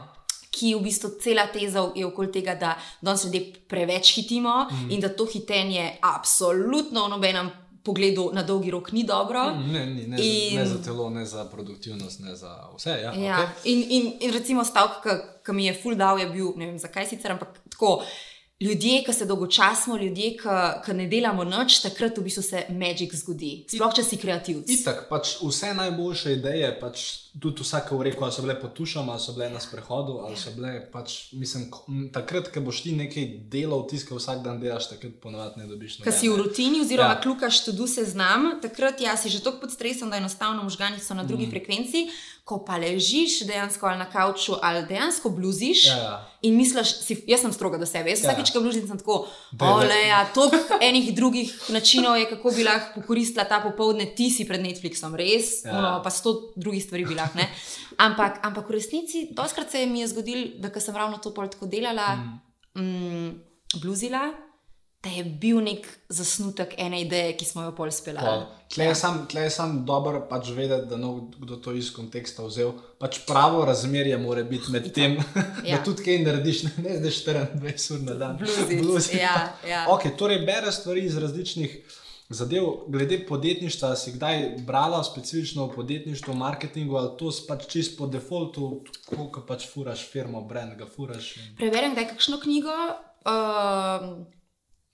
Ki 0.57 0.73
v 0.75 0.81
bistvu 0.81 1.09
cela 1.21 1.45
teza 1.53 1.85
je 1.95 2.05
okoli 2.05 2.31
tega, 2.31 2.55
da 2.55 2.73
danes 3.01 3.23
ljudje 3.25 3.41
preveč 3.69 4.15
hitimo 4.15 4.67
mm. 4.71 4.91
in 4.91 4.99
da 5.01 5.09
to 5.09 5.25
hitenje 5.25 5.97
absolutno 6.01 7.05
v 7.05 7.09
nobenem 7.09 7.49
pogledu 7.83 8.31
na 8.33 8.43
dolgi 8.43 8.71
rok 8.71 8.91
ni 8.91 9.03
dobro. 9.03 9.43
Mm, 9.55 9.71
Ne, 9.71 9.85
ni, 9.85 10.07
ne, 10.07 10.17
in... 10.19 10.51
In- 10.51 10.59
ne 10.59 10.65
za 10.65 10.77
telo, 10.83 11.09
ne 11.09 11.25
za 11.25 11.45
produktivnost, 11.45 12.19
ne 12.19 12.35
za 12.35 12.51
vse. 12.75 12.89
Ja, 13.03 13.13
Ja. 13.15 13.37
okay. 13.37 13.71
In, 13.71 13.83
in, 13.89 14.13
in 14.19 14.33
recimo 14.33 14.63
stavek, 14.65 15.05
ki 15.45 15.53
mi 15.53 15.65
je 15.65 15.73
full 15.73 15.95
dal, 15.95 16.19
je 16.19 16.25
bil, 16.29 16.51
ne 16.57 16.65
vem 16.65 16.79
zakaj 16.79 17.07
sicer, 17.07 17.31
ampak 17.31 17.55
tako. 17.69 18.01
Ljudje, 18.59 19.03
ki 19.05 19.13
se 19.13 19.25
dolgočasimo, 19.25 19.97
ljudje, 19.97 20.31
ki, 20.85 20.93
ne 20.97 21.05
delamo 21.07 21.43
noč, 21.45 21.75
takrat 21.83 22.17
v 22.17 22.23
bistvu 22.25 22.41
se 22.41 22.63
magic 22.73 23.11
zgodi. 23.13 23.51
Sploh, 23.69 23.91
če 23.93 24.01
si 24.01 24.17
kreativc. 24.17 24.71
Itak, 24.73 25.03
pač 25.11 25.35
vse 25.43 25.75
najboljše 25.77 26.33
ideje, 26.39 26.71
pač 26.79 27.03
tudi 27.37 27.61
vsake 27.61 27.93
v 27.93 28.07
reku, 28.07 28.25
ali 28.25 28.33
so 28.33 28.41
bile 28.41 28.55
pod 28.57 28.73
tušom, 28.73 29.11
ali 29.13 29.21
so 29.21 29.35
bile 29.35 29.51
na 29.53 29.61
sprehodu, 29.61 30.15
ali 30.25 30.39
so 30.41 30.55
bile 30.55 30.71
pač, 30.89 31.17
mislim, 31.37 31.67
takrat, 32.15 32.49
ko 32.49 32.63
boš 32.65 32.81
ti 32.87 32.95
nekaj 32.97 33.27
delal, 33.53 33.83
tiskal 33.85 34.17
vsak 34.17 34.41
dan 34.41 34.57
delaš, 34.63 34.89
takrat 34.89 35.19
ponovadi 35.21 35.61
ne 35.61 35.69
dobiš 35.69 35.99
Ker 36.01 36.15
si 36.15 36.31
v 36.31 36.39
rutini, 36.41 36.81
oziroma 36.81 37.13
Ja. 37.13 37.21
klukaš 37.21 37.61
tudi 37.67 37.85
seznam, 37.85 38.55
takrat 38.61 39.05
ja, 39.05 39.13
si 39.21 39.29
že 39.29 39.43
tako 39.45 39.67
pod 39.67 39.75
stresom, 39.77 40.09
da 40.09 40.17
enostavno 40.17 40.65
možgani 40.65 40.97
so 40.97 41.13
na 41.13 41.27
drugi 41.29 41.45
mm. 41.45 41.53
frekvenci. 41.53 42.07
Ko 42.47 42.61
pa 42.63 42.77
ležiš 42.77 43.41
dejansko 43.43 43.85
ali 43.85 43.97
na 43.97 44.05
kavču, 44.07 44.55
ali 44.61 44.85
dejansko 44.85 45.29
bluziš 45.29 45.81
Ja, 45.85 45.95
ja. 45.97 46.13
in 46.41 46.55
misliš, 46.55 46.93
si, 46.97 47.17
jaz 47.27 47.41
sem 47.41 47.51
stroga 47.51 47.75
do 47.77 47.85
sebe. 47.85 48.07
Jaz 48.09 48.23
Ja. 48.23 48.29
vsakeč, 48.29 48.53
ko 48.53 48.61
bluzim, 48.61 48.85
sem 48.87 48.97
tako, 48.97 49.17
Daj, 49.51 49.59
daj. 49.59 49.73
ole, 49.75 49.97
ja, 50.07 50.21
toliko 50.31 50.57
enih 50.81 51.11
drugih 51.11 51.51
načinov 51.69 52.15
je, 52.15 52.29
kako 52.29 52.51
bi 52.51 52.63
lahko 52.63 53.01
pokoristila 53.01 53.43
ta 53.43 53.59
popoldne, 53.59 54.05
ti 54.15 54.29
si 54.31 54.45
pred 54.45 54.61
Netflixom, 54.61 55.11
res, 55.13 55.65
Ja. 55.65 55.69
ja. 55.69 55.77
ono, 55.77 55.91
pa 55.99 56.09
sto 56.09 56.33
drugih 56.55 56.83
stvari 56.83 57.05
bi 57.05 57.15
lahko. 57.15 57.37
ne. 57.37 57.49
Ampak, 57.99 58.39
ampak 58.41 58.69
v 58.69 58.71
resnici, 58.71 59.27
doskrat 59.31 59.67
se 59.69 59.85
mi 59.85 59.99
je 59.99 60.07
zgodilo, 60.07 60.47
da 60.57 60.79
sem 60.79 60.95
ravno 60.95 61.17
to 61.17 61.33
pol 61.33 61.47
tako 61.47 61.65
delala, 61.67 62.15
mm. 62.15 62.81
Mm, 62.81 63.29
bluzila, 63.75 64.31
da 65.03 65.09
je 65.09 65.23
bil 65.23 65.59
nek 65.63 65.87
zasnutek 66.09 66.73
ene 66.77 67.01
ideje, 67.01 67.35
ki 67.37 67.45
smo 67.45 67.63
jo 67.63 67.73
pol 67.75 67.91
speljali. 67.91 68.45
Tle 68.73 68.85
je 68.89 68.95
sam, 68.95 69.19
tle 69.29 69.41
je 69.45 69.51
sam 69.53 69.85
dobro 69.85 70.23
pač 70.29 70.49
vedeti, 70.49 70.87
da 70.89 70.97
no, 70.97 71.29
kdo 71.39 71.55
to 71.55 71.73
iz 71.73 71.91
konteksta 71.93 72.43
vzel. 72.43 72.73
Pač 72.99 73.19
pravo 73.27 73.61
razmerje 73.65 74.17
mora 74.17 74.43
biti 74.43 74.71
med 74.73 74.89
tem, 74.93 75.15
Ja. 75.67 75.77
da 75.77 75.83
tudi 75.85 76.03
kaj 76.03 76.19
narediš, 76.25 76.63
ne, 76.63 76.73
ne 76.83 76.97
zdaj 76.97 77.15
24 77.61 77.93
ur 77.93 78.03
na 78.09 78.17
dan. 78.17 78.37
Bluzic, 78.41 78.81
Bluzi. 78.81 79.17
ja, 79.21 79.53
ja. 79.67 79.85
Okay, 79.93 80.15
torej, 80.17 80.41
bereš 80.45 80.81
stvari 80.81 81.05
iz 81.05 81.17
različnih 81.17 81.77
zadev. 82.29 82.63
Glede 82.87 83.21
podjetništva, 83.25 83.95
si 83.95 84.11
kdaj 84.11 84.49
brala 84.67 85.03
specifično 85.03 85.65
o 85.65 85.71
podjetništvu, 85.71 86.33
marketingu, 86.33 86.95
ali 86.95 87.13
to 87.19 87.31
pač 87.47 87.67
čist 87.71 87.97
po 87.97 88.07
defaultu, 88.07 88.81
koliko 89.05 89.45
pač 89.47 89.69
furaš 89.73 90.09
firmo, 90.11 90.41
brand 90.41 90.75
ga 90.75 90.89
furaš, 90.95 91.37
in 91.37 91.53
Preberem 91.61 91.93
kdaj 91.93 92.09
kakšno 92.15 92.41
knjigo. 92.43 92.73
Uh, 93.27 94.25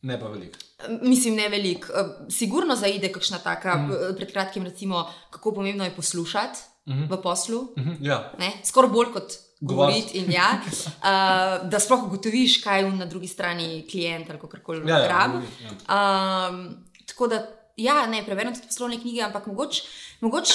ne 0.03 0.19
pa 0.19 0.27
veliko. 0.27 0.59
Mislim, 1.01 1.35
ne 1.39 1.47
veliko. 1.49 1.93
Uh, 1.93 2.27
sigurno 2.31 2.75
zaide 2.75 3.11
kakšna 3.11 3.39
taka, 3.43 3.75
mm. 3.75 4.15
pred 4.17 4.31
kratkim, 4.31 4.63
recimo, 4.67 5.05
kako 5.31 5.53
pomembno 5.55 5.83
je 5.83 5.95
poslušati 5.95 6.59
mm 6.85 6.93
-hmm. 6.93 7.09
v 7.11 7.21
poslu. 7.21 7.67
Mhm, 7.77 7.95
ja. 7.99 8.33
Ne? 8.39 8.51
Skoraj 8.63 8.91
bolj 8.91 9.13
kot 9.13 9.33
Govoriti. 9.63 10.17
in 10.17 10.31
Ja, 10.31 10.59
uh, 10.59 11.69
da 11.71 11.79
sploh 11.79 12.03
ugotoviš, 12.03 12.61
kaj 12.63 12.81
je 12.81 12.91
na 12.91 13.05
drugi 13.05 13.27
strani 13.27 13.87
klient 13.91 14.29
ali 14.29 14.39
kako 14.39 14.57
koli 14.63 14.89
Ja, 14.89 14.97
ja, 14.97 15.07
rabi. 15.07 15.33
govori, 15.33 15.47
ja. 15.63 16.49
Um, 16.49 16.85
tako 17.05 17.27
da, 17.27 17.47
ja, 17.77 18.07
ne, 18.07 18.25
preberem 18.25 18.53
tudi 18.53 18.67
poslovne 18.67 18.99
knjige, 18.99 19.21
ampak 19.21 19.47
mogoče, 19.47 19.83
mogoč, 20.21 20.49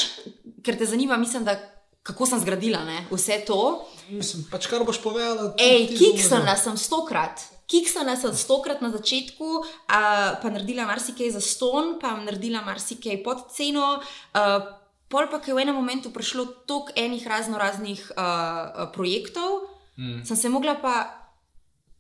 ker 0.64 0.78
te 0.78 0.86
zanima, 0.86 1.16
mislim, 1.16 1.44
da 1.44 1.56
kako 2.02 2.26
sem 2.26 2.40
zgradila 2.40 2.84
ne, 2.84 3.06
vse 3.10 3.42
to. 3.46 3.88
Mislim, 4.08 4.44
pač 4.50 4.66
kar 4.66 4.84
boš 4.84 5.00
povedala. 5.02 5.54
Ej, 5.58 5.88
kiksala 5.98 6.56
sem 6.56 6.76
stokrat. 6.76 7.57
Kiksala 7.68 8.16
sem 8.16 8.32
stokrat 8.32 8.80
na 8.80 8.88
začetku, 8.88 9.62
a, 9.92 10.00
pa 10.40 10.48
naredila 10.48 10.88
marsikaj 10.88 11.36
za 11.36 11.42
ston, 11.44 11.98
pa 12.00 12.16
naredila 12.16 12.64
marsikaj 12.64 13.20
pod 13.22 13.48
ceno. 13.52 14.00
A, 14.32 14.60
pol 15.08 15.28
pa, 15.28 15.40
je 15.44 15.52
v 15.52 15.64
enem 15.64 15.76
momentu 15.76 16.08
prišlo 16.08 16.64
toliko 16.64 16.96
enih 16.96 17.26
razno 17.28 17.60
raznih 17.60 18.00
a, 18.16 18.88
projektov, 18.92 19.78
Mm. 19.98 20.24
sem 20.24 20.36
se 20.36 20.48
mogla 20.48 20.74
pa 20.74 21.10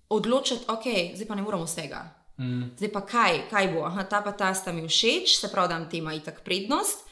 odločiti, 0.08 0.64
ok, 0.68 1.14
zdaj 1.14 1.26
pa 1.26 1.34
ne 1.34 1.42
moramo 1.42 1.64
vsega. 1.64 2.14
Mm. 2.38 2.78
Zdaj 2.78 2.92
pa 2.92 3.00
kaj, 3.00 3.40
kaj 3.50 3.72
bo? 3.74 3.82
Aha, 3.84 4.04
ta 4.04 4.22
pa 4.22 4.32
ta 4.32 4.54
sta 4.54 4.72
mi 4.72 4.86
všeč, 4.88 5.34
se 5.40 5.50
pravi, 5.50 5.68
da 5.68 5.76
ima 5.76 5.88
tema 5.88 6.14
itak 6.14 6.44
prednost. 6.44 7.02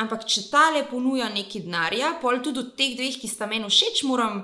Ampak 0.00 0.24
če 0.24 0.48
tale 0.50 0.86
ponuja 0.88 1.28
neki 1.28 1.60
denarja, 1.60 2.14
pol 2.22 2.40
tudi 2.40 2.64
od 2.64 2.72
teh 2.76 2.96
dveh, 2.96 3.20
ki 3.20 3.28
sta 3.28 3.46
meni 3.46 3.68
všeč, 3.68 4.02
moram, 4.08 4.40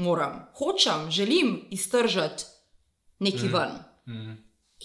moram, 0.00 0.48
hočem, 0.56 1.10
želim 1.10 1.68
iztržiti 1.70 2.48
neki 3.22 3.48
mm. 3.48 3.52
ven. 3.54 3.76
Mm. 4.06 4.36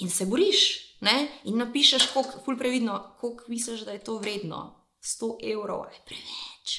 In 0.06 0.10
se 0.14 0.26
boriš, 0.30 0.64
ne? 1.02 1.28
in 1.50 1.58
napišeš, 1.58 2.12
koliko, 2.14 2.42
ful 2.46 2.58
previdno, 2.58 3.00
koliko 3.20 3.46
misliš, 3.48 3.86
da 3.88 3.96
je 3.98 4.04
to 4.04 4.18
vredno. 4.22 4.74
100 5.02 5.54
evrov 5.54 5.86
je 5.94 6.00
preveč, 6.06 6.74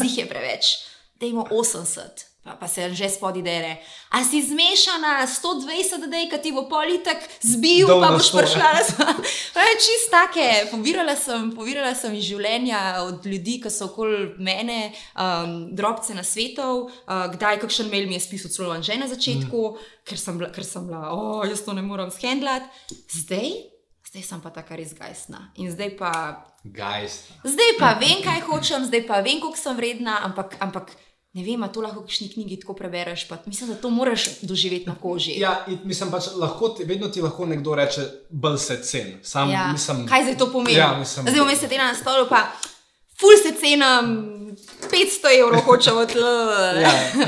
zih 0.00 0.18
je 0.18 0.28
preveč, 0.28 0.72
dajmo 1.20 1.46
80. 1.50 2.33
Pa, 2.44 2.52
pa 2.60 2.68
se 2.68 2.92
že 2.92 3.08
spodi 3.08 3.40
dere. 3.40 3.80
A 4.12 4.20
si 4.20 4.42
zmešana 4.44 5.24
120, 5.24 6.10
da 6.12 6.16
je 6.16 6.42
ti 6.42 6.52
bo 6.52 6.68
politek 6.68 7.16
zbil, 7.40 7.88
Dol 7.88 8.04
pa 8.04 8.12
boš 8.12 8.36
100, 8.36 8.36
prišla 8.36 8.68
na 8.68 8.82
svet. 8.84 9.80
Čist 9.80 10.12
take. 10.12 10.68
Pobirala 10.68 11.16
sem, 11.16 11.48
pobirala 11.56 11.94
sem 11.96 12.12
iz 12.12 12.28
življenja 12.28 13.00
od 13.08 13.24
ljudi, 13.24 13.56
ki 13.64 13.72
so 13.72 13.88
okoli 13.88 14.36
mene, 14.44 14.92
um, 15.16 15.72
drobce 15.72 16.12
na 16.12 16.20
svetov, 16.20 16.92
uh, 17.08 17.32
kdaj 17.32 17.62
kakšen 17.64 17.88
mail 17.88 18.04
mi 18.12 18.20
je 18.20 18.26
spisal 18.28 18.52
celo 18.52 18.76
že 18.84 19.00
na 19.00 19.08
začetku, 19.08 19.60
mm. 19.72 20.04
ker 20.04 20.20
sem 20.20 20.36
bila, 20.36 20.52
ker 20.52 20.68
sem 20.68 20.84
bila, 20.84 21.16
oh, 21.16 21.48
jaz 21.48 21.64
to 21.64 21.72
ne 21.72 21.80
morem 21.80 22.12
shendlati. 22.12 22.68
Zdaj, 23.08 23.56
zdaj 24.12 24.20
sem 24.28 24.44
pa 24.44 24.52
taka 24.52 24.76
res 24.76 24.92
gajsna. 24.92 25.48
In 25.56 25.72
zdaj 25.72 25.96
pa, 25.96 26.12
Gajst. 26.60 27.40
zdaj 27.40 27.72
pa 27.80 27.96
vem, 28.04 28.20
kaj 28.20 28.44
hočem, 28.52 28.84
zdaj 28.84 29.08
pa 29.08 29.24
vem, 29.24 29.40
koliko 29.40 29.56
sem 29.56 29.80
vredna, 29.80 30.20
ampak. 30.28 30.60
ampak 30.60 30.92
Ne 31.34 31.42
vem, 31.42 31.64
to 31.66 31.80
lahko 31.80 32.00
v 32.00 32.04
kakšni 32.04 32.28
knjigi 32.28 32.60
tako 32.60 32.74
prebereš. 32.74 33.24
Pa 33.28 33.38
mislim, 33.46 33.70
da 33.70 33.76
to 33.76 33.90
moraš 33.90 34.40
doživeti 34.40 34.86
na 34.86 34.94
koži. 34.94 35.34
Ja, 35.36 35.64
in 35.66 35.80
mislim 35.84 36.10
pač, 36.10 36.28
lahko 36.34 36.68
ti, 36.68 36.84
vedno 36.84 37.08
ti 37.08 37.22
lahko 37.22 37.46
nekdo 37.46 37.74
reče, 37.74 38.00
bolj 38.30 38.58
se 38.58 38.76
cen. 38.82 39.18
Sam, 39.22 39.50
Ja. 39.50 39.72
mislim, 39.72 40.06
Kaj 40.06 40.22
zdaj 40.22 40.38
to 40.38 40.52
pomeni? 40.52 40.78
Ja, 40.78 40.94
mislim, 40.98 41.26
zdaj 41.28 41.50
jaz 41.50 41.60
sedela 41.60 41.84
na 41.84 41.94
stolu, 41.94 42.28
pa 42.28 42.44
ful 43.18 43.34
se 43.42 43.50
cena 43.60 44.02
500 44.84 45.40
evrov 45.40 45.60
hočem 45.60 45.96
od 45.96 46.10
Ja. 46.80 46.92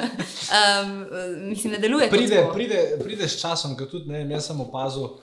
um, 0.55 1.07
Mislim, 1.49 1.73
ne 1.73 1.79
deluje 1.79 2.11
pride, 2.11 2.47
pride, 2.55 2.99
pride 3.03 3.29
s 3.29 3.41
časom, 3.41 3.75
ker 3.77 3.91
tudi 3.91 4.07
ne 4.07 4.19
vem, 4.19 4.31
jaz 4.31 4.47
sem 4.47 4.61
opazil, 4.61 5.03
uh, 5.03 5.19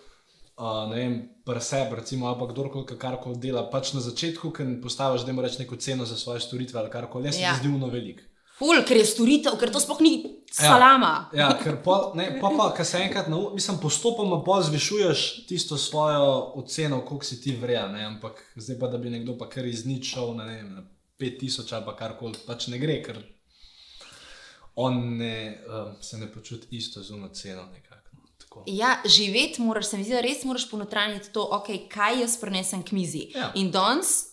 ne 0.90 0.96
vem, 0.98 1.16
preseb, 1.46 1.94
recimo, 1.94 2.28
ali 2.28 2.40
pa 2.40 2.52
kdorkoli 2.52 3.00
karkoli 3.00 3.38
dela. 3.38 3.64
Pač 3.70 3.94
na 3.94 4.02
začetku, 4.02 4.52
ker 4.52 4.68
postaviš, 4.84 5.24
da 5.24 5.32
moraš 5.32 5.58
neko 5.58 5.76
ceno 5.76 6.06
za 6.06 6.18
svoje 6.18 6.44
storitve 6.44 6.80
ali 6.80 6.92
karkoli, 6.92 7.32
jaz 7.32 7.36
se 7.36 7.42
Ja. 7.42 7.54
ti 7.54 7.60
zdi 7.64 7.76
uno 7.76 7.88
velik. 7.88 8.33
Ful, 8.64 8.80
ker 8.88 8.95
je 9.01 9.07
storitev, 9.09 9.57
ker 9.59 9.72
to 9.74 9.82
sploh 9.84 9.99
ni 9.99 10.14
salama. 10.53 11.28
Ja, 11.36 11.49
ker 11.59 11.82
pol, 11.84 12.14
ne, 12.16 12.30
pa, 12.39 12.51
pa, 12.55 12.70
ko 12.78 12.86
se 12.88 13.01
enkrat 13.03 13.28
naučiš, 13.28 13.57
mislim, 13.57 13.80
postopoma 13.84 14.39
pa 14.45 14.61
zvišuješ 14.64 15.24
tisto 15.49 15.78
svojo 15.78 16.53
oceno, 16.61 17.01
koliko 17.05 17.28
si 17.28 17.41
ti 17.41 17.55
vreden, 17.59 17.95
ampak 18.05 18.39
zdaj 18.55 18.80
pa, 18.80 18.88
da 18.88 19.01
bi 19.01 19.11
nekdo 19.11 19.36
pa 19.38 19.49
kar 19.51 19.68
iz 19.68 19.84
nič 19.89 20.14
šel 20.14 20.36
na, 20.38 20.47
vem, 20.47 20.70
na 20.78 20.86
5000 21.20 21.76
ali 21.76 21.86
pa 21.86 21.95
karkoli, 21.99 22.39
pač 22.47 22.70
ne 22.72 22.80
gre, 22.80 23.01
ker 23.03 23.20
on 24.80 25.01
ne, 25.18 25.59
um, 25.68 25.95
se 26.01 26.18
ne 26.18 26.32
počuti 26.32 26.72
isto 26.78 27.03
z 27.03 27.11
uno 27.11 27.28
ceno 27.36 27.66
nekako. 27.74 28.09
No, 28.14 28.22
tako. 28.38 28.64
Ja, 28.68 29.01
živeti 29.05 29.61
moraš, 29.61 29.91
se 29.91 29.97
mi 29.97 30.07
zdi, 30.07 30.16
da 30.16 30.22
res 30.24 30.45
moraš 30.47 30.70
ponotraniti 30.72 31.34
to, 31.36 31.43
okay, 31.51 31.84
kaj 31.89 32.22
jaz 32.22 32.38
prenesem 32.41 32.84
k 32.84 32.95
mizi. 32.95 33.28
Ja. 33.36 33.51
In 33.59 33.72
danes, 33.72 34.33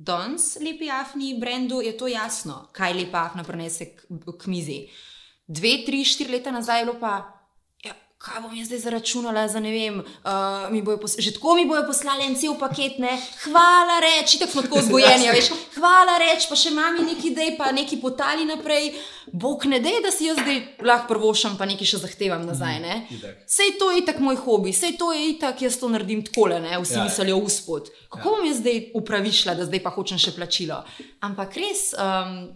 danes, 0.00 0.54
lepi 0.64 0.88
afni 0.90 1.34
brendu, 1.40 1.80
je 1.84 1.92
to 1.96 2.08
jasno, 2.08 2.70
kaj 2.72 2.94
lepa 2.96 3.26
afna 3.28 3.44
prenese 3.44 3.92
k, 3.92 4.06
k 4.32 4.48
mizi. 4.48 4.80
Dve, 5.46 5.74
tri, 5.86 6.04
štiri 6.04 6.38
leta 6.38 6.52
nazaj 6.54 6.80
je 6.80 6.86
bilo 6.88 7.00
pa. 7.00 7.39
Kaj 8.20 8.42
bom 8.44 8.52
jaz 8.52 8.66
zdaj 8.68 8.78
zaračunala 8.78 9.46
za 9.48 9.60
ne 9.64 9.70
vem, 9.72 9.94
uh, 10.00 10.68
mi 10.70 10.82
že 11.18 11.32
tako 11.32 11.54
mi 11.54 11.64
bojo 11.64 11.86
poslali 11.86 12.26
en 12.28 12.34
cel 12.36 12.52
paket, 12.60 12.98
ne, 13.00 13.14
hvala 13.44 13.96
reči, 14.04 14.38
tako 14.38 14.52
smo 14.52 14.62
tako 14.62 14.78
vzgojeni, 14.82 15.30
veš, 15.32 15.48
hvala 15.78 16.18
reči, 16.20 16.50
pa 16.50 16.58
še 16.60 16.74
mami 16.76 17.06
neki 17.06 17.32
dej, 17.32 17.56
pa 17.56 17.72
neki 17.72 17.96
potali 17.96 18.44
naprej, 18.44 18.92
bog 19.32 19.64
ne 19.64 19.80
dej, 19.80 20.02
da 20.04 20.12
si 20.12 20.28
jaz 20.28 20.36
zdaj 20.36 20.60
lahko 20.84 21.08
prvošam, 21.14 21.56
pa 21.56 21.64
nekaj 21.64 21.94
še 21.94 22.04
zahtevam 22.04 22.44
nazaj, 22.44 22.76
ne. 22.84 23.00
Itak. 23.08 23.40
Sej 23.48 23.78
to 23.80 23.88
je 23.88 24.04
itak 24.04 24.20
moj 24.20 24.36
hobi, 24.44 24.76
sej 24.76 25.00
to 25.00 25.12
je 25.16 25.26
itak, 25.32 25.64
jaz 25.64 25.80
to 25.80 25.88
naredim 25.88 26.20
takole, 26.20 26.60
ne? 26.60 26.76
vsi 26.76 27.00
Ja, 27.00 27.08
mislijo 27.08 27.40
uspod. 27.40 27.88
Kako 28.12 28.20
Ja. 28.20 28.32
ja. 28.34 28.36
bom 28.36 28.48
jaz 28.52 28.60
zdaj 28.60 28.86
upravišla, 29.00 29.56
da 29.56 29.64
zdaj 29.64 29.80
pa 29.80 29.96
hočem 29.96 30.20
še 30.20 30.36
plačilo? 30.36 30.84
Ampak 31.24 31.56
res, 31.56 31.94
um, 31.96 32.50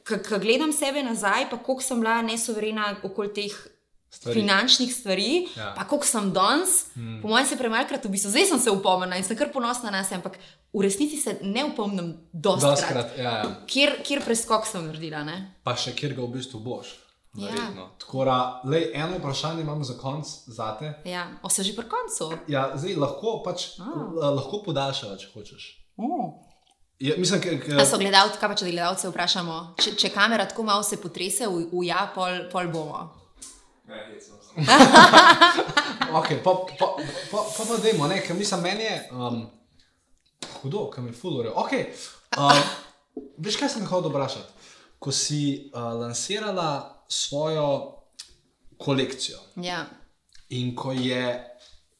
ko 0.00 0.40
gledam 0.40 0.72
sebe 0.72 1.04
nazaj, 1.04 1.50
pa 1.52 1.60
koliko 1.60 1.84
sem 1.84 2.00
bila 2.00 2.22
nesoverena 2.24 2.94
okoli 3.04 3.36
teh 3.36 3.66
Stvari. 4.10 4.40
finančnih 4.40 4.94
stvari, 4.94 5.48
Ja. 5.56 5.62
ja. 5.62 5.74
pa 5.76 5.84
koliko 5.84 6.06
sem 6.06 6.32
danes, 6.32 6.86
hmm. 6.94 7.18
po 7.22 7.28
mojem 7.28 7.46
se 7.46 7.56
premalkrat 7.56 8.04
v 8.04 8.08
bistvu, 8.08 8.30
zdaj 8.30 8.46
sem 8.46 8.60
se 8.60 8.70
upomnila 8.70 9.16
in 9.16 9.24
sem 9.24 9.36
kar 9.36 9.52
ponosna 9.52 9.90
na 9.90 10.04
sebe, 10.04 10.22
ampak 10.22 10.38
v 10.72 10.82
resnici 10.82 11.16
se 11.16 11.38
ne 11.42 11.64
upomnim 11.64 12.14
dosti. 12.32 12.66
Doskrat, 12.66 13.18
ja, 13.18 13.22
ja. 13.22 13.50
Kjer, 13.66 13.98
kjer 14.02 14.24
preskok 14.24 14.66
sem 14.66 14.86
naredila? 14.86 15.24
Ne? 15.28 15.36
Pa 15.62 15.76
še 15.76 15.92
kjer 15.92 16.16
ga 16.16 16.24
v 16.24 16.38
bistvu 16.38 16.60
boš. 16.64 16.96
Ja. 17.36 17.52
Verjetno. 17.52 17.90
Tako 18.00 18.24
da, 18.24 18.38
lej, 18.64 18.90
eno 18.94 19.18
vprašanje 19.18 19.60
imam 19.62 19.84
za 19.84 19.94
konec, 20.00 20.26
zate. 20.46 20.94
Ja, 21.04 21.28
o 21.42 21.48
se 21.48 21.62
že 21.62 21.76
pri 21.76 21.84
koncu. 21.88 22.32
Ja, 22.48 22.72
zdaj 22.74 22.96
lahko, 22.96 23.42
pač, 23.44 23.76
oh. 23.78 24.16
lahko 24.16 24.62
podaljšava, 24.64 25.20
če 25.20 25.28
hočeš. 25.34 25.68
Oh. 26.00 26.32
Ja, 26.98 27.14
mislim, 27.18 27.40
k, 27.40 27.60
k, 27.62 27.78
so 27.86 28.00
gledalci, 28.00 28.40
kaj 28.40 28.50
pa 28.50 28.56
če 28.58 28.72
gledalce 28.72 29.12
vprašamo, 29.12 29.58
če, 29.78 29.94
če 30.00 30.10
kamera 30.10 30.48
tako 30.50 30.64
malo 30.66 30.82
se 30.82 30.98
potrese, 30.98 31.46
v, 31.46 31.68
v 31.70 31.84
ja, 31.86 32.08
pol, 32.14 32.48
pol 32.50 32.72
bomo. 32.72 33.04
Ne, 33.88 33.96
hecno 34.12 34.36
sem. 34.42 34.64
okay, 36.18 36.42
pa, 36.44 36.54
pa, 36.78 36.86
pa, 37.30 37.38
pa, 37.56 37.64
pa 37.68 37.76
dajmo, 37.82 38.06
ne, 38.08 38.20
ker 38.20 38.36
mislim, 38.36 38.60
meni 38.62 38.84
je 38.84 38.96
um, 39.12 39.46
hudo, 40.62 40.90
kam 40.90 41.06
je 41.06 41.12
fulore. 41.12 41.48
Okay, 41.56 41.86
um, 42.36 42.58
veš, 43.38 43.56
kaj 43.56 43.72
sem 43.72 43.86
te 43.86 43.88
hotel 43.88 44.12
vprašati? 44.12 44.52
Ko 44.98 45.12
si 45.14 45.70
uh, 45.72 45.92
lansirala 46.00 46.68
svojo 47.08 47.94
kolekcijo 48.78 49.38
Ja. 49.56 49.86
in 50.48 50.74
ko 50.76 50.92
je, 50.92 51.38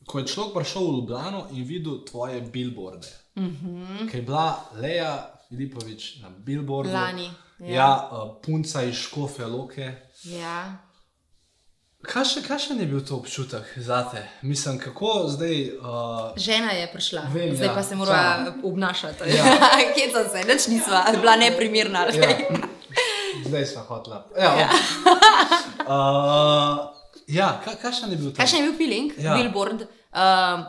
ko 0.06 0.18
je 0.18 0.26
človek 0.26 0.54
prišel 0.54 0.82
v 0.82 0.92
Ljubljano 0.96 1.46
in 1.52 1.64
videl 1.64 2.04
tvoje 2.04 2.40
billboarde, 2.40 3.08
mm 3.36 3.48
-hmm. 3.48 4.10
ki 4.10 4.16
je 4.16 4.22
bila 4.22 4.64
Leja 4.74 5.34
Filipovič 5.48 6.20
na 6.20 6.28
billboardu. 6.28 6.92
Lani, 6.92 7.30
ja. 7.58 7.66
Ja, 7.66 7.74
ja 7.74 8.10
uh, 8.12 8.36
punca 8.42 8.82
iz 8.82 8.94
Škofja 8.94 9.46
Loke. 9.46 9.94
ja. 10.24 10.87
Kakšen 12.02 12.42
kakšen 12.46 12.78
je 12.80 12.86
bil 12.86 13.00
to 13.02 13.16
občutek 13.16 13.62
za 13.76 14.06
te? 14.10 14.22
Mislim, 14.42 14.78
kako 14.78 15.24
zdaj. 15.28 15.76
Uh, 15.78 15.84
Žena 16.36 16.70
je 16.70 16.86
prišla, 16.92 17.22
Vem, 17.34 17.56
zdaj 17.56 17.66
ja. 17.68 17.74
pa 17.74 17.82
se 17.82 17.96
mora 17.96 18.46
obnašati. 18.64 19.24
Ja. 19.26 19.44
Kje 19.94 20.06
sem 20.12 20.26
se, 20.30 20.48
nič 20.48 20.66
nisva, 20.68 21.04
bila 21.20 21.36
neprimerna. 21.36 22.06
ja, 22.06 22.38
zdaj 23.46 23.66
smo 23.66 23.82
hotla. 23.82 24.26
Ja, 24.38 24.54
ja. 24.58 24.68
Uh, 25.88 26.76
ja 27.26 27.60
ka, 27.64 27.72
kakšen 27.82 28.10
je 28.10 28.16
bil 28.16 28.30
to? 28.30 28.36
Kakšen 28.36 28.58
je 28.60 28.64
bil 28.64 28.76
feeling, 28.76 29.12
Ja. 29.16 29.30
ja. 29.32 29.36
billboard? 29.36 29.86
Um, 30.12 30.64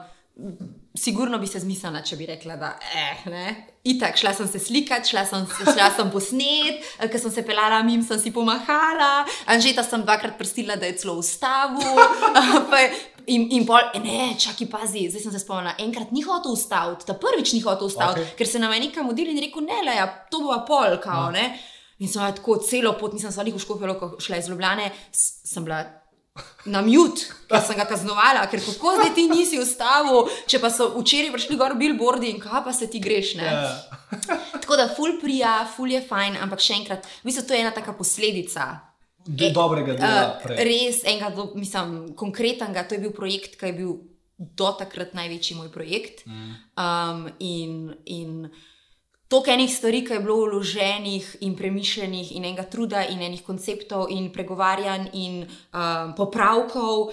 sigurno 1.00 1.40
bi 1.40 1.48
se 1.48 1.60
zmislila, 1.60 2.02
če 2.04 2.18
bi 2.20 2.28
rekla, 2.28 2.56
da 2.60 2.74
eh, 2.94 3.24
ne. 3.32 3.46
Itak, 3.88 4.18
šla 4.20 4.34
sem 4.36 4.48
se 4.48 4.60
slikati, 4.60 5.10
šla 5.10 5.24
sem, 5.26 5.46
šla 5.64 5.88
sem 5.96 6.10
posnet, 6.12 6.84
ker 7.00 7.20
sem 7.20 7.32
se 7.32 7.44
pelala 7.48 7.80
mim, 7.84 8.04
sem 8.04 8.20
si 8.20 8.34
pomahala, 8.36 9.24
Anžeta 9.50 9.86
sem 9.88 10.04
dvakrat 10.04 10.36
prstila, 10.38 10.76
da 10.76 10.86
je 10.86 10.98
celo 10.98 11.16
ustavil. 11.22 12.04
je- 12.84 12.92
In, 13.30 13.44
in 13.54 13.66
pol, 13.68 13.78
e, 13.94 14.00
ne, 14.02 14.32
čakaj, 14.42 14.66
pazi, 14.72 15.04
zdaj 15.12 15.22
sem 15.22 15.34
se 15.36 15.40
spomnila. 15.44 15.76
Enkrat 15.84 16.10
ni 16.12 16.24
hotel 16.26 16.56
ustaviti, 16.56 17.06
ta 17.06 17.14
prvič 17.14 17.52
ni 17.54 17.60
hotel 17.62 17.86
ustaviti, 17.86 18.24
okay. 18.24 18.38
ker 18.40 18.48
se 18.50 18.58
nam 18.58 18.74
je 18.74 18.80
nekam 18.88 19.06
modil 19.06 19.30
in 19.30 19.38
rekel, 19.38 19.62
ne, 19.68 19.78
le, 19.86 19.98
to 20.34 20.40
bo 20.42 20.56
pol, 20.66 20.98
kao, 21.04 21.28
No. 21.28 21.36
ne. 21.38 21.44
In 22.00 22.08
sem 22.10 22.24
tako 22.34 22.58
celo 22.64 22.96
pot, 22.98 23.14
nisem 23.14 23.30
se 23.32 23.44
v 23.44 23.60
Škofijo, 23.60 24.00
ko 24.00 24.10
šla 24.18 24.38
iz 24.42 24.48
Ljubljane, 24.50 24.90
sem 25.12 25.62
bila 25.68 25.84
na 26.66 26.82
mute, 26.86 27.30
ker 27.50 27.62
sem 27.66 27.78
ga 27.80 27.86
kaznovala, 27.90 28.44
ker 28.52 28.62
kako 28.64 28.96
zdaj 29.00 29.14
ti 29.16 29.28
nisi 29.32 29.60
ustavil, 29.62 30.28
če 30.50 30.60
pa 30.62 30.72
so 30.74 30.92
včeraj 30.98 31.32
prišli 31.36 31.58
gor 31.60 31.76
billboardi 31.80 32.34
in 32.34 32.42
kaj 32.44 32.64
pa 32.66 32.74
se 32.76 32.90
ti 32.92 33.02
greš. 33.04 33.36
Ne? 33.40 33.48
Ja. 33.48 33.72
Tako 34.60 34.78
da 34.80 34.90
ful 34.92 35.18
prija, 35.22 35.64
ful 35.76 35.92
je 35.94 36.04
fajn, 36.06 36.38
ampak 36.44 36.64
še 36.64 36.78
enkrat, 36.82 37.10
bistvu 37.26 37.48
to 37.48 37.58
je 37.58 37.64
ena 37.64 37.74
taka 37.76 37.96
posledica. 37.98 38.70
Do 39.30 39.50
dobrega 39.54 39.98
dela. 40.00 40.22
Uh, 40.26 40.44
prej. 40.44 40.64
res, 40.66 41.04
enega, 41.06 41.30
do, 41.36 41.52
mislim, 41.60 42.16
konkretnega, 42.18 42.86
to 42.88 42.98
je 42.98 43.04
bil 43.04 43.14
projekt, 43.14 43.60
ki 43.60 43.72
je 43.72 43.78
bil 43.78 43.92
do 44.40 44.72
takrat 44.80 45.14
največji 45.18 45.58
moj 45.60 45.70
projekt. 45.74 46.24
Mm. 46.26 46.54
Um, 46.80 47.26
in, 47.44 47.74
in 48.06 48.36
toliko 49.30 49.52
enih 49.54 49.70
stvari, 49.76 50.02
ki 50.06 50.14
je 50.14 50.20
bilo 50.26 50.36
vloženih 50.48 51.30
in 51.46 51.56
premišljenih, 51.58 52.32
in 52.36 52.46
enega 52.46 52.66
truda, 52.66 53.06
in 53.06 53.22
enih 53.22 53.44
konceptov, 53.46 54.08
in 54.10 54.32
pregovarjanj, 54.34 55.10
in 55.14 55.44
um, 55.46 56.16
popravkov, 56.18 57.12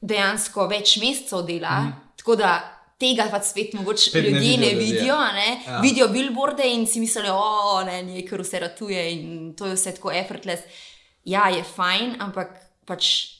dejansko 0.00 0.66
več 0.66 0.96
mesecev 0.98 1.46
dela. 1.46 1.80
Mm. 1.86 2.12
Tako 2.20 2.36
da 2.40 2.52
tega 3.00 3.28
pa 3.30 3.40
spet 3.44 3.74
mogoče 3.78 4.10
Spet 4.10 4.24
ne 4.24 4.30
ljudje 4.30 4.56
ne 4.58 4.66
vidijo 4.66 4.80
ljudje. 4.80 4.92
vidijo. 4.92 5.18
Ne? 5.32 5.50
Ja. 5.66 5.80
Vidijo 5.80 6.08
billboarde 6.08 6.66
in 6.74 6.86
si 6.86 7.00
mislijo, 7.00 7.36
da 7.84 7.84
ne, 7.92 8.02
ne, 8.02 8.24
ker 8.26 8.42
vse 8.42 8.60
ratuje 8.60 9.04
in 9.14 9.54
to 9.56 9.70
je 9.70 9.76
vse 9.78 9.94
tako 9.96 10.12
effortless. 10.12 10.82
Ja, 11.24 11.48
je 11.48 11.64
fajn, 11.64 12.16
ampak 12.20 12.56
pač. 12.86 13.36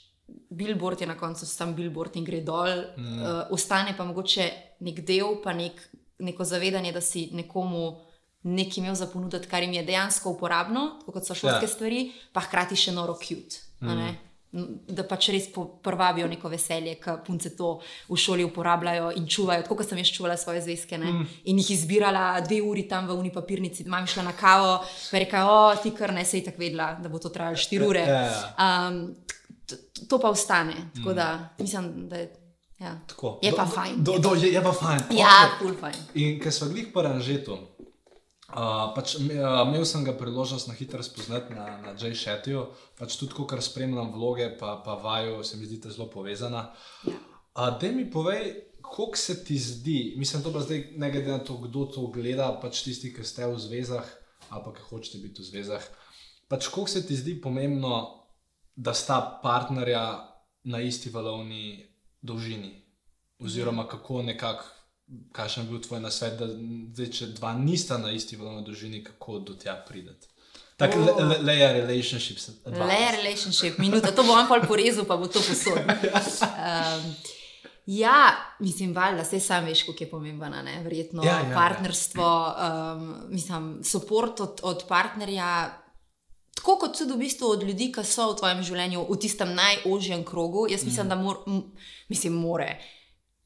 Billboard 0.50 1.00
je 1.00 1.06
na 1.06 1.16
koncu 1.18 1.46
sam 1.46 1.72
billboard 1.74 2.14
in 2.16 2.24
gre 2.24 2.38
dol, 2.46 2.84
mm. 2.96 3.16
uh, 3.18 3.38
ostane 3.50 3.96
pa 3.98 4.04
mogoče 4.06 4.44
nek 4.86 5.00
del, 5.06 5.40
pa 5.42 5.50
nek, 5.54 5.80
neko 6.20 6.44
zavedanje, 6.44 6.92
da 6.92 7.00
si 7.00 7.28
nekomu 7.32 7.96
nekaj 8.42 8.78
imel 8.80 8.94
za 8.94 9.06
ponuditi, 9.06 9.48
kar 9.48 9.62
jim 9.62 9.72
je 9.72 9.82
dejansko 9.82 10.30
uporabno, 10.30 11.02
kot 11.06 11.26
so 11.26 11.34
šolske 11.34 11.64
Ja. 11.64 11.68
stvari, 11.68 11.98
pa 12.32 12.40
hkrati 12.40 12.76
še 12.76 12.92
noro 12.92 13.14
cute. 13.14 13.56
Mm. 13.80 14.16
Da 14.88 15.04
pač 15.04 15.28
res 15.28 15.44
po- 15.52 15.78
prvabijo 15.78 16.26
neko 16.26 16.48
veselje, 16.48 16.94
ki 16.94 17.10
punce 17.26 17.52
to 17.56 17.80
v 18.08 18.16
šoli 18.16 18.44
uporabljajo 18.44 19.12
in 19.16 19.28
čuvajo, 19.28 19.62
tako 19.62 19.76
kot 19.76 19.88
sem 19.88 19.98
jaz 19.98 20.08
čuvala 20.08 20.36
svoje 20.36 20.62
zvezke. 20.62 20.98
Mm. 20.98 21.26
In 21.44 21.58
jih 21.58 21.70
izbirala 21.70 22.40
dve 22.40 22.62
uri 22.62 22.88
tam 22.88 23.06
v 23.06 23.14
uni 23.14 23.30
papirnici, 23.32 23.84
doma 23.84 24.06
šla 24.06 24.22
na 24.22 24.32
kavo, 24.32 24.78
pa 25.10 25.16
je 25.16 25.24
rekla, 25.24 25.44
o, 25.46 25.76
ti 25.76 25.90
kar 25.90 26.12
ne, 26.12 26.24
sej 26.24 26.44
tako 26.44 26.58
vedela, 26.58 26.94
da 26.94 27.08
bo 27.08 27.18
to 27.18 27.28
trajalo 27.28 27.56
štiri 27.56 27.86
ure. 27.86 28.02
Um, 28.58 29.14
to 30.08 30.18
pa 30.18 30.28
ostane. 30.30 30.90
Tako 30.96 31.12
da 31.12 31.48
mislim, 31.58 32.08
da 32.08 32.16
je. 32.16 32.39
Ja. 32.80 32.94
Tako. 33.06 33.38
Je 33.42 33.52
pa 33.52 33.64
Do- 33.64 33.70
fajn. 33.70 34.04
Do, 34.04 34.18
do, 34.18 34.34
je, 34.34 34.52
je 34.52 34.62
pa 34.62 34.72
fajn. 34.72 35.00
Ja, 35.12 35.34
Okej. 35.46 35.58
ful 35.58 35.74
fajn. 35.80 35.98
In 36.14 36.38
ker 36.40 36.52
smo 36.52 36.68
glih 36.72 36.88
po 36.94 37.02
Ranžetu, 37.04 37.58
uh, 37.58 38.94
pač, 38.96 39.18
imel 39.20 39.84
sem 39.84 40.04
ga 40.04 40.14
priložnost 40.16 40.68
na 40.68 40.74
hitro 40.74 41.02
spoznati 41.04 41.54
na, 41.54 41.66
na 41.84 41.92
J. 41.92 42.14
Shettyju, 42.16 42.64
pač 42.98 43.18
tudi 43.20 43.36
ko 43.36 43.44
kar 43.44 43.60
spremljam 43.62 44.12
vloge, 44.14 44.48
pa, 44.58 44.78
pa 44.84 44.96
vaju, 44.96 45.44
se 45.44 45.60
mi 45.60 45.68
zdi 45.68 45.80
zelo 45.90 46.08
povezana. 46.10 46.70
Ja. 47.04 47.18
Uh, 47.52 47.68
da 47.80 47.92
mi 47.92 48.06
povej, 48.10 48.54
koliko 48.80 49.16
se 49.16 49.44
ti 49.44 49.58
zdi, 49.58 50.14
mislim, 50.16 50.42
to 50.42 50.52
pa 50.52 50.60
zdaj, 50.64 50.94
ne 50.96 51.10
glede 51.10 51.30
na 51.30 51.38
to, 51.44 51.58
kdo 51.60 51.84
to 51.84 52.06
gleda, 52.14 52.48
pač 52.62 52.82
tisti, 52.86 53.12
ki 53.14 53.24
ste 53.24 53.46
v 53.46 53.58
zvezah 53.58 54.06
ali 54.50 54.64
pa 54.64 54.72
ki 54.74 54.82
hočete 54.88 55.18
biti 55.22 55.42
v 55.42 55.46
zvezah. 55.46 55.84
Pač 56.48 56.66
koliko 56.72 56.90
se 56.90 57.04
ti 57.06 57.14
zdi 57.16 57.36
pomembno, 57.40 58.24
da 58.74 58.94
sta 58.94 59.20
partnerja 59.42 60.02
na 60.64 60.80
isti 60.82 61.10
valovni 61.10 61.89
dolžini? 62.22 62.74
Oziroma, 63.38 63.86
kako 63.88 64.22
nekako, 64.22 64.64
kakšen 65.32 65.64
je 65.64 65.70
bil 65.70 65.80
tvoj 65.80 66.00
nasvet, 66.00 66.36
da 66.38 66.48
zdaj, 66.94 67.10
če 67.10 67.26
dva 67.38 67.54
nista 67.58 67.98
na 67.98 68.12
isti 68.12 68.36
valovni 68.36 68.64
dolžini, 68.66 69.04
kako 69.04 69.38
do 69.38 69.54
tja 69.54 69.78
prideti? 69.88 70.28
Tako 70.76 70.98
O. 70.98 71.04
le, 71.04 71.24
le, 71.24 71.38
layer 71.42 71.74
relationships. 71.86 72.48
advice. 72.48 72.86
Le 72.86 73.16
relationship, 73.16 73.78
minuta, 73.78 74.12
to 74.12 74.24
bo 74.24 74.32
on 74.32 74.48
pol 74.48 74.64
porezal, 74.68 75.04
pa 75.04 75.16
bo 75.16 75.28
to 75.28 75.42
posodil. 75.44 75.84
Um, 76.60 77.14
ja, 77.86 78.36
mislim, 78.60 78.94
valjda, 78.94 79.22
vse 79.22 79.40
sam 79.40 79.64
veš, 79.64 79.82
kako 79.82 80.04
je 80.04 80.10
pomembno, 80.10 80.48
ne? 80.48 80.80
verjetno 80.82 81.24
Ja, 81.24 81.30
ja, 81.30 81.36
ja, 81.36 81.42
ja, 81.42 81.50
ja. 81.50 81.54
partnerstvo, 81.54 82.54
um, 82.54 83.14
mislim, 83.28 83.80
podpor 83.92 84.30
od, 84.38 84.60
od 84.62 84.84
partnerja. 84.88 85.79
Tako 86.60 86.76
kot 86.76 86.98
tudi 86.98 87.16
v 87.16 87.22
bistvu 87.24 87.54
od 87.54 87.62
ljudi, 87.64 87.88
ki 87.88 88.02
so 88.04 88.26
v 88.30 88.36
tvojem 88.36 88.58
življenju, 88.66 89.06
v 89.08 89.16
tistem 89.16 89.54
najožjem 89.56 90.24
krogu, 90.28 90.66
jaz 90.68 90.84
mislim, 90.84 91.06
mm. 91.06 91.08
da 91.08 91.16
mor, 91.16 91.38
mislim, 92.12 92.36
more. 92.36 92.74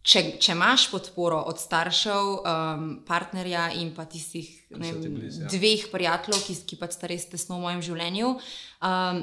Če, 0.04 0.22
če 0.42 0.52
imaš 0.52 0.88
podporo 0.90 1.38
od 1.48 1.60
staršev, 1.62 2.32
um, 2.42 2.88
partnerja 3.06 3.68
in 3.78 3.94
pa 3.94 4.04
tistih 4.10 4.50
ne, 4.74 4.90
vem, 4.90 5.14
blizu, 5.14 5.44
ja. 5.46 5.52
dveh 5.52 5.86
prijateljev, 5.94 6.42
ki, 6.42 6.58
ki 6.66 6.80
pač 6.80 6.98
sta 6.98 7.08
res 7.08 7.28
tesno 7.30 7.60
v 7.60 7.64
mojem 7.68 7.84
življenju, 7.86 8.34
um, 8.34 9.22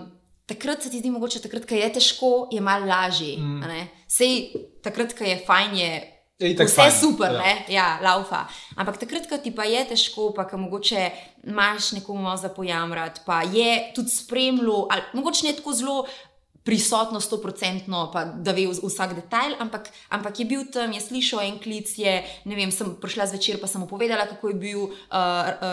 takrat 0.50 0.88
se 0.88 0.94
ti 0.94 1.04
zdi 1.04 1.12
mogoče, 1.12 1.44
takrat, 1.44 1.68
ko 1.68 1.76
je 1.76 1.92
težko, 2.00 2.32
je 2.56 2.64
malo 2.64 2.88
lažje. 2.88 3.36
Mm. 3.44 3.92
Sej 4.08 4.40
takrat, 4.88 5.14
ko 5.20 5.28
je 5.28 5.38
fajn, 5.44 5.78
je. 5.84 5.94
Itak 6.42 6.68
Vse 6.68 6.76
fajn, 6.76 6.92
super, 7.00 7.36
ja. 7.36 7.42
ne, 7.42 7.54
ja, 7.70 7.88
laufa. 8.02 8.46
Ampak 8.76 8.98
takrat, 8.98 9.30
ko 9.30 9.38
ti 9.38 9.54
pa 9.56 9.68
je 9.70 9.86
težko, 9.94 10.32
pa 10.36 10.48
ko 10.50 10.58
mogoče 10.58 11.10
imaš 11.48 11.92
nekomu 12.00 12.26
malo 12.26 12.38
za 12.38 12.50
pojamrati, 12.50 13.22
pa 13.26 13.42
je 13.46 13.94
tudi 13.96 14.10
spremljal, 14.10 14.88
ali 14.90 15.02
mogoče 15.14 15.48
ne 15.48 15.56
tako 15.60 15.74
zelo 15.74 15.98
prisotno, 16.64 17.20
sto 17.20 17.40
procentno, 17.42 18.12
pa 18.14 18.26
da 18.26 18.54
ve 18.54 18.68
vs- 18.70 18.84
vsak 18.86 19.16
detajl, 19.18 19.56
ampak, 19.60 19.90
ampak 20.14 20.40
je 20.40 20.46
bil 20.46 20.68
tam, 20.70 20.94
je 20.94 21.02
slišal 21.02 21.42
en 21.42 21.58
klic, 21.60 21.90
je, 21.98 22.22
ne 22.46 22.56
vem, 22.56 22.70
sem 22.70 22.94
prišla 23.02 23.26
zvečer, 23.34 23.58
pa 23.58 23.66
sem 23.68 23.82
mu 23.82 23.90
povedala, 23.90 24.30
kako 24.30 24.54
je 24.54 24.60
bil 24.62 24.82
uh, 24.86 24.94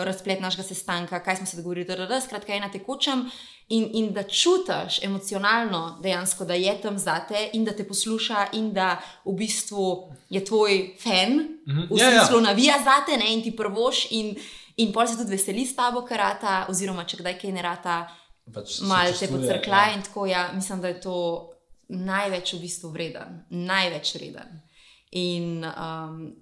razplet 0.09 0.41
našega 0.41 0.65
sestanka, 0.65 1.21
kaj 1.21 1.41
smo 1.41 1.45
se 1.45 1.61
dogovorili, 1.61 1.85
da 1.85 2.21
skratka 2.21 2.53
je 2.53 2.65
na 2.65 2.73
tekočem. 2.73 3.29
In, 3.69 3.89
in 3.93 4.13
da 4.13 4.23
čutiš 4.23 5.03
emocionalno, 5.03 5.99
dejansko, 6.01 6.45
da 6.45 6.53
je 6.53 6.81
tam 6.81 6.97
zate 6.97 7.49
in 7.53 7.65
da 7.65 7.71
te 7.75 7.87
posluša, 7.87 8.47
in 8.53 8.71
da 8.73 8.95
v 9.25 9.35
bistvu 9.37 10.13
je 10.29 10.45
tvoj 10.45 10.95
fan, 11.03 11.33
mm 11.33 11.59
-hmm. 11.67 11.87
v 11.89 11.99
Ja, 11.99 12.09
ja. 12.09 12.25
smislu 12.25 12.41
navija 12.41 12.75
zate 12.83 13.17
ne, 13.17 13.33
in 13.33 13.43
ti 13.43 13.55
prvoš, 13.55 14.11
in, 14.11 14.35
in 14.77 14.93
pol 14.93 15.07
se 15.07 15.17
tudi 15.17 15.31
veseli 15.31 15.65
s 15.65 15.75
tabo, 15.75 16.01
karata, 16.01 16.65
oziroma 16.69 17.03
če 17.03 17.17
kdaj 17.17 17.39
kaj 17.39 17.51
ne 17.51 17.61
rata, 17.61 18.07
Pač 18.53 18.81
malo 18.81 19.13
te 19.19 19.27
pocrkla 19.27 19.77
ja. 19.77 19.93
in 19.95 20.01
tako. 20.01 20.25
Ja, 20.25 20.49
mislim, 20.55 20.81
da 20.81 20.87
je 20.87 21.01
to 21.01 21.49
največ 21.89 22.53
v 22.53 22.59
bistvu 22.59 22.89
vreden, 22.89 23.45
največ 23.49 24.15
vreden. 24.15 24.61
In 25.11 25.65
um, 25.65 26.35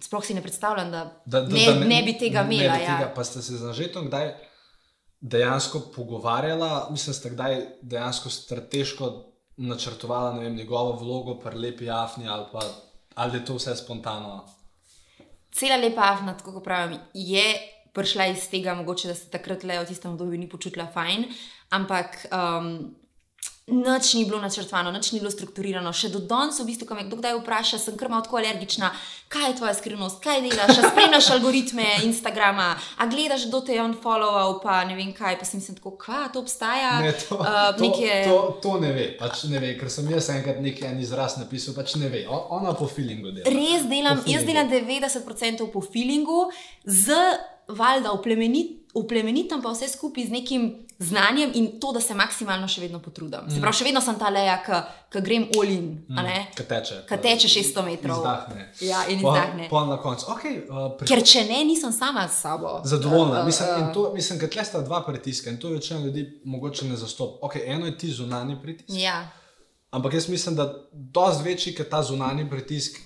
sploh 0.00 0.24
si 0.24 0.34
ne 0.34 0.42
predstavljam, 0.42 0.90
da, 0.90 1.22
Da, 1.24 1.40
da, 1.40 1.54
ne, 1.54 1.64
da 1.64 1.84
ne 1.84 2.02
bi 2.02 2.18
tega 2.18 2.42
ne 2.42 2.56
imela. 2.56 2.74
ja. 2.76 2.98
tega, 2.98 3.12
pa 3.14 3.24
ste 3.24 3.42
se 3.42 3.56
z 3.56 3.64
Anžetom 3.64 4.06
kdaj 4.06 4.47
dejansko 5.20 5.80
pogovarjala, 5.96 6.88
mislim, 6.90 7.12
da 7.12 7.18
ste 7.18 7.30
kdaj 7.30 7.66
dejansko 7.82 8.30
strateško 8.30 9.12
načrtovala 9.56 10.38
vem, 10.38 10.54
njegovo 10.56 10.92
vlogo 10.96 11.40
pri 11.40 11.58
lepi 11.58 11.90
Afni 11.90 12.28
ali 12.28 12.44
pa 12.52 12.60
ali 13.18 13.38
je 13.38 13.44
to 13.44 13.54
vse 13.54 13.76
spontano. 13.76 14.44
Cela 15.50 15.76
lepa 15.76 16.12
afna, 16.12 16.36
tako 16.38 16.52
kot 16.52 16.64
pravim, 16.64 16.98
je 17.14 17.44
prišla 17.92 18.26
iz 18.26 18.46
tega, 18.50 18.74
mogoče 18.74 19.08
da 19.08 19.14
se 19.14 19.30
takrat 19.30 19.64
le 19.64 19.78
v 19.80 19.86
tistem 19.88 20.12
obdobju 20.12 20.38
ni 20.38 20.48
počutila 20.48 20.86
fajn, 20.94 21.24
ampak 21.74 22.26
um, 22.30 22.94
nič 23.68 24.14
ni 24.14 24.24
bilo 24.24 24.40
načrtovano, 24.40 24.90
nič 24.92 25.12
ni 25.12 25.20
bilo 25.20 25.30
strukturirano. 25.30 25.92
Še 25.92 26.08
do 26.08 26.18
danes, 26.18 26.58
v 26.60 26.66
bistvu, 26.70 26.86
ko 26.88 26.96
me 26.96 27.04
kdo 27.04 27.16
kdaj 27.20 27.36
vpraša, 27.38 27.78
sem 27.78 27.96
kar 27.96 28.08
malo 28.08 28.24
tako 28.24 28.40
alergična, 28.40 28.90
kaj 29.28 29.46
je 29.50 29.56
tvoja 29.56 29.74
skrivnost, 29.74 30.22
kaj 30.24 30.40
delaš, 30.42 30.78
a 30.78 30.90
spremljaš 30.90 31.30
algoritme 31.36 31.86
Instagrama, 32.08 32.68
a 32.96 33.06
gledaš, 33.06 33.44
kdo 33.50 33.60
te 33.60 33.76
je 33.76 33.82
on 33.82 33.92
followal, 34.02 34.56
pa 34.62 34.80
ne 34.88 34.96
vem 34.96 35.12
kaj, 35.12 35.36
pa 35.38 35.44
sem 35.44 35.60
si 35.60 35.74
tako, 35.76 35.94
kva, 36.00 36.28
to 36.32 36.40
obstaja. 36.40 37.00
Ne, 37.04 37.12
to, 37.12 37.36
uh, 37.36 37.76
to, 37.76 37.84
neke- 37.84 38.24
to, 38.24 38.38
to 38.64 38.72
ne 38.80 38.92
ve, 38.96 39.06
pač 39.20 39.44
ne 39.52 39.60
ve, 39.60 39.74
ker 39.76 39.92
sem 39.92 40.08
jaz 40.10 40.30
enkrat 40.32 40.62
nekaj 40.64 40.88
en 40.88 41.04
izraz 41.04 41.36
napisal, 41.36 41.76
pač 41.76 41.94
ne 42.00 42.08
ve. 42.08 42.24
O, 42.28 42.40
ona 42.56 42.72
po 42.72 42.88
feelingu 42.88 43.34
dela. 43.36 43.46
Res 43.52 43.84
delam, 43.90 44.24
jaz 44.26 44.48
delam 44.48 44.72
90% 44.72 45.68
po 45.72 45.84
feelingu, 45.84 46.48
z 46.84 47.12
valjda 47.68 48.12
uplemenitam 48.94 49.62
pa 49.62 49.70
vse 49.70 49.88
skupaj 49.88 50.24
z 50.26 50.30
nekim 50.30 50.88
znanjem 50.98 51.50
in 51.54 51.80
to, 51.80 51.92
da 51.92 52.00
se 52.00 52.14
maksimalno 52.14 52.68
še 52.68 52.80
vedno 52.80 52.98
potrudim. 52.98 53.46
Se 53.54 53.60
pravi, 53.60 53.76
še 53.76 53.84
vedno 53.86 54.00
sem 54.02 54.16
ta 54.18 54.32
leja, 54.34 54.56
ki 55.12 55.20
grem 55.22 55.44
olin, 55.58 55.86
ne? 56.08 56.38
Kaj 56.58 56.66
teče? 56.66 56.96
Ka 57.08 57.16
teče 57.22 57.48
600 57.48 57.84
metrov. 57.86 58.18
Izdahne. 58.18 58.64
Ja, 58.82 59.04
in 59.06 59.22
Pol- 59.22 59.36
izdahne. 59.36 59.68
Pol 59.70 59.86
na 59.86 59.98
koncu. 60.02 60.26
Okay, 60.34 60.56
uh, 60.66 60.88
pri... 60.98 61.06
Ker 61.06 61.22
če 61.22 61.44
ne, 61.46 61.60
nisem 61.70 61.94
sama 61.94 62.26
s 62.28 62.40
sabo. 62.42 62.80
Zadovoljna. 62.84 63.38
Uh, 63.38 63.40
uh, 63.44 63.46
Mislim, 63.46 63.92
to, 63.94 64.08
mislim, 64.14 64.40
ker 64.42 64.50
tle 64.56 64.64
sta 64.66 64.82
dva 64.82 65.04
pritiska 65.06 65.54
in 65.54 65.60
to 65.62 65.70
večina 65.76 66.00
ljudi 66.02 66.26
mogoče 66.44 66.90
ne 66.90 66.98
zastopa. 66.98 67.46
Okay, 67.46 67.62
eno 67.66 67.86
je 67.86 67.98
ti 67.98 68.10
zunani 68.10 68.58
pritisk, 68.62 68.90
Ja, 68.98 69.22
ampak 69.94 70.14
jaz 70.18 70.28
mislim, 70.28 70.56
da 70.58 70.66
dosti 70.92 71.44
večji, 71.46 71.74
ker 71.78 71.86
ta 71.88 72.02
zunani 72.02 72.48
pritisk 72.50 72.98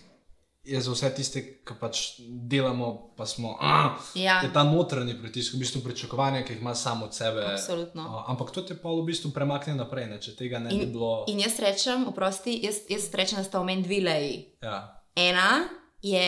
je 0.65 0.81
za 0.81 0.93
vse 0.93 1.11
tiste, 1.15 1.41
ki 1.67 1.75
pač 1.81 2.01
delamo, 2.23 3.13
pa 3.17 3.27
smo. 3.27 3.59
Uh, 3.59 3.99
Ja. 4.15 4.41
Je 4.43 4.53
ta 4.53 4.63
notranji 4.65 5.17
pritisk, 5.19 5.55
v 5.55 5.59
bistvu 5.59 5.83
pričakovanja, 5.83 6.45
ki 6.47 6.53
jih 6.53 6.61
ima 6.61 6.75
samo 6.75 7.05
od 7.05 7.15
sebe. 7.15 7.43
Absolutno. 7.53 8.03
Uh, 8.03 8.31
ampak 8.31 8.51
to 8.55 8.63
te 8.63 8.79
pa 8.79 8.89
v 8.89 9.03
bistvu 9.07 9.33
premakne 9.35 9.75
naprej, 9.75 10.07
ne? 10.07 10.21
če 10.23 10.37
tega 10.39 10.63
ne 10.63 10.71
bi 10.71 10.85
in, 10.87 10.93
bilo. 10.95 11.25
in 11.27 11.43
jaz 11.43 11.59
rečem, 11.59 12.07
oprosti, 12.07 12.61
jaz, 12.63 12.85
jaz 12.91 13.11
rečem, 13.15 13.43
da 13.43 13.45
sta 13.45 13.59
v 13.59 13.71
meni 13.73 13.83
dve 13.83 14.01
leji. 14.07 14.35
Ja. 14.63 15.03
Ena 15.17 15.67
je. 16.03 16.27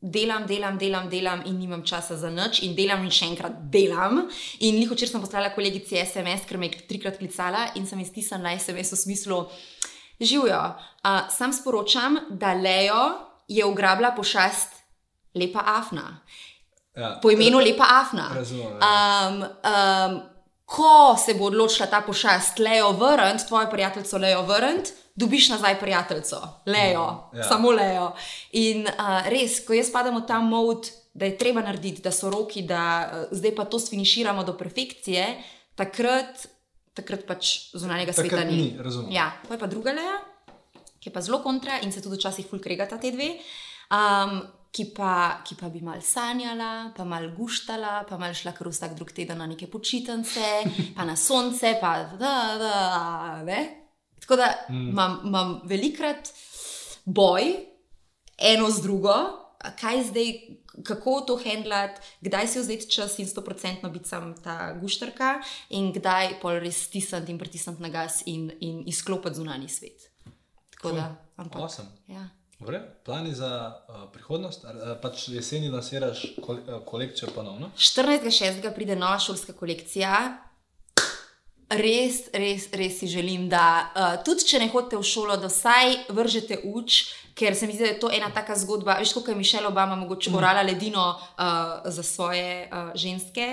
Delam, 0.00 0.46
delam, 0.48 0.78
delam, 0.80 1.10
delam 1.12 1.42
in 1.44 1.58
nimam 1.60 1.82
časa 1.84 2.16
za 2.16 2.30
nič, 2.32 2.62
in 2.64 2.72
delam 2.72 3.02
in 3.04 3.12
še 3.12 3.26
enkrat 3.34 3.58
delam. 3.68 4.22
In 4.64 4.78
liho, 4.80 4.96
če 4.96 5.04
sem 5.04 5.20
poslala 5.20 5.50
kolegici 5.52 5.98
SMS, 6.00 6.46
ker 6.48 6.56
me 6.56 6.70
je 6.70 6.86
trikrat 6.88 7.18
klicala 7.20 7.66
in 7.76 7.84
sem 7.84 8.00
jaz 8.00 8.08
stisnila 8.08 8.54
SMS 8.56 8.94
v 8.94 9.00
smislu: 9.02 9.40
Živijo, 10.16 10.62
uh, 11.04 11.28
sam 11.28 11.52
sporočam, 11.52 12.16
da 12.32 12.54
Lejo 12.56 13.28
je 13.50 13.64
ugrabila 13.64 14.10
pošast 14.12 14.68
Lepa 15.34 15.62
Afna, 15.66 16.20
Ja. 16.92 17.18
po 17.22 17.30
imenu 17.30 17.58
Lepa 17.58 17.84
Afna. 17.96 18.30
Razumem. 18.34 18.66
ja. 18.72 19.28
Um, 19.28 19.42
um, 20.12 20.20
ko 20.66 20.92
se 21.16 21.34
bo 21.34 21.44
odločila 21.44 21.86
ta 21.86 22.00
pošast 22.00 22.58
Lejo 22.58 22.92
vrniti, 22.92 23.46
tvojo 23.46 23.70
prijateljico 23.70 24.18
Lejo 24.18 24.42
vrniti, 24.42 24.90
dobiš 25.14 25.48
nazaj 25.48 25.78
prijateljico, 25.78 26.36
Lejo, 26.66 27.06
Ja. 27.28 27.30
ja. 27.34 27.42
samo 27.44 27.70
Lejo. 27.70 28.12
In 28.52 28.86
uh, 28.88 28.92
res, 29.26 29.60
ko 29.60 29.72
jaz 29.72 29.90
padam 29.90 30.16
v 30.16 30.26
ta 30.26 30.38
mod, 30.40 30.86
da 31.14 31.24
je 31.24 31.38
treba 31.38 31.60
narediti, 31.60 32.02
da 32.02 32.10
so 32.10 32.30
roki, 32.30 32.62
da 32.62 32.82
uh, 33.04 33.28
zdaj 33.32 33.54
pa 33.54 33.64
to 33.64 33.78
sfiniširamo 33.78 34.44
do 34.44 34.54
perfekcije, 34.54 35.26
takrat, 35.74 36.46
takrat 36.94 37.24
pač 37.24 37.46
zunanjega 37.72 38.12
sveta 38.12 38.36
Takrat 38.36 38.46
ni. 38.46 38.56
ni, 38.56 38.78
razumem. 38.78 39.12
Ja, 39.12 39.32
to 39.42 39.54
je 39.54 39.58
pa 39.58 39.66
druga 39.66 39.92
leja, 39.92 40.18
ki 41.00 41.08
je 41.08 41.14
pa 41.14 41.24
zelo 41.24 41.40
kontra 41.42 41.80
in 41.80 41.92
se 41.92 42.02
tudi 42.04 42.20
včasih 42.20 42.46
fulkregata 42.46 42.98
te 43.00 43.10
dve. 43.14 43.32
Um, 43.90 44.40
ki, 44.70 44.86
pa, 44.94 45.40
ki 45.46 45.56
pa 45.58 45.68
bi 45.72 45.82
mal 45.82 46.02
sanjala, 46.04 46.92
pa 46.94 47.04
mal 47.08 47.30
guštala, 47.34 48.04
pa 48.08 48.18
mal 48.20 48.34
šla 48.36 48.52
kar 48.54 48.70
vsak 48.70 48.94
drug 48.98 49.10
teden 49.14 49.40
na 49.42 49.48
neke 49.50 49.66
počitnice, 49.70 50.50
pa 50.96 51.06
na 51.08 51.16
sonce, 51.18 51.74
pa 51.80 51.96
da, 52.20 52.34
da, 52.60 52.74
ne. 53.46 53.60
Tako 54.20 54.36
da 54.38 54.52
imam, 54.70 55.20
imam 55.26 55.54
velikrat 55.66 56.30
boj, 57.04 57.54
eno 58.38 58.70
z 58.70 58.84
drugo, 58.84 59.16
kaj 59.80 60.04
zdaj, 60.12 60.28
kako 60.86 61.16
to 61.26 61.36
handlati, 61.40 62.00
kdaj 62.24 62.46
si 62.48 62.60
vzeti 62.60 62.90
čas 62.94 63.18
in 63.18 63.26
sto 63.28 63.42
procentno 63.44 63.90
biti 63.90 64.08
sam 64.08 64.32
ta 64.44 64.72
guštarka, 64.78 65.40
in 65.76 65.90
kdaj 65.92 66.38
pol 66.44 66.60
res 66.62 66.84
stisniti 66.86 67.32
in 67.32 67.40
pritisniti 67.42 67.82
na 67.82 67.90
gas 67.92 68.22
in, 68.26 68.48
in 68.60 68.84
izklopiti 68.88 69.40
zunanji 69.40 69.68
svet. 69.68 70.09
Tako 70.80 70.94
da, 70.96 71.16
ampak. 71.36 71.62
Awesome. 71.62 71.88
Ja. 72.08 72.28
Vre, 72.60 72.80
plani 73.04 73.34
za 73.34 73.72
uh, 73.88 74.12
prihodnost, 74.12 74.64
uh, 74.64 74.70
pač 75.02 75.28
jeseni 75.28 75.68
lansiraš 75.68 76.24
kol, 76.44 76.56
uh, 76.56 76.80
kolekcijo 76.86 77.28
ponovno. 77.34 77.70
14.6. 77.76 78.74
pride 78.74 78.96
nova 78.96 79.18
šolska 79.18 79.52
kolekcija. 79.52 80.16
Res, 81.70 82.24
res, 82.34 82.66
res 82.72 82.98
si 82.98 83.06
želim, 83.08 83.46
da 83.48 83.64
uh, 83.92 84.16
tudi 84.24 84.44
če 84.48 84.58
ne 84.58 84.68
hodite 84.72 84.98
v 84.98 85.06
šolo, 85.06 85.36
da 85.40 85.48
vsaj 85.52 86.10
vržete 86.16 86.58
uč, 86.66 87.02
ker 87.38 87.56
se 87.56 87.68
mi 87.68 87.76
zdi, 87.76 87.84
da 87.84 87.92
je 87.92 88.00
to 88.00 88.10
ena 88.12 88.32
taka 88.34 88.56
zgodba. 88.58 88.98
Veš, 89.00 89.14
kot 89.16 89.28
je 89.28 89.36
Mišel 89.38 89.68
Obama 89.68 89.96
mogoče 90.00 90.32
orala 90.34 90.64
ledino 90.66 91.06
uh, 91.12 91.84
za 91.84 92.02
svoje 92.02 92.66
uh, 92.66 92.90
ženske 92.96 93.46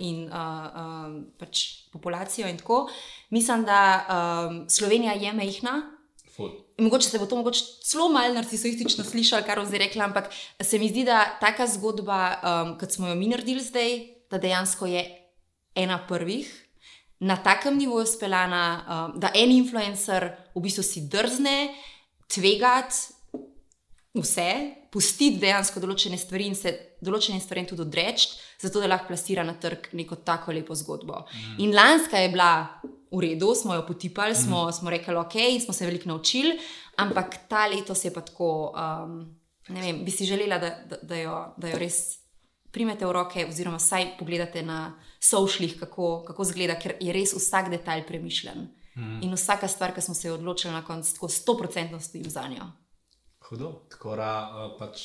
in 0.00 0.24
uh, 0.24 0.36
um, 0.72 1.16
pač 1.38 1.88
populacijo 1.92 2.48
in 2.48 2.60
tako. 2.60 2.86
Mislim, 3.30 3.64
da 3.68 3.80
um, 4.08 4.62
Slovenija 4.68 5.12
je 5.20 5.32
mehna, 5.36 5.76
Ful. 6.32 6.61
Mogoče 6.78 7.08
se 7.08 7.18
bo 7.18 7.26
to 7.26 7.36
mogoče 7.36 7.64
celo 7.84 8.08
malo 8.08 8.34
narcisistično 8.34 9.04
slišalo, 9.04 9.44
kar 9.46 9.60
bom 9.60 9.66
zdaj 9.68 9.78
rekla, 9.86 10.04
ampak 10.04 10.30
se 10.60 10.78
mi 10.78 10.88
zdi, 10.88 11.04
da 11.04 11.24
taka 11.40 11.66
zgodba, 11.66 12.20
um, 12.42 12.74
kot 12.80 12.90
smo 12.90 13.08
jo 13.08 13.14
mi 13.14 13.28
naredili 13.28 13.60
zdaj, 13.60 13.98
da 14.30 14.38
dejansko 14.38 14.86
je 14.86 15.04
ena 15.74 15.98
prvih, 16.08 16.48
na 17.20 17.36
takem 17.36 17.76
nivoju 17.78 18.06
speljana, 18.06 18.62
um, 18.82 19.20
da 19.20 19.30
en 19.34 19.50
influencer 19.50 20.30
v 20.54 20.62
bistvu 20.64 20.82
si 20.82 21.04
drzne 21.08 21.74
tvegati 22.26 23.12
vse, 24.18 24.48
pustiti 24.92 25.40
dejansko 25.40 25.80
določene 25.80 26.18
stvari 26.20 26.50
in 26.50 26.56
se 26.56 26.72
določenim 27.04 27.40
stvarem 27.40 27.68
tudi 27.68 27.84
odreči, 27.86 28.28
zato 28.60 28.82
da 28.82 28.90
lahko 28.90 29.12
plasira 29.12 29.44
na 29.46 29.54
trg 29.60 29.88
neko 29.96 30.18
tako 30.26 30.52
lepo 30.52 30.76
zgodbo. 30.76 31.22
Mm. 31.22 31.62
In 31.64 31.72
lanska 31.76 32.20
je 32.20 32.32
bila 32.34 32.50
v 33.12 33.20
redu, 33.20 33.54
smo 33.54 33.74
jo 33.74 33.86
potipali, 33.86 34.34
smo, 34.34 34.72
smo 34.72 34.90
rekli, 34.90 35.14
ok, 35.16 35.36
smo 35.64 35.74
se 35.74 35.86
veliko 35.86 36.08
naučili, 36.08 36.58
ampak 36.96 37.48
ta 37.48 37.66
letos 37.66 38.04
je 38.04 38.12
pa 38.12 38.20
tako, 38.20 38.72
um, 38.72 39.18
ne 39.68 39.80
vem, 39.80 40.04
bi 40.04 40.10
si 40.10 40.26
želela, 40.26 40.58
da, 40.58 40.70
da, 40.88 40.96
da, 41.02 41.16
jo, 41.16 41.38
da 41.56 41.68
jo 41.68 41.78
res 41.78 42.22
primete 42.72 43.06
v 43.06 43.12
roke, 43.12 43.46
oziroma 43.48 43.76
vsaj 43.76 44.14
pogledate 44.18 44.62
na 44.62 44.94
sošlih, 45.20 45.76
kako, 45.80 46.22
kako 46.26 46.44
zgleda, 46.44 46.78
ker 46.80 46.96
je 47.00 47.12
res 47.12 47.34
vsak 47.36 47.68
detalj 47.70 48.06
premišljen. 48.08 48.70
Mm. 48.96 49.20
In 49.24 49.34
vsaka 49.36 49.68
stvar, 49.68 49.92
ki 49.94 50.04
smo 50.04 50.14
se 50.14 50.32
odločili 50.32 50.72
na 50.72 50.84
koncu, 50.84 51.14
tako 51.14 51.28
100% 51.28 52.00
stojim 52.00 52.30
za 52.30 52.48
njo. 52.48 52.70
Hudo. 53.48 53.72
Tako 53.90 54.16
da 54.16 54.32
uh, 54.48 54.72
pač. 54.78 55.04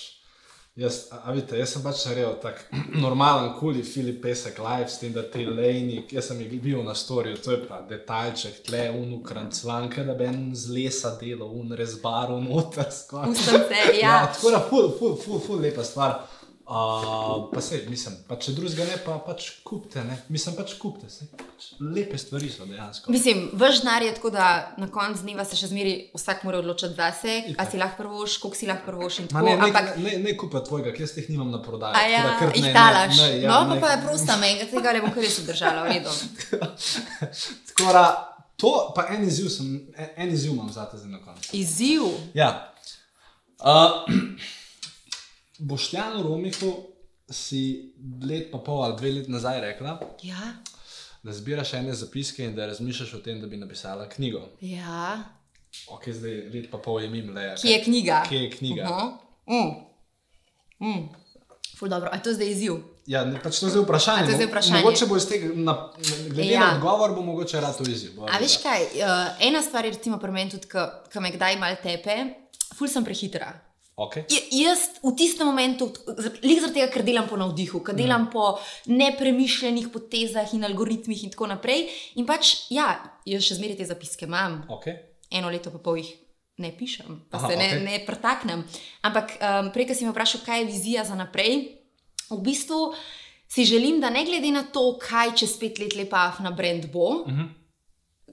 Jaz, 0.78 1.08
a, 1.12 1.18
a 1.26 1.32
vidite, 1.34 1.58
jaz 1.58 1.72
sem 1.74 1.82
pač 1.82 2.04
naredil 2.06 2.36
tako 2.38 2.82
normalen, 3.06 3.48
kuli 3.58 3.82
Filip 3.82 4.20
Pesek 4.22 4.60
live, 4.62 4.86
s 4.94 5.00
tem, 5.02 5.10
da 5.16 5.24
te 5.26 5.42
lejni, 5.42 6.04
jaz 6.14 6.30
sem 6.30 6.44
jih 6.44 6.52
bil 6.62 6.84
na 6.86 6.94
storju, 6.94 7.40
to 7.42 7.56
je 7.56 7.64
pa 7.66 7.80
detaljček, 7.90 8.60
tle, 8.68 8.84
unukrant 8.94 9.58
slanke, 9.58 10.06
da 10.06 10.14
bi 10.14 10.28
en 10.30 10.44
z 10.54 10.76
lesa 10.76 11.16
delal, 11.18 11.50
un 11.50 11.74
rezbar, 11.80 12.30
unutar 12.36 12.92
skoraj. 12.94 13.34
Ustnice, 13.34 13.82
ja. 14.04 14.12
ja, 14.12 14.20
tako 14.36 14.54
da, 14.54 14.62
ful, 14.70 14.92
ful, 15.00 15.16
ful, 15.24 15.42
ful, 15.48 15.64
lepa 15.66 15.86
stvar. 15.88 16.20
Uh, 16.68 17.47
pa 17.53 17.61
se, 17.61 17.78
mislim, 17.88 18.15
pa 18.28 18.36
če 18.36 18.51
drugega 18.51 18.84
ne, 18.84 18.97
pa 19.05 19.13
pač 19.24 19.45
kupite, 19.63 20.01
ne, 20.03 20.18
mislim, 20.28 20.55
pač 20.57 20.74
kupite, 20.76 21.07
se, 21.07 21.24
pač 21.32 21.70
lepe 21.80 22.18
stvari 22.20 22.49
so 22.51 22.65
dejansko. 22.68 23.11
Mislim, 23.11 23.45
vaš 23.55 23.80
denar 23.86 24.03
je 24.03 24.09
tako, 24.18 24.34
da 24.36 24.47
na 24.76 24.89
koncu 24.91 25.24
dneva 25.24 25.45
se 25.47 25.55
še 25.55 25.70
zmeri 25.72 25.93
vsak 26.11 26.43
mora 26.43 26.59
odločiti 26.59 26.97
zase, 26.97 27.38
a 27.55 27.68
si 27.72 27.80
lahko 27.80 28.01
prvoš, 28.01 28.36
koliko 28.43 28.59
si 28.59 28.68
lahko 28.68 28.84
prvoš 28.89 29.20
ne, 29.22 29.28
ne, 29.47 29.53
ampak, 29.70 29.93
ne, 30.03 30.18
ne 30.26 30.34
kupa 30.36 30.59
tvojega, 30.68 30.91
jaz 30.99 31.15
teh 31.15 31.30
nimam 31.32 31.55
na 31.55 31.61
prodaji. 31.63 31.95
a 31.95 32.03
ja, 32.11 32.26
da 32.28 32.36
ne, 32.49 32.51
jih 32.59 32.68
ne, 32.68 32.74
talaš. 32.76 33.15
ne, 33.22 33.30
ja, 33.45 33.47
no, 33.47 33.61
ne. 33.72 33.80
pa 33.80 33.88
pa 33.88 33.93
je 33.93 34.01
prosta 34.03 34.38
menga, 34.43 34.68
tega 34.68 34.97
ne 34.97 35.05
bom 35.07 35.15
kar 35.15 35.24
res 35.24 35.39
obdržala, 35.39 35.88
v 35.88 35.95
redu. 35.95 36.11
Tako 37.72 37.95
da, 37.95 38.05
to 38.59 38.74
pa 38.91 39.07
en 39.15 39.24
izziv, 39.24 39.47
sem, 39.55 39.72
en- 39.95 40.13
en 40.18 40.36
izziv 40.36 40.51
imam 40.51 40.68
za 40.68 40.84
te 40.91 40.99
zdaj 40.99 41.15
na 41.15 41.24
koncu. 41.24 41.47
Izziv. 41.55 42.11
Ja. 42.36 42.51
Uh, 43.63 44.03
Boštjanu 45.60 46.24
Romihu 46.24 46.74
si 47.30 47.93
let 48.24 48.51
pa 48.51 48.58
pol 48.58 48.84
ali 48.84 48.95
dve 48.97 49.12
leti 49.12 49.32
nazaj 49.32 49.62
rekla, 49.62 49.99
Ja, 50.24 50.53
da 51.24 51.34
zbiraš 51.34 51.74
ene 51.74 51.93
zapiske 51.93 52.45
in 52.45 52.55
da 52.55 52.66
razmišljaš 52.66 53.14
o 53.14 53.20
tem, 53.20 53.41
da 53.41 53.47
bi 53.47 53.58
napisala 53.58 54.10
knjigo. 54.10 54.49
ja. 54.62 55.24
Ok, 55.91 56.10
zdaj 56.10 56.32
let 56.53 56.72
pa 56.72 56.78
pol 56.78 57.01
je 57.01 57.10
mim 57.10 57.30
le. 57.36 57.55
Kje 57.62 57.72
je 57.72 57.84
knjiga? 57.84 58.24
Kje 58.30 58.38
je 58.39 58.51
knjiga? 58.51 58.84
Uh 58.84 58.89
-huh. 58.89 59.12
mm. 59.47 60.88
Mm. 60.88 61.10
Ful 61.78 61.89
dobro, 61.89 62.10
a 62.12 62.16
je 62.16 62.24
to 62.24 62.34
zdaj 62.34 62.47
izziv? 62.49 62.74
Ja, 63.05 63.26
ne, 63.26 63.39
pač 63.43 63.60
to 63.60 63.66
je 63.66 63.70
zdaj 63.70 63.84
vprašanje. 63.84 64.22
A, 64.22 64.26
to 64.26 64.32
je 64.32 64.36
zdaj 64.36 64.47
vprašanje. 64.47 64.82
Mogoče 64.84 65.05
bo 65.05 65.18
iz 65.18 65.28
tega, 65.30 65.53
na, 65.53 65.89
glede 66.30 66.45
ja. 66.45 66.53
Ja. 66.53 66.68
na 66.68 66.76
odgovor, 66.76 67.14
bo 67.16 67.22
mogoče 67.22 67.62
rad 67.62 67.78
to 67.78 67.84
izziv. 67.84 68.16
Bova 68.16 68.30
A 68.34 68.39
veš 68.39 68.58
kaj, 68.64 68.84
uh, 68.84 69.47
ena 69.47 69.62
stvar 69.62 69.86
je 69.86 69.91
recimo 69.91 70.18
pri 70.18 70.32
meni 70.32 70.51
tudi, 70.51 70.68
ki 71.14 71.20
me 71.20 71.32
kdaj 71.32 71.60
mal 71.60 71.76
tepe, 71.84 72.18
ful 72.76 72.88
sem 72.88 73.05
prehitra. 73.05 73.53
Okay. 73.98 74.30
Jaz 74.54 75.02
v 75.02 75.10
tistem 75.18 75.48
momentu, 75.50 75.88
lik 76.45 76.60
zaradi 76.62 76.78
tega, 76.78 76.89
ker 76.93 77.02
delam 77.02 77.26
po 77.26 77.34
navdihu, 77.34 77.80
ker 77.82 77.95
delam 77.98 78.28
po 78.30 78.60
nepremišljenih 78.86 79.89
potezah 79.89 80.45
in 80.54 80.62
algoritmih 80.64 81.24
in 81.24 81.32
tako 81.34 81.48
naprej. 81.50 81.88
In 82.16 82.26
pač, 82.26 82.68
ja, 82.70 82.91
jaz 83.26 83.41
še 83.41 83.58
zmeraj 83.58 83.78
te 83.78 83.86
zapiske 83.86 84.26
imam, 84.26 84.62
Okay. 84.70 84.93
eno 85.32 85.50
leto 85.50 85.72
pa 85.72 85.80
pol 85.80 85.98
jih 85.98 86.14
ne 86.60 86.70
pišem, 86.72 87.26
pa 87.28 87.38
Aha, 87.38 87.50
se 87.50 87.56
ne, 87.56 87.66
okej. 87.68 87.82
ne 87.82 87.95
pretaknem. 88.06 88.62
Ampak 89.02 89.34
um, 89.36 89.72
prej, 89.72 89.88
ko 89.88 89.93
si 89.93 90.06
me 90.06 90.14
vprašal, 90.14 90.41
kaj 90.41 90.62
je 90.62 90.68
vizija 90.68 91.02
za 91.04 91.16
naprej, 91.16 91.58
v 92.30 92.39
bistvu 92.39 92.93
si 93.48 93.66
želim, 93.66 93.98
da 93.98 94.10
ne 94.10 94.22
glede 94.24 94.52
na 94.52 94.62
to, 94.64 94.98
kaj 95.00 95.34
čez 95.36 95.58
pet 95.58 95.80
let 95.80 95.95
lepa 95.95 96.28
afna 96.28 96.52
brand 96.52 96.86
bo, 96.88 97.26
Mhm. 97.26 97.50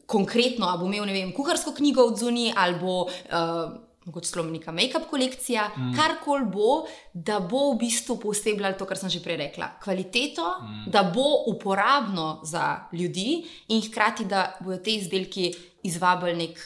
konkretno, 0.05 0.67
ali 0.67 0.79
bo 0.79 0.87
imel, 0.87 1.09
vem, 1.09 1.33
kuharsko 1.33 1.73
knjigo 1.73 2.05
od 2.05 2.19
zunaj, 2.19 2.53
ali 2.55 2.77
bo. 2.77 3.09
Uh, 3.33 3.81
Mogoče 4.05 4.29
celo 4.29 4.45
neka 4.45 4.73
make-up 4.73 5.07
kolekcija, 5.11 5.71
mm. 5.77 5.95
karkoli 5.97 6.45
bo, 6.53 6.85
da 7.15 7.39
bo 7.41 7.73
v 7.73 7.79
bistvu 7.79 8.19
posebljalo 8.21 8.77
to, 8.79 8.85
kar 8.87 8.99
sem 9.01 9.09
že 9.09 9.23
prej 9.25 9.37
rekla, 9.37 9.71
kvaliteto, 9.85 10.45
mm. 10.61 10.91
da 10.93 11.03
bo 11.15 11.25
uporabno 11.47 12.41
za 12.45 12.89
ljudi 12.93 13.45
in 13.69 13.81
hkrati, 13.83 14.25
da 14.25 14.57
bodo 14.61 14.77
te 14.77 14.91
izdelki 14.95 15.55
izvabili 15.83 16.37
nek, 16.37 16.61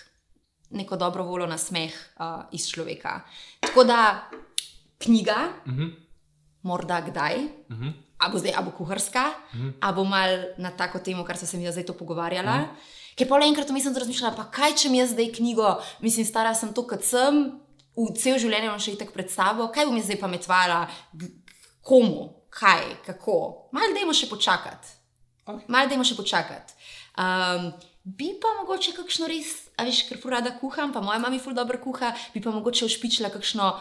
neko 0.71 0.97
dobro 0.97 1.25
voljo 1.25 1.47
na 1.47 1.59
smeh 1.59 1.95
uh, 2.19 2.43
iz 2.53 2.67
človeka. 2.69 3.21
Tako 3.61 3.85
da 3.85 4.29
knjiga, 4.99 5.37
Mm 5.67 5.77
-hmm. 5.77 5.91
morda 6.63 7.01
kdaj, 7.01 7.37
Mm 7.69 7.77
-hmm. 7.77 7.93
a 8.19 8.29
bo 8.29 8.39
zdaj, 8.39 8.53
a 8.57 8.63
bo 8.63 8.71
kuharska, 8.71 9.31
Mhm. 9.55 9.69
a 9.81 9.93
bo 9.93 10.05
mal 10.05 10.29
na 10.59 10.71
tako 10.71 10.99
temo, 10.99 11.25
kar 11.25 11.37
so 11.39 11.47
se 11.47 11.57
mi 11.57 11.73
zdaj 11.73 11.87
to 11.87 11.93
pogovarjala. 11.93 12.57
Mm. 12.57 12.98
Ker 13.19 13.27
pa 13.27 13.39
le 13.41 13.49
enkrat 13.51 13.71
vmes 13.73 13.83
sem 13.83 13.97
razmišljala, 13.99 14.37
pa 14.39 14.47
kaj 14.55 14.77
če 14.79 14.93
mi 14.93 15.01
jaz 15.01 15.11
zdaj 15.17 15.33
knjigo, 15.41 15.73
mislim, 16.05 16.27
stara 16.29 16.53
sem 16.55 16.71
to, 16.75 16.85
kot 16.87 17.03
sem, 17.03 17.41
v 17.99 18.13
cel 18.15 18.39
življenje 18.39 18.69
imam 18.71 18.83
še 18.83 18.95
itak 18.95 19.11
pred 19.15 19.31
sabo, 19.33 19.67
kaj 19.75 19.89
bom 19.89 19.99
jaz 19.99 20.07
zdaj 20.07 20.21
pametvala, 20.23 20.85
komu, 21.83 22.29
kaj, 22.55 22.85
kako. 23.09 23.39
Mal 23.75 23.97
dajmo 23.97 24.15
še 24.15 24.31
počakati. 24.31 24.95
Okay. 25.49 25.67
Mal 25.73 25.91
dajmo 25.91 26.07
še 26.07 26.15
počakati. 26.19 26.77
Um, 27.19 27.73
bi 28.07 28.31
pa 28.39 28.55
mogoče 28.61 28.95
kakšno 28.97 29.27
res, 29.31 29.51
a 29.75 29.87
veš, 29.89 30.05
ker 30.07 30.21
ful 30.23 30.37
rada 30.37 30.55
kuham, 30.61 30.95
pa 30.95 31.03
moja 31.03 31.19
mama 31.19 31.43
ful 31.43 31.57
dobro 31.57 31.81
kuha, 31.83 32.13
bi 32.35 32.43
pa 32.45 32.55
mogoče 32.55 32.87
ušpičila 32.87 33.33
kakšno 33.35 33.73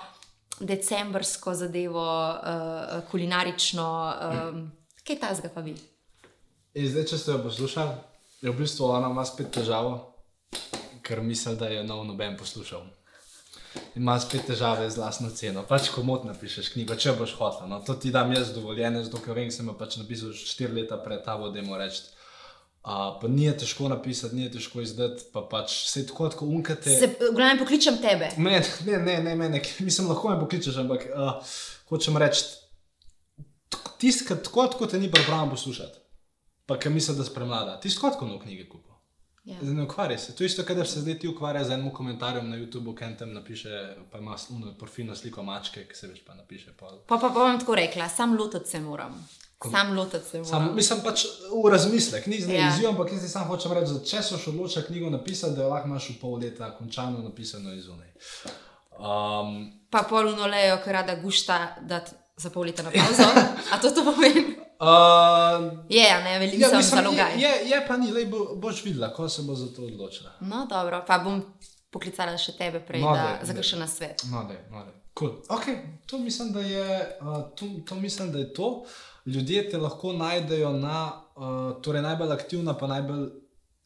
decembrsko 0.66 1.54
zadevo, 1.54 2.02
uh, 2.02 2.98
kulinarično, 3.12 3.88
um, 4.32 4.62
kaj 5.06 5.22
tasga 5.22 5.54
pa 5.54 5.62
bi. 5.62 5.76
In 6.78 6.90
zdaj, 6.90 7.12
če 7.12 7.20
ste 7.22 7.36
jo 7.36 7.44
poslušali, 7.46 7.94
je 8.42 8.52
v 8.52 8.58
bistvu 8.58 8.86
ona 8.86 9.10
ima 9.10 9.26
spet 9.26 9.52
težavo, 9.54 10.14
ker 11.02 11.22
misli, 11.22 11.56
da 11.58 11.70
je 11.72 11.84
nov 11.84 12.06
noben 12.06 12.38
poslušal. 12.38 12.86
In 13.96 14.02
ima 14.02 14.20
spet 14.20 14.48
težave 14.48 14.90
z 14.90 14.98
vlastno 14.98 15.30
ceno. 15.30 15.64
Pač, 15.68 15.90
ko 15.94 16.04
mot 16.06 16.26
napišeš 16.26 16.72
knjigo, 16.74 16.98
če 16.98 17.16
boš 17.18 17.36
hotel. 17.38 17.68
No, 17.70 17.80
to 17.86 17.96
ti 17.98 18.12
dam 18.14 18.32
jaz 18.34 18.54
dovoljene, 18.56 19.04
zato 19.06 19.22
ker 19.24 19.38
vem, 19.38 19.52
sem 19.54 19.68
jo 19.68 19.76
pač 19.78 19.98
napisal 20.02 20.34
štiri 20.38 20.82
leta 20.82 20.98
pred 21.02 21.24
tabo, 21.26 21.52
da 21.54 21.64
mu 21.66 21.78
reči. 21.78 22.06
Uh, 22.88 23.18
pa 23.20 23.28
ni 23.28 23.44
je 23.44 23.52
težko 23.64 23.90
napisati, 23.92 24.38
ni 24.38 24.46
je 24.46 24.54
težko 24.54 24.80
izdati, 24.80 25.26
pa 25.34 25.42
pač 25.44 25.74
se 25.90 26.06
tako 26.08 26.30
kot 26.32 26.46
unkate. 26.48 26.94
Se, 26.94 27.10
v 27.20 27.34
glavnem 27.36 27.60
pokličem 27.60 27.98
tebe. 28.00 28.30
Ne, 28.38 28.62
ne, 28.88 29.00
ne, 29.04 29.18
ne, 29.26 29.34
ne, 29.36 29.50
ne. 29.58 29.62
mislim, 29.84 30.08
lahko 30.08 30.32
me 30.32 30.40
pokličeš, 30.40 30.78
ampak 30.86 31.04
uh, 31.10 31.58
hočem 31.92 32.16
reči, 32.22 32.46
tisti, 34.00 34.24
ki 34.30 34.40
tako 34.46 34.70
kot 34.78 34.94
te 34.94 35.02
ni 35.02 35.12
pripravljen 35.12 35.52
poslušati, 35.52 36.00
pa 36.68 36.78
ki 36.78 36.90
misli, 36.92 37.16
da 37.18 37.24
si 37.24 37.34
premlada, 37.34 37.80
ti 37.80 37.90
si 37.90 37.96
tako 37.98 38.20
kot 38.20 38.30
nov 38.30 38.40
knjige 38.44 38.68
kupil. 38.70 38.94
Ja. 39.48 39.56
Ne 39.64 39.84
ukvarjaj 39.84 40.18
se. 40.20 40.36
To 40.36 40.44
je 40.44 40.52
isto, 40.52 40.64
kadar 40.68 40.88
se 40.88 41.00
zdaj 41.02 41.20
ti 41.20 41.28
ukvarja 41.28 41.64
z 41.64 41.72
enim 41.72 41.94
komentarjem 41.96 42.50
na 42.50 42.58
YouTubu, 42.58 42.92
ki 42.96 43.14
tam 43.20 43.32
napiše, 43.34 43.70
pa 44.12 44.20
ima 44.20 44.38
sluno 44.38 44.74
profilno 44.80 45.16
sliko 45.16 45.44
mačke, 45.44 45.86
ki 45.88 45.96
se 45.96 46.08
več 46.08 46.20
pa 46.28 46.36
napiše. 46.36 46.74
Pa. 46.80 46.90
Pa, 47.08 47.16
pa, 47.18 47.30
pa 47.30 47.46
bom 47.46 47.60
tako 47.60 47.76
rekla, 47.80 48.10
sam 48.10 48.36
lotiti 48.38 48.70
se 48.70 48.82
moram. 48.82 49.16
Sam 49.72 49.96
lotiti 49.96 50.26
se 50.26 50.42
moram. 50.42 50.50
Sam, 50.52 50.76
mislim 50.76 51.00
pač 51.04 51.24
v 51.64 51.72
razmislek, 51.72 52.28
ni 52.28 52.42
zdaj 52.42 52.56
Ja. 52.60 52.68
izziv, 52.74 52.90
ampak 52.90 53.12
jaz 53.16 53.22
ti 53.24 53.30
sam 53.30 53.48
hočem 53.48 53.72
reči, 53.72 53.94
da 53.94 54.04
če 54.04 54.22
so 54.24 54.38
še 54.38 54.50
odločili 54.52 54.86
knjigo 54.86 55.10
napisati, 55.16 55.56
da 55.56 55.64
jo 55.64 55.70
lahko 55.72 55.88
imaš 55.88 56.10
v 56.10 56.20
pol 56.22 56.36
leta 56.44 56.74
končano 56.78 57.24
napisano 57.24 57.72
izunaj. 57.74 58.12
Um, 59.00 59.72
Pa 59.90 60.04
poluno 60.10 60.48
lejo, 60.52 60.78
ker 60.84 60.94
rada 60.94 61.16
gušta, 61.16 61.78
da 61.88 62.02
za 62.38 62.50
pol 62.50 62.64
leta 62.64 62.84
na 62.84 62.92
pauzo. 62.92 63.24
A 63.72 63.78
to 63.78 63.92
to 63.92 64.04
pomeni? 64.04 64.56
uh, 64.80 65.86
Je, 65.90 66.06
ne, 66.24 66.40
veliko 66.40 66.62
ja, 66.62 66.70
sem 66.70 66.82
zalogaj. 66.82 67.34
je, 67.34 67.40
je, 67.40 67.70
je 67.70 67.86
pa 67.88 67.98
ni, 67.98 68.12
lej, 68.12 68.26
bo, 68.26 68.56
boš 68.56 68.84
videla, 68.84 69.10
ko 69.10 69.30
se 69.30 69.42
bo 69.42 69.56
za 69.56 69.68
to 69.76 69.82
odločila. 69.84 70.32
No, 70.42 70.66
dobro, 70.66 71.02
pa 71.02 71.18
bom 71.20 71.42
poklicala 71.90 72.38
še 72.38 72.54
tebe 72.54 72.80
prej, 72.80 73.02
No, 73.02 73.14
da, 73.14 73.40
za 73.42 73.48
daj. 73.48 73.56
kakšen 73.56 73.80
nasvet. 73.80 74.24
No, 74.28 74.46
je, 74.46 74.60
no, 74.72 74.78
je. 74.80 74.94
Cool. 75.14 75.42
Okay, 75.50 75.76
to, 76.06 76.18
mislim, 76.20 76.52
da 76.54 76.60
je, 76.62 76.86
uh, 77.22 77.50
to, 77.56 77.66
to 77.86 77.96
mislim, 77.96 78.32
da 78.32 78.40
je 78.40 78.54
to. 78.54 78.84
Ljudje 79.26 79.70
te 79.70 79.78
lahko 79.78 80.14
najdejo 80.14 80.72
na, 80.74 81.00
uh, 81.36 81.44
torej 81.82 82.02
najbolj 82.02 82.32
aktivna, 82.32 82.74
pa 82.74 82.88
najbolj 82.88 83.26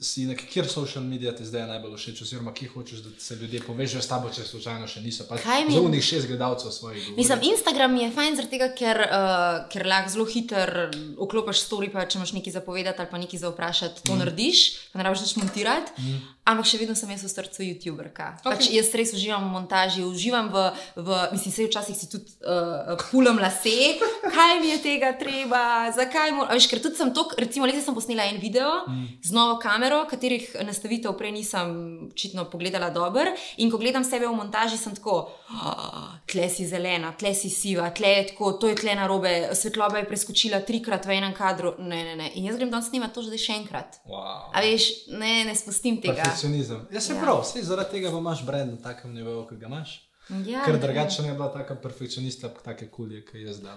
si 0.02 0.26
na 0.26 0.34
kjer 0.36 0.68
social 0.68 1.04
medije 1.04 1.36
ti 1.36 1.46
zdaj 1.46 1.68
najbolj 1.68 1.98
všeč, 1.98 2.22
oziroma 2.22 2.54
kje 2.54 2.68
hočeš, 2.74 3.00
da 3.06 3.10
se 3.20 3.36
ljudje 3.36 3.62
povežejo 3.62 4.02
s 4.02 4.08
tabo, 4.10 4.30
če 4.34 4.44
slučajno 4.44 4.88
še 4.88 5.02
niso. 5.02 5.28
Pač 5.30 5.46
mi- 5.68 5.76
Zaunih 5.76 6.04
šest 6.04 6.28
gledalcev 6.28 6.72
svojih. 6.72 7.04
govori. 7.04 7.18
Mislim, 7.22 7.40
Instagram 7.52 7.96
je 7.98 8.12
fajn, 8.12 8.36
zaradi 8.36 8.52
tega, 8.52 8.70
ker, 8.74 8.98
uh, 8.98 9.70
ker 9.70 9.86
lahko 9.86 10.10
zelo 10.10 10.26
hitro 10.26 10.90
vklopiš 11.22 11.62
story, 11.68 11.92
pa 11.94 12.06
če 12.06 12.18
imaš 12.18 12.34
nekaj 12.34 12.54
za 12.54 12.62
povedati 12.62 13.00
ali 13.00 13.12
pa 13.12 13.18
nekaj 13.18 13.40
za 13.40 13.50
vprašati, 13.50 14.04
to 14.04 14.16
mm. 14.16 14.18
narediš, 14.18 14.58
pa 14.92 15.00
ne 15.00 15.04
rabiš 15.04 15.22
nič 15.22 15.36
montirati. 15.36 15.92
Mm. 16.02 16.22
Ampak 16.52 16.68
še 16.68 16.80
vedno 16.82 16.96
sem 16.98 17.10
jaz 17.14 17.24
v 17.24 17.32
srcu 17.32 17.64
YouTuberka. 17.64 18.28
Okay. 18.42 18.48
Pač 18.50 18.70
jaz 18.74 18.92
res 18.98 19.14
uživam 19.16 19.48
v 19.48 19.52
montaži, 19.56 20.04
uživam 20.04 20.52
v, 20.52 20.66
v 21.00 21.20
mislim, 21.36 21.54
se 21.56 21.68
včasih 21.68 21.96
si 21.96 22.10
tudi 22.12 22.36
uh, 22.44 22.96
pulam 23.10 23.40
lase, 23.40 23.98
kaj 24.28 24.60
mi 24.60 24.74
je 24.74 24.80
tega 24.84 25.14
treba, 25.20 25.92
zakaj 25.96 26.36
moram. 26.36 26.54
Veš, 26.58 26.68
ker 26.72 26.84
tudi 26.84 27.00
sem 27.00 27.14
to, 27.16 27.26
recimo, 27.40 27.70
letos 27.70 27.88
sem 27.88 27.96
posnela 27.96 28.28
en 28.28 28.40
video 28.42 28.84
mm. 28.88 29.24
z 29.24 29.36
novo 29.36 29.58
kamero, 29.64 30.04
katerih 30.12 30.50
nastavitev 30.68 31.16
prej 31.18 31.34
nisem 31.36 31.72
očitno 32.12 32.48
pogledala 32.52 32.92
dobro. 32.92 33.32
In 33.64 33.72
ko 33.72 33.80
gledam 33.82 34.04
sebe 34.08 34.28
v 34.28 34.36
montaži, 34.36 34.80
sem 34.80 34.96
tako, 34.98 35.32
oh, 35.32 36.12
tle 36.28 36.50
si 36.52 36.68
zelena, 36.68 37.14
tle 37.18 37.34
si 37.38 37.52
siva, 37.54 37.90
tle 37.96 38.12
je 38.18 38.28
tako, 38.34 38.54
to 38.60 38.72
je 38.72 38.80
tle 38.80 38.96
na 38.98 39.08
robe, 39.08 39.32
svetloba 39.58 40.02
je 40.02 40.10
preskočila 40.10 40.62
trikrat 40.68 41.08
v 41.08 41.20
enem 41.20 41.36
kadru. 41.38 41.76
Ne, 41.80 42.04
ne, 42.08 42.16
ne. 42.20 42.32
In 42.36 42.50
jaz 42.50 42.60
grem 42.60 42.72
danes 42.74 42.92
snimati 42.92 43.16
to 43.16 43.26
že 43.26 43.40
še 43.40 43.58
enkrat. 43.62 44.02
Wow. 44.10 44.52
A 44.52 44.64
veš, 44.64 45.08
ne, 45.14 45.46
ne 45.48 45.56
spustim 45.58 46.02
tega. 46.04 46.28
Perfekcionizem. 46.42 46.88
Ja, 46.92 47.02
se 47.02 47.14
Ja. 47.14 47.22
prav, 47.22 47.44
sej 47.44 47.62
zaradi 47.64 47.92
tega 47.92 48.12
pa 48.12 48.18
imaš 48.18 48.46
brand 48.46 48.72
na 48.72 48.78
takem 48.78 49.14
nivoju, 49.14 49.48
ki 49.50 49.56
ga 49.56 49.66
imaš. 49.68 50.08
Ja, 50.46 50.64
Ker 50.66 50.78
drugače 50.80 51.22
ne 51.22 51.28
bi 51.32 51.34
bila 51.36 51.52
taka 51.54 51.76
perfekcionista, 51.76 52.50
pa 52.50 52.60
take 52.62 52.88
kulje, 52.88 53.26
ki 53.26 53.38
je 53.38 53.54
zdaj. 53.54 53.74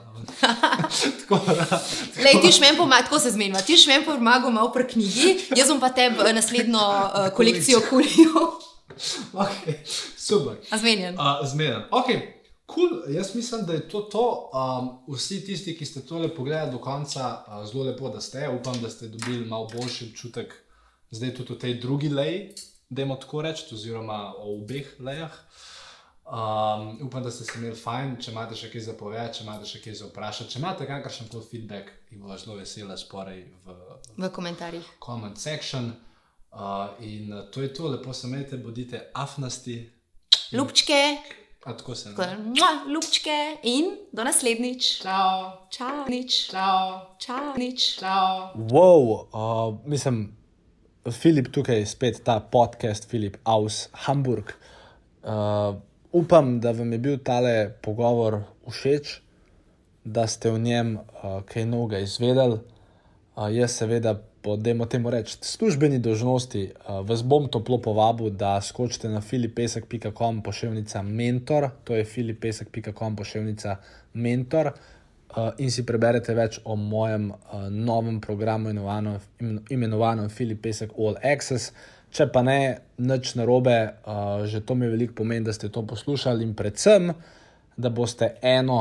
Tako 1.21 1.41
da. 1.47 1.81
Lej, 2.25 2.41
ti 2.43 2.53
šmen 2.53 2.77
pomaga, 2.77 3.03
tako 3.03 3.19
se 3.19 3.31
zmenjava. 3.31 3.63
Ti 3.63 3.77
šmen 3.77 4.05
pomaga 4.05 4.51
malo 4.51 4.73
pri 4.73 4.87
knjigi, 4.89 5.39
jaz 5.57 5.69
bom 5.69 5.81
pa 5.81 5.89
tebi 5.89 6.17
eh, 6.27 6.33
naslednjo 6.33 6.79
uh, 6.79 7.29
kolekcijo 7.37 7.81
kulijo. 7.91 8.45
Okay, 9.33 9.75
super. 10.17 10.55
A 10.71 10.79
zmenjen. 10.79 11.15
Uh, 11.19 11.43
Zmeden. 11.47 11.83
Ok, 11.91 12.07
cool. 12.71 12.91
Jaz 13.09 13.35
mislim, 13.35 13.65
da 13.67 13.73
je 13.73 13.89
to 13.89 14.01
to. 14.01 14.51
Um, 14.55 15.15
vsi 15.17 15.45
tisti, 15.45 15.75
ki 15.79 15.85
ste 15.85 16.01
tole 16.01 16.29
pogledali 16.35 16.71
do 16.71 16.79
konca, 16.79 17.43
uh, 17.49 17.67
zelo 17.67 17.85
lepo, 17.85 18.09
da 18.09 18.21
ste. 18.21 18.49
Upam, 18.49 18.79
da 18.83 18.91
ste 18.91 19.09
dobili 19.09 19.47
malo 19.47 19.67
boljši 19.73 20.05
občutek, 20.11 20.55
zdaj 21.15 21.35
tudi 21.35 21.55
v 21.55 21.59
tej 21.59 21.75
drugi 21.77 22.09
leji, 22.09 22.41
da 22.89 23.03
imamo 23.03 23.17
tako 23.17 23.43
reči, 23.43 23.69
oziroma 23.73 24.19
o 24.37 24.57
obeh 24.57 24.97
lejah. 25.01 25.33
Um, 26.25 26.35
upam, 27.03 27.23
da 27.23 27.31
ste 27.31 27.45
se 27.45 27.59
imeli 27.59 27.77
fajn, 27.77 28.15
če 28.17 28.31
imate 28.31 28.57
še 28.57 28.71
kaj 28.71 28.81
za 28.81 28.93
povedati, 28.95 29.39
če 29.39 29.45
imate 29.45 29.67
še 29.67 29.81
kaj 29.81 29.95
za 29.95 30.07
vprašati, 30.07 30.51
če 30.51 30.59
imate 30.59 30.87
kakršen 30.87 31.29
koli 31.29 31.45
feedback, 31.45 31.91
jih 32.09 32.19
bo 32.19 32.33
zelo 32.35 32.57
vesela 32.57 32.97
sporej 32.97 33.43
v 33.61 33.75
V 34.17 34.31
komentarjih. 34.31 34.87
comment 34.99 35.37
section. 35.39 35.91
Uh, 36.51 36.61
in 37.01 37.29
uh, 37.31 37.43
to 37.51 37.61
je 37.61 37.69
to, 37.71 37.89
lepo 37.89 38.13
se 38.13 38.27
imejte, 38.27 38.57
bodite 38.57 39.11
afnasti. 39.15 39.91
Lupčke, 40.53 41.19
A 41.65 41.73
tako 41.73 41.95
se 41.95 42.09
mua, 42.11 42.71
lupčke 42.87 43.37
in 43.65 43.85
do 44.13 44.25
naslednjič. 44.25 45.01
Čau, 45.03 45.67
Čau, 45.71 46.05
nič. 46.09 46.51
čau, 46.51 47.01
Čau, 47.19 47.53
nič. 47.57 47.99
čau. 47.99 48.53
Wow, 48.55 49.29
uh, 49.29 49.79
mislim, 49.85 50.37
Filip 51.13 51.51
tukaj 51.53 51.83
spet 51.85 52.23
ta 52.25 52.39
podcast, 52.41 53.05
Filip 53.11 53.37
Aus, 53.45 53.89
Hamburg. 53.93 54.55
Uh, 55.23 55.77
upam, 56.13 56.61
da 56.61 56.73
vam 56.73 56.93
je 56.93 56.99
bil 56.99 57.19
tale 57.21 57.75
pogovor 57.85 58.39
všeč, 58.65 59.19
da 60.05 60.25
ste 60.27 60.51
v 60.51 60.63
njem 60.65 60.95
uh, 60.97 61.43
kaj 61.45 61.67
novega 61.69 62.01
izvedeli. 62.01 62.57
Uh, 63.37 63.51
jaz, 63.53 63.77
seveda, 63.77 64.15
po 64.41 64.57
demo 64.57 64.87
temu 64.89 65.13
reči, 65.13 65.37
službeni 65.45 66.01
dožnosti, 66.01 66.71
uh, 66.73 67.03
vas 67.05 67.21
bom 67.21 67.51
toplo 67.53 67.83
povabil, 67.85 68.33
da 68.33 68.57
skočite 68.65 69.13
na 69.13 69.21
filipesek.com 69.21 70.41
pošiljka 70.43 71.03
mentor, 71.03 71.69
to 71.85 72.01
je 72.01 72.05
filipesek.com 72.05 73.17
pošiljka 73.17 73.77
mentor. 74.15 74.73
uh, 74.73 74.94
in 75.59 75.71
si 75.71 75.85
preberete 75.87 76.35
več 76.35 76.61
o 76.65 76.77
mojem 76.77 77.31
uh, 77.33 77.67
novem 77.71 78.21
programu, 78.21 78.71
imenovanem 79.71 80.29
Filip 80.29 80.63
Pesek 80.63 80.95
All 80.99 81.19
Access. 81.23 81.73
Če 82.15 82.29
pa 82.31 82.45
ne, 82.47 82.59
nič 83.03 83.35
narobe, 83.35 83.79
uh, 84.07 84.45
že 84.47 84.63
to 84.63 84.77
mi 84.79 84.87
veliko 84.87 85.23
pomeni, 85.23 85.45
da 85.47 85.53
ste 85.53 85.73
to 85.75 85.83
poslušali 85.83 86.47
in 86.47 86.55
predvsem, 86.55 87.11
da 87.75 87.91
boste 87.91 88.37
eno 88.43 88.79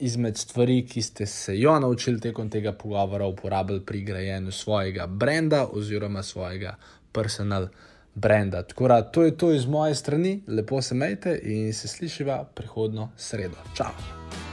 izmed 0.00 0.38
stvari, 0.38 0.80
ki 0.88 1.02
ste 1.02 1.26
se 1.26 1.58
jo 1.58 1.74
naučili 1.80 2.20
tekom 2.20 2.48
tega 2.50 2.72
pogovora, 2.72 3.26
uporabili 3.26 3.84
pri 3.84 4.02
grajenju 4.06 4.52
svojega 4.52 5.06
brenda 5.06 5.66
oziroma 5.72 6.22
svojega 6.22 6.76
personal 7.12 7.68
brenda. 8.14 8.62
Tako 8.62 8.88
da 8.88 9.02
to 9.02 9.22
je 9.22 9.36
to 9.36 9.52
iz 9.52 9.66
moje 9.66 9.94
strani, 9.94 10.40
lepo 10.46 10.82
se 10.82 10.94
majte 10.94 11.40
in 11.42 11.72
se 11.74 11.88
slišiva 11.88 12.44
prihodno 12.54 13.10
sredo. 13.16 13.56
Čau! 13.76 14.47